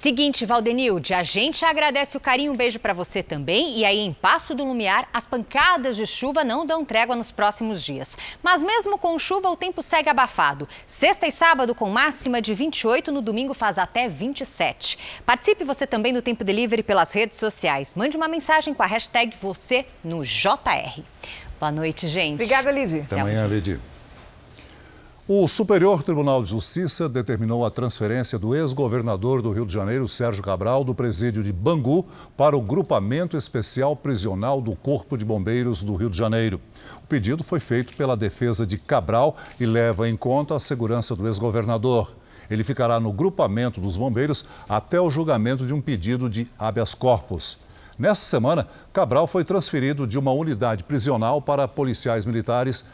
Seguinte, 0.00 0.46
Valdenilde, 0.46 1.12
a 1.12 1.24
gente 1.24 1.64
agradece 1.64 2.16
o 2.16 2.20
carinho, 2.20 2.52
um 2.52 2.56
beijo 2.56 2.78
para 2.78 2.92
você 2.92 3.20
também. 3.20 3.78
E 3.78 3.84
aí, 3.84 3.98
em 3.98 4.12
Passo 4.12 4.54
do 4.54 4.64
Lumiar, 4.64 5.08
as 5.12 5.26
pancadas 5.26 5.96
de 5.96 6.06
chuva 6.06 6.44
não 6.44 6.64
dão 6.64 6.84
trégua 6.84 7.16
nos 7.16 7.32
próximos 7.32 7.82
dias. 7.82 8.16
Mas 8.40 8.62
mesmo 8.62 8.96
com 8.96 9.18
chuva, 9.18 9.50
o 9.50 9.56
tempo 9.56 9.82
segue 9.82 10.08
abafado. 10.08 10.68
Sexta 10.86 11.26
e 11.26 11.32
sábado 11.32 11.74
com 11.74 11.90
máxima 11.90 12.40
de 12.40 12.54
28, 12.54 13.10
no 13.10 13.20
domingo 13.20 13.54
faz 13.54 13.76
até 13.76 14.08
27. 14.08 15.20
Participe 15.26 15.64
você 15.64 15.84
também 15.84 16.14
do 16.14 16.22
Tempo 16.22 16.44
Delivery 16.44 16.84
pelas 16.84 17.12
redes 17.12 17.36
sociais. 17.36 17.96
Mande 17.96 18.16
uma 18.16 18.28
mensagem 18.28 18.72
com 18.72 18.84
a 18.84 18.86
hashtag 18.86 19.34
você 19.42 19.84
no 20.04 20.22
JR. 20.22 21.02
Boa 21.58 21.72
noite, 21.72 22.06
gente. 22.06 22.34
Obrigada, 22.34 22.70
Lidy. 22.70 23.00
Até 23.00 23.18
amanhã, 23.18 23.48
Lidy. 23.48 23.80
O 25.30 25.46
Superior 25.46 26.02
Tribunal 26.02 26.42
de 26.42 26.48
Justiça 26.48 27.06
determinou 27.06 27.62
a 27.66 27.70
transferência 27.70 28.38
do 28.38 28.56
ex-governador 28.56 29.42
do 29.42 29.52
Rio 29.52 29.66
de 29.66 29.74
Janeiro, 29.74 30.08
Sérgio 30.08 30.42
Cabral, 30.42 30.82
do 30.82 30.94
presídio 30.94 31.42
de 31.44 31.52
Bangu 31.52 32.06
para 32.34 32.56
o 32.56 32.62
Grupamento 32.62 33.36
Especial 33.36 33.94
Prisional 33.94 34.62
do 34.62 34.74
Corpo 34.74 35.18
de 35.18 35.26
Bombeiros 35.26 35.82
do 35.82 35.96
Rio 35.96 36.08
de 36.08 36.16
Janeiro. 36.16 36.58
O 37.04 37.06
pedido 37.06 37.44
foi 37.44 37.60
feito 37.60 37.94
pela 37.94 38.16
defesa 38.16 38.66
de 38.66 38.78
Cabral 38.78 39.36
e 39.60 39.66
leva 39.66 40.08
em 40.08 40.16
conta 40.16 40.56
a 40.56 40.60
segurança 40.60 41.14
do 41.14 41.26
ex-governador. 41.26 42.10
Ele 42.50 42.64
ficará 42.64 42.98
no 42.98 43.12
grupamento 43.12 43.82
dos 43.82 43.98
bombeiros 43.98 44.46
até 44.66 44.98
o 44.98 45.10
julgamento 45.10 45.66
de 45.66 45.74
um 45.74 45.80
pedido 45.82 46.30
de 46.30 46.48
habeas 46.58 46.94
corpus. 46.94 47.58
Nessa 47.98 48.24
semana, 48.26 48.68
Cabral 48.92 49.26
foi 49.26 49.42
transferido 49.42 50.06
de 50.06 50.16
uma 50.16 50.30
unidade 50.30 50.84
prisional 50.84 51.42
para 51.42 51.66
policiais 51.66 52.24
militares 52.24 52.84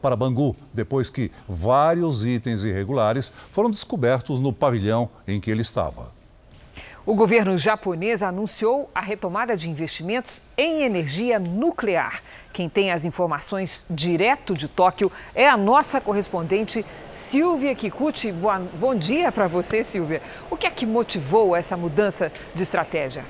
para 0.00 0.16
Bangu, 0.16 0.56
depois 0.72 1.10
que 1.10 1.30
vários 1.46 2.24
itens 2.24 2.64
irregulares 2.64 3.30
foram 3.50 3.70
descobertos 3.70 4.40
no 4.40 4.54
pavilhão 4.54 5.10
em 5.28 5.38
que 5.38 5.50
ele 5.50 5.60
estava. 5.60 6.14
O 7.04 7.14
governo 7.14 7.58
japonês 7.58 8.22
anunciou 8.22 8.88
a 8.94 9.02
retomada 9.02 9.54
de 9.54 9.68
investimentos 9.68 10.40
em 10.56 10.84
energia 10.84 11.38
nuclear. 11.38 12.22
Quem 12.50 12.66
tem 12.66 12.90
as 12.90 13.04
informações 13.04 13.84
direto 13.90 14.54
de 14.54 14.66
Tóquio 14.66 15.12
é 15.34 15.46
a 15.46 15.58
nossa 15.58 16.00
correspondente 16.00 16.82
Silvia 17.10 17.74
Kikuchi. 17.74 18.32
Bom 18.32 18.94
dia 18.94 19.30
para 19.30 19.46
você, 19.46 19.84
Silvia. 19.84 20.22
O 20.50 20.56
que 20.56 20.66
é 20.66 20.70
que 20.70 20.86
motivou 20.86 21.54
essa 21.54 21.76
mudança 21.76 22.32
de 22.54 22.62
estratégia? 22.62 23.22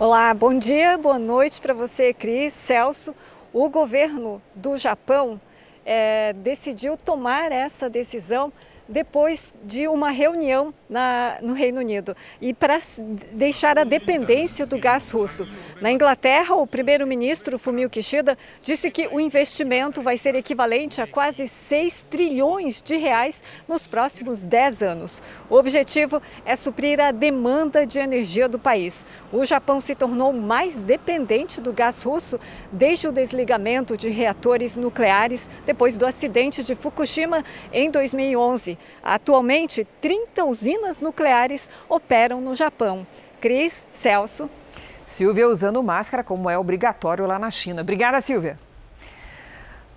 Olá, 0.00 0.32
bom 0.32 0.56
dia, 0.56 0.96
boa 0.96 1.18
noite 1.18 1.60
para 1.60 1.74
você, 1.74 2.14
Cris, 2.14 2.52
Celso. 2.52 3.12
O 3.52 3.68
governo 3.68 4.40
do 4.54 4.78
Japão 4.78 5.40
é, 5.84 6.32
decidiu 6.34 6.96
tomar 6.96 7.50
essa 7.50 7.90
decisão 7.90 8.52
depois 8.88 9.54
de 9.62 9.86
uma 9.86 10.10
reunião 10.10 10.72
na, 10.88 11.36
no 11.42 11.52
Reino 11.52 11.80
Unido 11.80 12.16
e 12.40 12.54
para 12.54 12.80
deixar 13.32 13.78
a 13.78 13.84
dependência 13.84 14.64
do 14.64 14.78
gás 14.78 15.10
russo. 15.10 15.46
Na 15.80 15.92
Inglaterra, 15.92 16.54
o 16.54 16.66
primeiro-ministro 16.66 17.58
Fumio 17.58 17.90
Kishida 17.90 18.38
disse 18.62 18.90
que 18.90 19.06
o 19.08 19.20
investimento 19.20 20.00
vai 20.00 20.16
ser 20.16 20.34
equivalente 20.34 21.00
a 21.00 21.06
quase 21.06 21.46
6 21.46 22.06
trilhões 22.08 22.80
de 22.80 22.96
reais 22.96 23.42
nos 23.68 23.86
próximos 23.86 24.44
10 24.44 24.82
anos. 24.82 25.22
O 25.50 25.56
objetivo 25.56 26.22
é 26.46 26.56
suprir 26.56 27.00
a 27.00 27.10
demanda 27.10 27.86
de 27.86 27.98
energia 27.98 28.48
do 28.48 28.58
país. 28.58 29.04
O 29.30 29.44
Japão 29.44 29.80
se 29.80 29.94
tornou 29.94 30.32
mais 30.32 30.80
dependente 30.80 31.60
do 31.60 31.72
gás 31.72 32.02
russo 32.02 32.40
desde 32.72 33.06
o 33.06 33.12
desligamento 33.12 33.96
de 33.96 34.08
reatores 34.08 34.76
nucleares 34.76 35.50
depois 35.66 35.96
do 35.96 36.06
acidente 36.06 36.64
de 36.64 36.74
Fukushima 36.74 37.44
em 37.72 37.90
2011. 37.90 38.77
Atualmente, 39.02 39.86
30 40.00 40.44
usinas 40.44 41.00
nucleares 41.02 41.70
operam 41.88 42.40
no 42.40 42.54
Japão. 42.54 43.06
Cris, 43.40 43.86
Celso. 43.92 44.50
Silvia 45.06 45.48
usando 45.48 45.82
máscara, 45.82 46.22
como 46.22 46.50
é 46.50 46.58
obrigatório 46.58 47.26
lá 47.26 47.38
na 47.38 47.50
China. 47.50 47.82
Obrigada, 47.82 48.20
Silvia. 48.20 48.58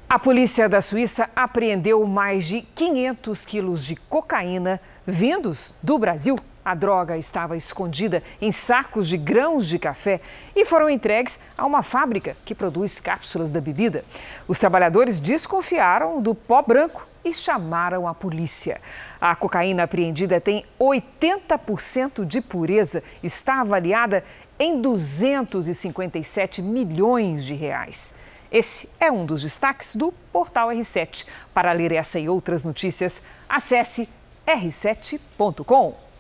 A 0.07 0.19
polícia 0.19 0.67
da 0.67 0.81
Suíça 0.81 1.29
apreendeu 1.35 2.05
mais 2.05 2.45
de 2.45 2.61
500 2.61 3.45
quilos 3.45 3.85
de 3.85 3.95
cocaína 3.95 4.81
vindos 5.05 5.73
do 5.81 5.97
Brasil. 5.97 6.37
A 6.63 6.75
droga 6.75 7.17
estava 7.17 7.57
escondida 7.57 8.21
em 8.39 8.51
sacos 8.51 9.07
de 9.07 9.17
grãos 9.17 9.67
de 9.67 9.79
café 9.79 10.21
e 10.55 10.63
foram 10.63 10.89
entregues 10.89 11.39
a 11.57 11.65
uma 11.65 11.81
fábrica 11.81 12.37
que 12.45 12.53
produz 12.53 12.99
cápsulas 12.99 13.51
da 13.51 13.59
bebida. 13.59 14.05
Os 14.47 14.59
trabalhadores 14.59 15.19
desconfiaram 15.19 16.21
do 16.21 16.35
pó 16.35 16.61
branco 16.61 17.07
e 17.25 17.33
chamaram 17.33 18.07
a 18.07 18.13
polícia. 18.13 18.79
A 19.19 19.35
cocaína 19.35 19.83
apreendida 19.83 20.39
tem 20.39 20.65
80% 20.79 22.25
de 22.25 22.41
pureza, 22.41 23.03
está 23.23 23.61
avaliada 23.61 24.23
em 24.59 24.81
257 24.81 26.61
milhões 26.61 27.43
de 27.43 27.55
reais. 27.55 28.13
Esse 28.51 28.89
é 28.99 29.11
um 29.11 29.25
dos 29.25 29.41
destaques 29.41 29.95
do 29.95 30.11
Portal 30.31 30.69
R7. 30.69 31.25
Para 31.53 31.71
ler 31.71 31.91
essa 31.91 32.19
e 32.19 32.27
outras 32.27 32.63
notícias, 32.63 33.23
acesse 33.47 34.07
r7.com. 34.45 36.10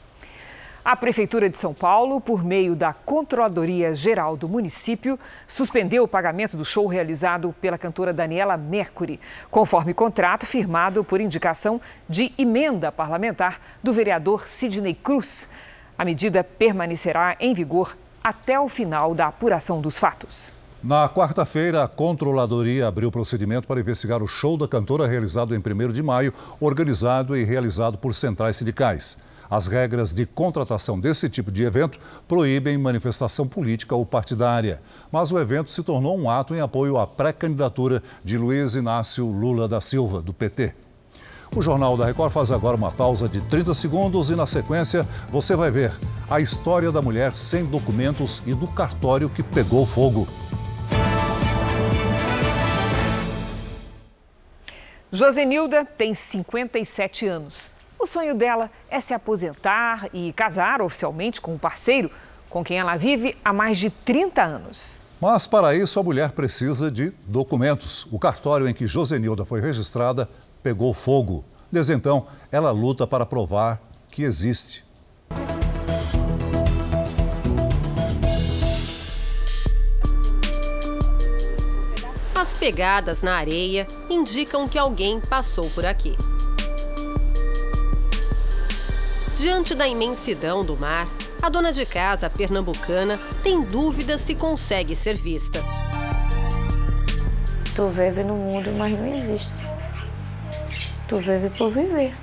A 0.83 0.95
Prefeitura 0.95 1.47
de 1.47 1.59
São 1.59 1.75
Paulo, 1.75 2.19
por 2.19 2.43
meio 2.43 2.75
da 2.75 2.91
Controladoria 2.91 3.93
Geral 3.93 4.35
do 4.35 4.49
município, 4.49 5.17
suspendeu 5.45 6.03
o 6.03 6.07
pagamento 6.07 6.57
do 6.57 6.65
show 6.65 6.87
realizado 6.87 7.53
pela 7.61 7.77
cantora 7.77 8.11
Daniela 8.11 8.57
Mercury, 8.57 9.19
conforme 9.51 9.93
contrato 9.93 10.43
firmado 10.47 11.03
por 11.03 11.21
indicação 11.21 11.79
de 12.09 12.33
emenda 12.35 12.91
parlamentar 12.91 13.61
do 13.83 13.93
vereador 13.93 14.47
Sidney 14.47 14.95
Cruz. 14.95 15.47
A 15.95 16.03
medida 16.03 16.43
permanecerá 16.43 17.35
em 17.39 17.53
vigor 17.53 17.95
até 18.23 18.59
o 18.59 18.67
final 18.67 19.13
da 19.13 19.27
apuração 19.27 19.81
dos 19.81 19.99
fatos. 19.99 20.60
Na 20.83 21.07
quarta-feira, 21.07 21.83
a 21.83 21.87
Controladoria 21.87 22.87
abriu 22.87 23.11
procedimento 23.11 23.67
para 23.67 23.79
investigar 23.79 24.23
o 24.23 24.27
show 24.27 24.57
da 24.57 24.67
cantora 24.67 25.07
realizado 25.07 25.53
em 25.53 25.59
1 25.59 25.91
de 25.91 26.01
maio, 26.01 26.33
organizado 26.59 27.37
e 27.37 27.43
realizado 27.43 27.99
por 27.99 28.15
centrais 28.15 28.55
sindicais. 28.55 29.19
As 29.47 29.67
regras 29.67 30.11
de 30.11 30.25
contratação 30.25 30.99
desse 30.99 31.29
tipo 31.29 31.51
de 31.51 31.61
evento 31.63 31.99
proíbem 32.27 32.79
manifestação 32.79 33.47
política 33.47 33.95
ou 33.95 34.03
partidária. 34.03 34.81
Mas 35.11 35.31
o 35.31 35.37
evento 35.37 35.69
se 35.69 35.83
tornou 35.83 36.17
um 36.17 36.27
ato 36.27 36.55
em 36.55 36.61
apoio 36.61 36.97
à 36.97 37.05
pré-candidatura 37.05 38.01
de 38.23 38.35
Luiz 38.39 38.73
Inácio 38.73 39.27
Lula 39.27 39.67
da 39.67 39.81
Silva, 39.81 40.19
do 40.19 40.33
PT. 40.33 40.73
O 41.55 41.61
Jornal 41.61 41.95
da 41.95 42.05
Record 42.05 42.31
faz 42.31 42.49
agora 42.49 42.75
uma 42.75 42.89
pausa 42.89 43.29
de 43.29 43.39
30 43.41 43.75
segundos 43.75 44.31
e, 44.31 44.35
na 44.35 44.47
sequência, 44.47 45.07
você 45.29 45.55
vai 45.55 45.69
ver 45.69 45.93
a 46.27 46.39
história 46.39 46.91
da 46.91 47.03
mulher 47.03 47.35
sem 47.35 47.65
documentos 47.65 48.41
e 48.47 48.55
do 48.55 48.65
cartório 48.65 49.29
que 49.29 49.43
pegou 49.43 49.85
fogo. 49.85 50.27
Josenilda 55.13 55.83
tem 55.83 56.13
57 56.13 57.27
anos. 57.27 57.73
O 57.99 58.07
sonho 58.07 58.33
dela 58.33 58.71
é 58.89 58.97
se 59.01 59.13
aposentar 59.13 60.07
e 60.13 60.31
casar 60.31 60.81
oficialmente 60.81 61.41
com 61.41 61.53
um 61.53 61.57
parceiro 61.57 62.09
com 62.49 62.63
quem 62.63 62.79
ela 62.79 62.95
vive 62.95 63.37
há 63.43 63.51
mais 63.51 63.77
de 63.77 63.89
30 63.89 64.41
anos. 64.41 65.03
Mas 65.19 65.45
para 65.45 65.75
isso 65.75 65.99
a 65.99 66.03
mulher 66.03 66.31
precisa 66.31 66.89
de 66.89 67.11
documentos. 67.27 68.07
O 68.09 68.17
cartório 68.17 68.69
em 68.69 68.73
que 68.73 68.87
Josenilda 68.87 69.43
foi 69.43 69.59
registrada 69.59 70.29
pegou 70.63 70.93
fogo. 70.93 71.43
Desde 71.69 71.93
então, 71.93 72.25
ela 72.49 72.71
luta 72.71 73.05
para 73.05 73.25
provar 73.25 73.81
que 74.09 74.23
existe. 74.23 74.85
Pegadas 82.61 83.23
na 83.23 83.37
areia 83.37 83.87
indicam 84.07 84.67
que 84.67 84.77
alguém 84.77 85.19
passou 85.19 85.67
por 85.71 85.83
aqui. 85.83 86.15
Diante 89.35 89.73
da 89.73 89.87
imensidão 89.87 90.63
do 90.63 90.77
mar, 90.77 91.07
a 91.41 91.49
dona 91.49 91.71
de 91.71 91.87
casa 91.87 92.29
pernambucana 92.29 93.19
tem 93.41 93.63
dúvida 93.63 94.19
se 94.19 94.35
consegue 94.35 94.95
ser 94.95 95.17
vista. 95.17 95.59
Tu 97.75 97.87
vive 97.87 98.23
no 98.23 98.35
mundo, 98.35 98.71
mas 98.77 98.91
não 98.91 99.11
existe. 99.11 99.65
Tu 101.07 101.17
vive 101.17 101.49
por 101.57 101.71
viver. 101.71 102.15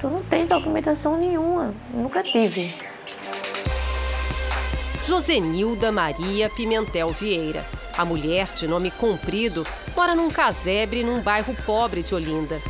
Tu 0.00 0.08
não 0.08 0.24
tem 0.24 0.44
documentação 0.44 1.16
nenhuma, 1.16 1.72
nunca 1.94 2.20
tive. 2.24 2.74
Josenilda 5.06 5.92
Maria 5.92 6.50
Pimentel 6.50 7.10
Vieira 7.10 7.64
a 7.96 8.04
mulher, 8.04 8.48
de 8.54 8.66
nome 8.68 8.90
comprido, 8.90 9.66
mora 9.94 10.14
num 10.14 10.30
casebre 10.30 11.02
num 11.02 11.20
bairro 11.20 11.54
pobre 11.64 12.02
de 12.02 12.14
Olinda. 12.14 12.60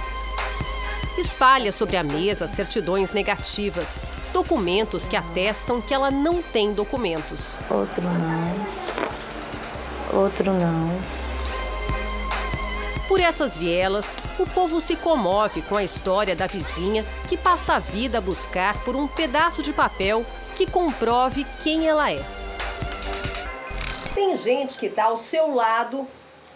Espalha 1.19 1.73
sobre 1.73 1.97
a 1.97 2.03
mesa 2.03 2.47
certidões 2.47 3.13
negativas, 3.13 3.87
documentos 4.33 5.09
que 5.09 5.17
atestam 5.17 5.81
que 5.81 5.95
ela 5.95 6.11
não 6.11 6.43
tem 6.43 6.73
documentos. 6.73 7.55
Outro 7.71 8.03
não. 8.03 8.67
Outro 10.21 10.53
não. 10.53 11.27
Por 13.09 13.21
essas 13.21 13.57
vielas, 13.57 14.05
o 14.39 14.47
povo 14.47 14.81
se 14.81 14.97
comove 14.97 15.63
com 15.63 15.77
a 15.77 15.85
história 15.85 16.37
da 16.37 16.47
vizinha 16.47 17.05
que 17.29 17.37
passa 17.37 17.75
a 17.75 17.79
vida 17.79 18.19
a 18.19 18.21
buscar 18.21 18.77
por 18.85 18.95
um 18.95 19.09
pedaço 19.09 19.63
de 19.63 19.73
papel 19.73 20.25
que 20.55 20.71
comprove 20.71 21.47
quem 21.63 21.87
ela 21.87 22.13
é. 22.13 22.36
Tem 24.17 24.35
gente 24.39 24.79
que 24.79 24.87
está 24.87 25.05
ao 25.05 25.19
seu 25.19 25.55
lado 25.55 26.09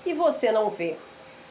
e 0.06 0.14
você 0.14 0.50
não 0.50 0.70
vê. 0.70 0.96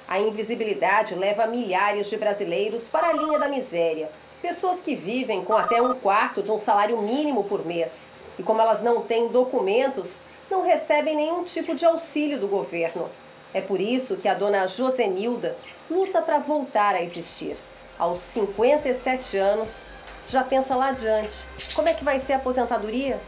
A 0.07 0.17
invisibilidade 0.17 1.13
leva 1.13 1.45
milhares 1.45 2.09
de 2.09 2.17
brasileiros 2.17 2.89
para 2.89 3.09
a 3.09 3.13
linha 3.13 3.37
da 3.37 3.47
miséria. 3.47 4.09
Pessoas 4.41 4.81
que 4.81 4.95
vivem 4.95 5.43
com 5.43 5.53
até 5.55 5.79
um 5.79 5.93
quarto 5.93 6.41
de 6.41 6.49
um 6.49 6.57
salário 6.57 6.99
mínimo 6.99 7.43
por 7.43 7.63
mês. 7.63 8.07
E 8.39 8.41
como 8.41 8.59
elas 8.59 8.81
não 8.81 9.03
têm 9.03 9.27
documentos, 9.27 10.19
não 10.49 10.63
recebem 10.63 11.15
nenhum 11.15 11.43
tipo 11.43 11.75
de 11.75 11.85
auxílio 11.85 12.39
do 12.39 12.47
governo. 12.47 13.07
É 13.53 13.61
por 13.61 13.79
isso 13.79 14.17
que 14.17 14.27
a 14.27 14.33
dona 14.33 14.65
Josenilda 14.65 15.55
luta 15.91 16.23
para 16.23 16.39
voltar 16.39 16.95
a 16.95 17.03
existir. 17.03 17.55
Aos 17.99 18.17
57 18.17 19.37
anos, 19.37 19.85
já 20.27 20.43
pensa 20.43 20.75
lá 20.75 20.87
adiante. 20.87 21.45
Como 21.75 21.87
é 21.87 21.93
que 21.93 22.03
vai 22.03 22.19
ser 22.19 22.33
a 22.33 22.37
aposentadoria? 22.37 23.19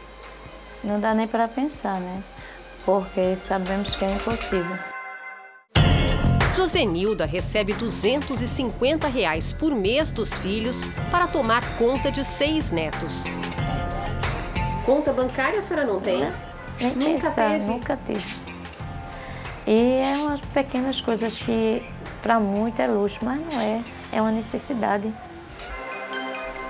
Não 0.82 0.98
dá 0.98 1.14
nem 1.14 1.28
para 1.28 1.46
pensar, 1.46 2.00
né? 2.00 2.24
Porque 2.84 3.36
sabemos 3.36 3.94
que 3.94 4.04
é 4.04 4.08
impossível. 4.10 4.78
Josenilda 6.54 7.24
recebe 7.24 7.72
250 7.72 9.08
reais 9.08 9.52
por 9.52 9.74
mês 9.74 10.10
dos 10.12 10.32
filhos 10.34 10.76
para 11.10 11.26
tomar 11.26 11.62
conta 11.78 12.10
de 12.10 12.24
seis 12.24 12.70
netos. 12.70 13.24
Conta 14.84 15.12
bancária 15.12 15.60
a 15.60 15.62
senhora 15.62 15.86
não 15.86 16.00
tem? 16.00 16.20
Nem 16.80 16.94
nunca 16.94 17.30
pensar, 17.30 17.50
teve? 17.50 17.64
nunca 17.64 17.98
tive. 18.04 18.52
E 19.66 20.00
é 20.02 20.12
umas 20.18 20.40
pequenas 20.40 21.00
coisas 21.00 21.38
que 21.38 21.82
para 22.20 22.38
muito 22.38 22.80
é 22.80 22.86
luxo, 22.86 23.24
mas 23.24 23.40
não 23.40 23.60
é, 23.60 23.82
é 24.12 24.20
uma 24.20 24.30
necessidade. 24.30 25.12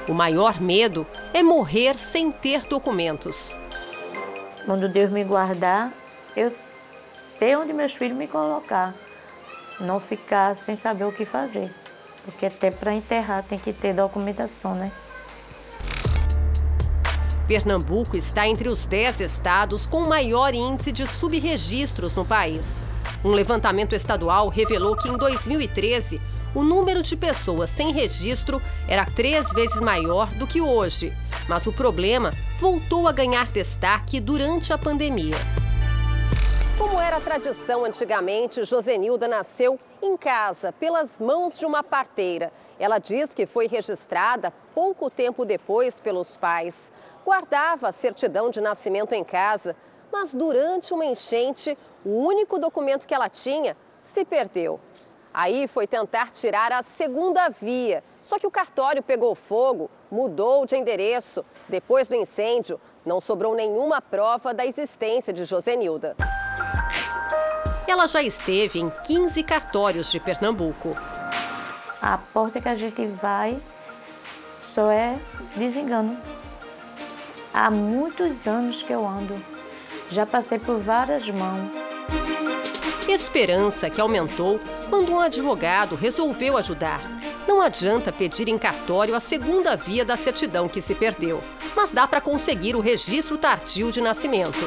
O 0.09 0.15
maior 0.15 0.61
medo 0.61 1.07
é 1.33 1.43
morrer 1.43 1.97
sem 1.97 2.31
ter 2.31 2.63
documentos. 2.63 3.55
Quando 4.65 4.89
Deus 4.89 5.11
me 5.11 5.25
guardar, 5.25 5.93
eu 6.37 6.53
ter 7.39 7.57
onde 7.57 7.73
meus 7.73 7.93
filhos 7.95 8.17
me 8.17 8.27
colocar, 8.27 8.95
não 9.81 9.99
ficar 9.99 10.57
sem 10.57 10.77
saber 10.77 11.05
o 11.05 11.13
que 11.13 11.25
fazer. 11.25 11.71
Porque 12.25 12.47
até 12.47 12.71
para 12.71 12.95
enterrar 12.95 13.43
tem 13.43 13.59
que 13.59 13.73
ter 13.73 13.93
documentação, 13.95 14.75
né? 14.75 14.93
Pernambuco 17.47 18.17
está 18.17 18.47
entre 18.47 18.69
os 18.69 18.87
10 18.87 19.21
estados 19.21 19.87
com 19.87 20.07
maior 20.07 20.55
índice 20.55 20.93
de 20.93 21.07
subregistros 21.07 22.15
no 22.15 22.25
país. 22.25 22.79
Um 23.25 23.31
levantamento 23.31 23.95
estadual 23.95 24.49
revelou 24.49 24.97
que 24.97 25.09
em 25.09 25.17
2013, 25.17 26.21
o 26.55 26.63
número 26.63 27.03
de 27.03 27.17
pessoas 27.17 27.71
sem 27.71 27.93
registro 27.93 28.61
era 28.89 29.05
três 29.05 29.51
vezes 29.53 29.81
maior 29.81 30.29
do 30.35 30.47
que 30.47 30.61
hoje. 30.61 31.13
Mas 31.49 31.67
o 31.67 31.73
problema 31.73 32.33
voltou 32.59 33.09
a 33.09 33.13
ganhar 33.13 33.47
destaque 33.49 34.21
durante 34.21 34.73
a 34.73 34.79
pandemia. 34.79 35.37
Como 36.79 36.99
era 36.99 37.21
tradição 37.21 37.85
antigamente, 37.85 38.65
Josenilda 38.65 39.29
nasceu 39.29 39.79
em 40.01 40.17
casa, 40.17 40.73
pelas 40.73 41.19
mãos 41.19 41.59
de 41.59 41.67
uma 41.67 41.83
parteira. 41.83 42.51
Ela 42.79 42.99
diz 42.99 43.35
que 43.35 43.47
foi 43.47 43.69
registrada 43.69 44.53
pouco 44.75 45.11
tempo 45.11 45.45
depois 45.45 46.01
pelos 46.01 46.37
pais. 46.37 46.91
Guardava 47.25 47.89
a 47.89 47.93
certidão 47.93 48.51
de 48.51 48.61
nascimento 48.61 49.13
em 49.13 49.23
casa, 49.23 49.77
mas 50.11 50.33
durante 50.33 50.95
uma 50.95 51.05
enchente, 51.05 51.77
o 52.05 52.11
único 52.11 52.59
documento 52.59 53.07
que 53.07 53.15
ela 53.15 53.29
tinha 53.29 53.77
se 54.03 54.25
perdeu. 54.25 54.81
Aí 55.33 55.69
foi 55.69 55.87
tentar 55.87 56.31
tirar 56.31 56.73
a 56.73 56.83
segunda 56.83 57.49
via, 57.49 58.03
só 58.21 58.39
que 58.39 58.47
o 58.47 58.51
cartório 58.51 59.03
pegou 59.03 59.35
fogo, 59.35 59.91
mudou 60.11 60.67
de 60.67 60.77
endereço. 60.77 61.45
Depois 61.69 62.09
do 62.09 62.15
incêndio, 62.15 62.81
não 63.05 63.21
sobrou 63.21 63.55
nenhuma 63.55 64.01
prova 64.01 64.53
da 64.53 64.67
existência 64.67 65.33
de 65.33 65.45
Josenilda. 65.45 66.17
Ela 67.87 68.07
já 68.07 68.23
esteve 68.23 68.79
em 68.79 68.91
15 68.91 69.43
cartórios 69.43 70.11
de 70.11 70.21
Pernambuco. 70.21 70.95
A 72.01 72.19
porta 72.19 72.61
que 72.61 72.69
a 72.69 72.75
gente 72.75 73.07
vai 73.07 73.61
só 74.61 74.91
é 74.91 75.19
desengano. 75.57 76.17
Há 77.53 77.71
muitos 77.71 78.47
anos 78.47 78.83
que 78.83 78.93
eu 78.93 79.07
ando. 79.07 79.43
Já 80.09 80.25
passei 80.25 80.59
por 80.59 80.79
várias 80.79 81.29
mãos. 81.29 81.71
Esperança 83.09 83.91
que 83.91 84.01
aumentou 84.01 84.61
quando 84.89 85.13
um 85.13 85.21
advogado 85.21 85.95
resolveu 85.95 86.57
ajudar. 86.57 87.01
Não 87.47 87.61
adianta 87.61 88.13
pedir 88.13 88.49
em 88.49 88.57
cartório 88.57 89.15
a 89.15 89.21
segunda 89.21 89.77
via 89.77 90.05
da 90.05 90.17
certidão 90.17 90.69
que 90.69 90.81
se 90.81 90.95
perdeu, 90.95 91.41
mas 91.75 91.93
dá 91.93 92.07
para 92.07 92.21
conseguir 92.21 92.77
o 92.77 92.81
registro 92.81 93.37
tardio 93.37 93.91
de 93.91 94.01
nascimento. 94.01 94.61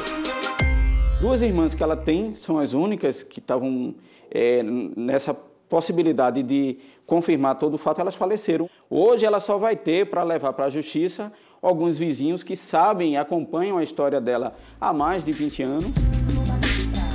Duas 1.20 1.40
irmãs 1.40 1.72
que 1.72 1.82
ela 1.82 1.96
tem 1.96 2.34
são 2.34 2.58
as 2.58 2.74
únicas 2.74 3.22
que 3.22 3.38
estavam 3.38 3.94
é, 4.30 4.62
nessa 4.62 5.32
possibilidade 5.66 6.42
de 6.42 6.78
confirmar 7.06 7.58
todo 7.58 7.74
o 7.74 7.78
fato, 7.78 8.00
elas 8.00 8.14
faleceram. 8.14 8.68
Hoje 8.90 9.24
ela 9.24 9.40
só 9.40 9.56
vai 9.56 9.76
ter 9.76 10.10
para 10.10 10.22
levar 10.22 10.52
para 10.52 10.66
a 10.66 10.70
justiça 10.70 11.32
alguns 11.62 11.96
vizinhos 11.96 12.42
que 12.42 12.54
sabem 12.54 13.14
e 13.14 13.16
acompanham 13.16 13.78
a 13.78 13.82
história 13.82 14.20
dela 14.20 14.56
há 14.78 14.92
mais 14.92 15.24
de 15.24 15.32
20 15.32 15.62
anos. 15.62 15.86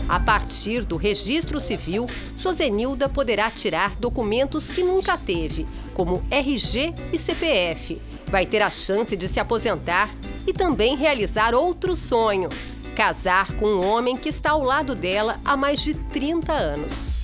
A 0.10 0.20
partir 0.20 0.84
do 0.84 0.98
registro 0.98 1.62
civil, 1.62 2.06
Josenilda 2.36 3.08
poderá 3.08 3.50
tirar 3.50 3.96
documentos 3.98 4.70
que 4.70 4.84
nunca 4.84 5.18
teve, 5.18 5.66
como 5.94 6.22
RG 6.30 6.94
e 7.14 7.18
CPF. 7.18 8.02
Vai 8.26 8.46
ter 8.46 8.62
a 8.62 8.70
chance 8.70 9.16
de 9.16 9.28
se 9.28 9.40
aposentar 9.40 10.10
e 10.46 10.52
também 10.52 10.98
realizar 10.98 11.54
outro 11.56 11.96
sonho: 11.96 12.50
casar 12.92 13.52
com 13.54 13.66
um 13.66 13.86
homem 13.86 14.16
que 14.16 14.30
está 14.30 14.52
ao 14.52 14.62
lado 14.62 14.96
dela 14.96 15.40
há 15.44 15.58
mais 15.58 15.80
de 15.80 15.94
30 15.94 16.52
anos. 16.52 17.22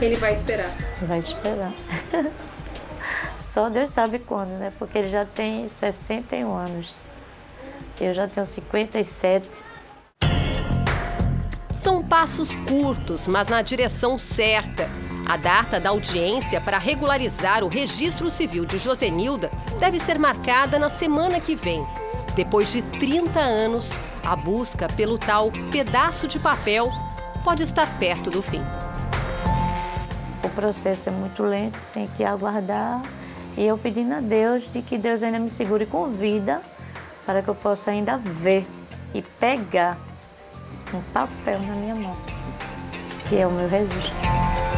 Ele 0.00 0.16
vai 0.16 0.32
esperar. 0.32 0.74
Vai 1.02 1.18
esperar. 1.20 1.72
Só 3.36 3.68
Deus 3.68 3.90
sabe 3.90 4.18
quando, 4.18 4.58
né? 4.58 4.72
Porque 4.78 4.98
ele 4.98 5.08
já 5.08 5.24
tem 5.24 5.68
61 5.68 6.54
anos. 6.54 6.94
Eu 8.00 8.12
já 8.12 8.26
tenho 8.26 8.46
57. 8.46 9.48
São 11.76 12.02
passos 12.02 12.56
curtos, 12.56 13.28
mas 13.28 13.48
na 13.48 13.62
direção 13.62 14.18
certa. 14.18 14.88
A 15.28 15.36
data 15.36 15.78
da 15.78 15.90
audiência 15.90 16.60
para 16.60 16.78
regularizar 16.78 17.62
o 17.62 17.68
registro 17.68 18.30
civil 18.30 18.64
de 18.64 18.78
Josenilda 18.78 19.50
deve 19.78 20.00
ser 20.00 20.18
marcada 20.18 20.78
na 20.78 20.88
semana 20.88 21.40
que 21.40 21.54
vem. 21.54 21.86
Depois 22.34 22.72
de 22.72 22.80
30 22.82 23.38
anos, 23.38 23.90
a 24.24 24.34
busca 24.34 24.88
pelo 24.88 25.18
tal 25.18 25.50
pedaço 25.70 26.26
de 26.26 26.38
papel 26.38 26.90
pode 27.44 27.62
estar 27.62 27.86
perto 27.98 28.30
do 28.30 28.42
fim. 28.42 28.62
O 30.42 30.48
processo 30.50 31.10
é 31.10 31.12
muito 31.12 31.42
lento, 31.42 31.78
tem 31.92 32.06
que 32.06 32.24
aguardar. 32.24 33.02
E 33.56 33.66
eu 33.66 33.76
pedindo 33.76 34.14
a 34.14 34.20
Deus 34.20 34.70
de 34.72 34.80
que 34.80 34.96
Deus 34.96 35.22
ainda 35.22 35.38
me 35.38 35.50
segure 35.50 35.84
com 35.84 36.08
vida 36.08 36.62
para 37.26 37.42
que 37.42 37.48
eu 37.48 37.54
possa 37.54 37.90
ainda 37.90 38.16
ver 38.16 38.66
e 39.14 39.20
pegar 39.20 39.98
um 40.94 41.00
papel 41.12 41.60
na 41.60 41.74
minha 41.74 41.94
mão, 41.94 42.16
que 43.28 43.36
é 43.36 43.46
o 43.46 43.50
meu 43.50 43.68
registro. 43.68 44.71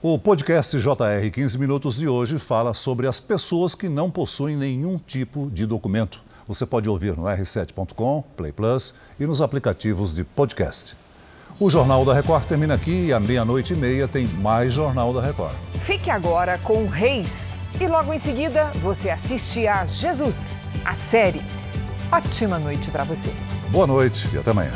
O 0.00 0.16
podcast 0.16 0.78
JR 0.78 1.28
15 1.32 1.58
Minutos 1.58 1.96
de 1.96 2.06
hoje 2.06 2.38
fala 2.38 2.72
sobre 2.72 3.08
as 3.08 3.18
pessoas 3.18 3.74
que 3.74 3.88
não 3.88 4.08
possuem 4.08 4.56
nenhum 4.56 4.96
tipo 4.96 5.50
de 5.50 5.66
documento. 5.66 6.22
Você 6.46 6.64
pode 6.64 6.88
ouvir 6.88 7.16
no 7.16 7.24
r7.com, 7.24 8.22
Play 8.36 8.52
Plus 8.52 8.94
e 9.18 9.26
nos 9.26 9.40
aplicativos 9.40 10.14
de 10.14 10.22
podcast. 10.22 10.96
O 11.58 11.68
Jornal 11.68 12.04
da 12.04 12.14
Record 12.14 12.44
termina 12.44 12.74
aqui 12.74 13.06
e 13.06 13.12
à 13.12 13.18
meia-noite 13.18 13.72
e 13.72 13.76
meia 13.76 14.06
tem 14.06 14.24
mais 14.24 14.72
Jornal 14.72 15.12
da 15.12 15.20
Record. 15.20 15.56
Fique 15.80 16.10
agora 16.12 16.58
com 16.58 16.86
Reis 16.86 17.56
e 17.80 17.88
logo 17.88 18.14
em 18.14 18.20
seguida 18.20 18.70
você 18.80 19.10
assiste 19.10 19.66
a 19.66 19.84
Jesus, 19.84 20.56
a 20.84 20.94
série. 20.94 21.42
Ótima 22.12 22.56
noite 22.60 22.88
para 22.92 23.02
você. 23.02 23.30
Boa 23.70 23.88
noite 23.88 24.28
e 24.32 24.38
até 24.38 24.52
amanhã. 24.52 24.70